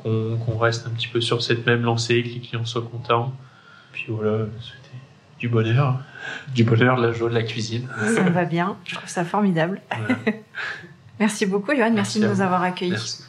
qu'on, 0.00 0.36
qu'on 0.36 0.56
reste 0.58 0.86
un 0.86 0.90
petit 0.90 1.08
peu 1.08 1.20
sur 1.20 1.42
cette 1.42 1.66
même 1.66 1.82
lancée, 1.82 2.22
que 2.22 2.28
les 2.28 2.38
clients 2.38 2.64
soient 2.64 2.88
contents. 2.88 3.32
Puis 3.90 4.04
voilà, 4.10 4.46
souhaiter 4.60 4.96
du 5.40 5.48
bonheur, 5.48 5.98
du 6.54 6.62
bonheur, 6.62 6.96
de 6.96 7.06
la 7.08 7.12
joie 7.12 7.30
de 7.30 7.34
la 7.34 7.42
cuisine. 7.42 7.88
Ça 8.14 8.22
me 8.22 8.30
va 8.30 8.44
bien. 8.44 8.76
Je 8.84 8.94
trouve 8.94 9.08
ça 9.08 9.24
formidable. 9.24 9.80
Voilà. 9.90 10.20
Merci 11.18 11.46
beaucoup, 11.46 11.72
Johan. 11.72 11.90
Merci, 11.90 12.20
Merci 12.20 12.20
de 12.20 12.28
nous 12.28 12.40
avoir 12.40 12.62
accueillis. 12.62 12.92
Merci. 12.92 13.24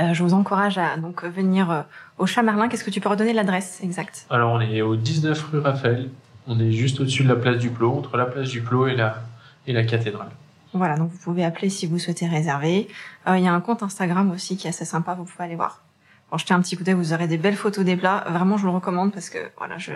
Euh, 0.00 0.12
je 0.12 0.22
vous 0.22 0.34
encourage 0.34 0.76
à 0.78 0.96
donc 0.96 1.24
venir 1.24 1.70
euh, 1.70 1.82
au 2.18 2.26
Chat 2.26 2.42
Merlin. 2.42 2.68
Qu'est-ce 2.68 2.84
que 2.84 2.90
tu 2.90 3.00
peux 3.00 3.08
redonner 3.08 3.32
l'adresse 3.32 3.80
exacte? 3.82 4.26
Alors, 4.30 4.52
on 4.52 4.60
est 4.60 4.82
au 4.82 4.96
19 4.96 5.50
rue 5.52 5.58
Raphaël. 5.60 6.08
On 6.46 6.58
est 6.58 6.72
juste 6.72 7.00
au-dessus 7.00 7.22
de 7.22 7.28
la 7.28 7.36
place 7.36 7.58
du 7.58 7.70
Plot, 7.70 7.92
entre 7.98 8.16
la 8.16 8.26
place 8.26 8.48
du 8.48 8.60
Plot 8.60 8.88
et 8.88 8.96
la, 8.96 9.22
et 9.66 9.72
la 9.72 9.84
cathédrale. 9.84 10.30
Voilà, 10.72 10.96
donc 10.96 11.10
vous 11.12 11.18
pouvez 11.18 11.44
appeler 11.44 11.68
si 11.70 11.86
vous 11.86 11.98
souhaitez 12.00 12.26
réserver. 12.26 12.88
Euh, 13.28 13.38
Il 13.38 13.44
y 13.44 13.48
a 13.48 13.52
un 13.52 13.60
compte 13.60 13.82
Instagram 13.84 14.30
aussi 14.32 14.56
qui 14.56 14.66
est 14.66 14.70
assez 14.70 14.84
sympa, 14.84 15.14
vous 15.14 15.24
pouvez 15.24 15.44
aller 15.44 15.54
voir. 15.54 15.80
Pour 16.28 16.38
jeter 16.38 16.52
un 16.54 16.60
petit 16.60 16.76
coup 16.76 16.82
d'œil, 16.82 16.94
vous 16.94 17.12
aurez 17.12 17.28
des 17.28 17.38
belles 17.38 17.54
photos 17.56 17.84
des 17.84 17.96
plats. 17.96 18.24
Vraiment, 18.28 18.56
je 18.56 18.62
vous 18.62 18.68
le 18.68 18.74
recommande 18.74 19.12
parce 19.12 19.30
que 19.30 19.38
voilà, 19.56 19.78
je, 19.78 19.92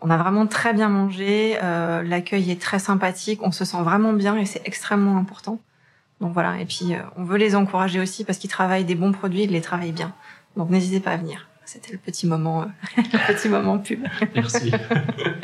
on 0.00 0.08
a 0.10 0.16
vraiment 0.16 0.46
très 0.46 0.72
bien 0.72 0.88
mangé. 0.88 1.58
euh, 1.62 2.02
L'accueil 2.04 2.52
est 2.52 2.60
très 2.62 2.78
sympathique, 2.78 3.40
on 3.42 3.50
se 3.50 3.64
sent 3.64 3.82
vraiment 3.82 4.12
bien 4.12 4.36
et 4.36 4.44
c'est 4.44 4.62
extrêmement 4.64 5.18
important. 5.18 5.58
Donc 6.20 6.32
voilà, 6.32 6.60
et 6.60 6.64
puis 6.64 6.94
euh, 6.94 6.98
on 7.16 7.24
veut 7.24 7.36
les 7.38 7.54
encourager 7.54 8.00
aussi 8.00 8.24
parce 8.24 8.38
qu'ils 8.38 8.50
travaillent 8.50 8.84
des 8.84 8.94
bons 8.94 9.12
produits, 9.12 9.42
ils 9.42 9.50
les 9.50 9.60
travaillent 9.60 9.92
bien. 9.92 10.12
Donc 10.56 10.70
n'hésitez 10.70 11.00
pas 11.00 11.12
à 11.12 11.16
venir. 11.16 11.48
C'était 11.64 11.92
le 11.92 11.98
petit 11.98 12.26
moment, 12.26 12.62
euh, 12.62 12.66
le 12.96 13.34
petit 13.34 13.48
moment 13.48 13.78
pub. 13.78 14.00
Merci. 14.34 14.72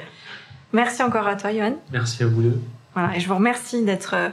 Merci 0.73 1.03
encore 1.03 1.27
à 1.27 1.35
toi, 1.37 1.53
Johan. 1.53 1.77
Merci 1.91 2.23
à 2.23 2.27
vous 2.27 2.43
deux. 2.43 2.61
Voilà, 2.95 3.17
et 3.17 3.21
je 3.21 3.29
vous 3.29 3.35
remercie 3.35 3.85
d'être 3.85 4.15
euh, 4.15 4.29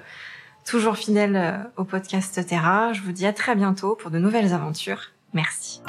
toujours 0.65 0.97
fidèle 0.97 1.67
au 1.77 1.83
podcast 1.83 2.45
Terra. 2.47 2.93
Je 2.93 3.01
vous 3.01 3.11
dis 3.11 3.25
à 3.25 3.33
très 3.33 3.55
bientôt 3.55 3.95
pour 3.95 4.11
de 4.11 4.19
nouvelles 4.19 4.53
aventures. 4.53 5.11
Merci. 5.33 5.81